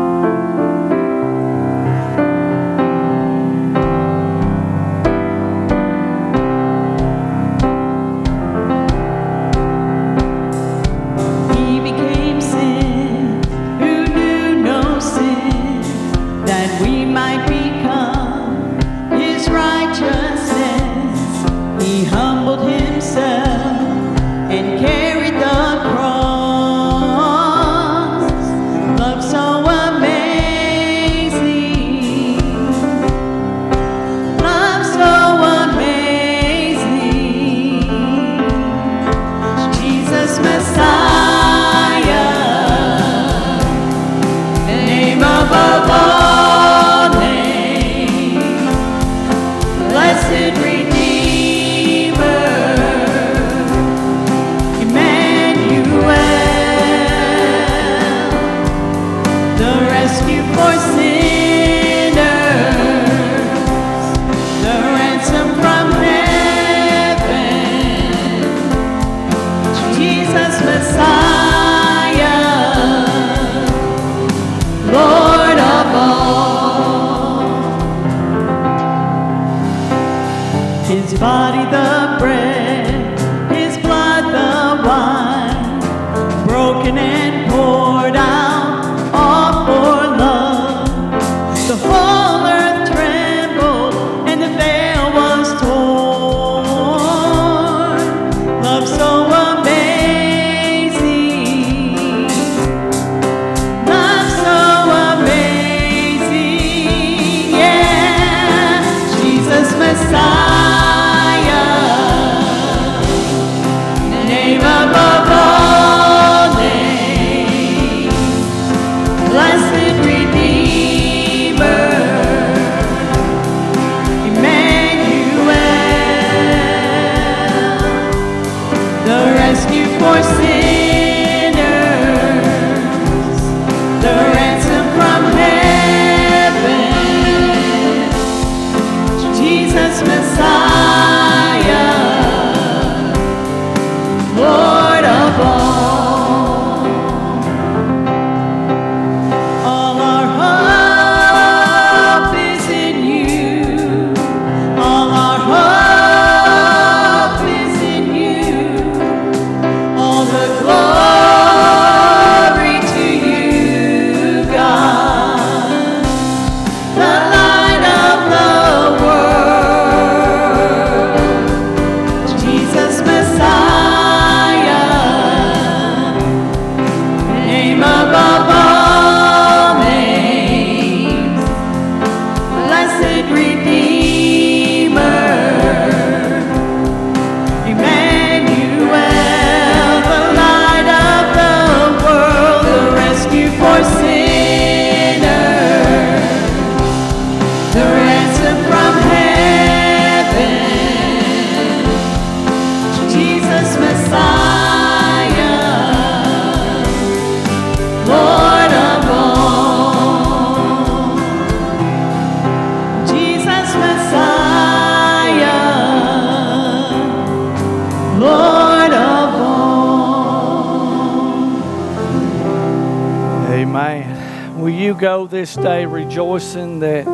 This 225.41 225.55
day 225.55 225.87
rejoicing 225.87 226.81
that 226.81 227.07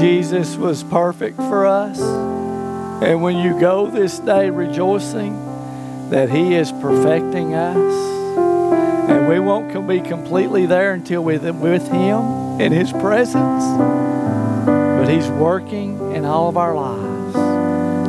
Jesus 0.00 0.56
was 0.56 0.82
perfect 0.82 1.36
for 1.36 1.66
us? 1.66 2.00
And 3.02 3.22
when 3.22 3.36
you 3.36 3.60
go 3.60 3.86
this 3.86 4.18
day 4.18 4.48
rejoicing 4.48 5.34
that 6.08 6.30
He 6.30 6.54
is 6.54 6.72
perfecting 6.72 7.52
us? 7.52 7.76
And 9.10 9.28
we 9.28 9.40
won't 9.40 9.86
be 9.86 10.00
completely 10.00 10.64
there 10.64 10.94
until 10.94 11.22
we're 11.22 11.52
with 11.52 11.86
Him 11.88 12.58
in 12.58 12.72
His 12.72 12.90
presence. 12.92 13.64
But 14.64 15.06
He's 15.08 15.28
working 15.28 16.14
in 16.14 16.24
all 16.24 16.48
of 16.48 16.56
our 16.56 16.74
lives. 16.74 17.36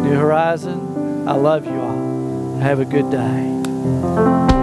New 0.06 0.16
Horizon, 0.16 1.28
I 1.28 1.34
love 1.34 1.66
you 1.66 1.74
all. 1.74 2.60
Have 2.60 2.80
a 2.80 2.86
good 2.86 3.12
day. 3.12 4.63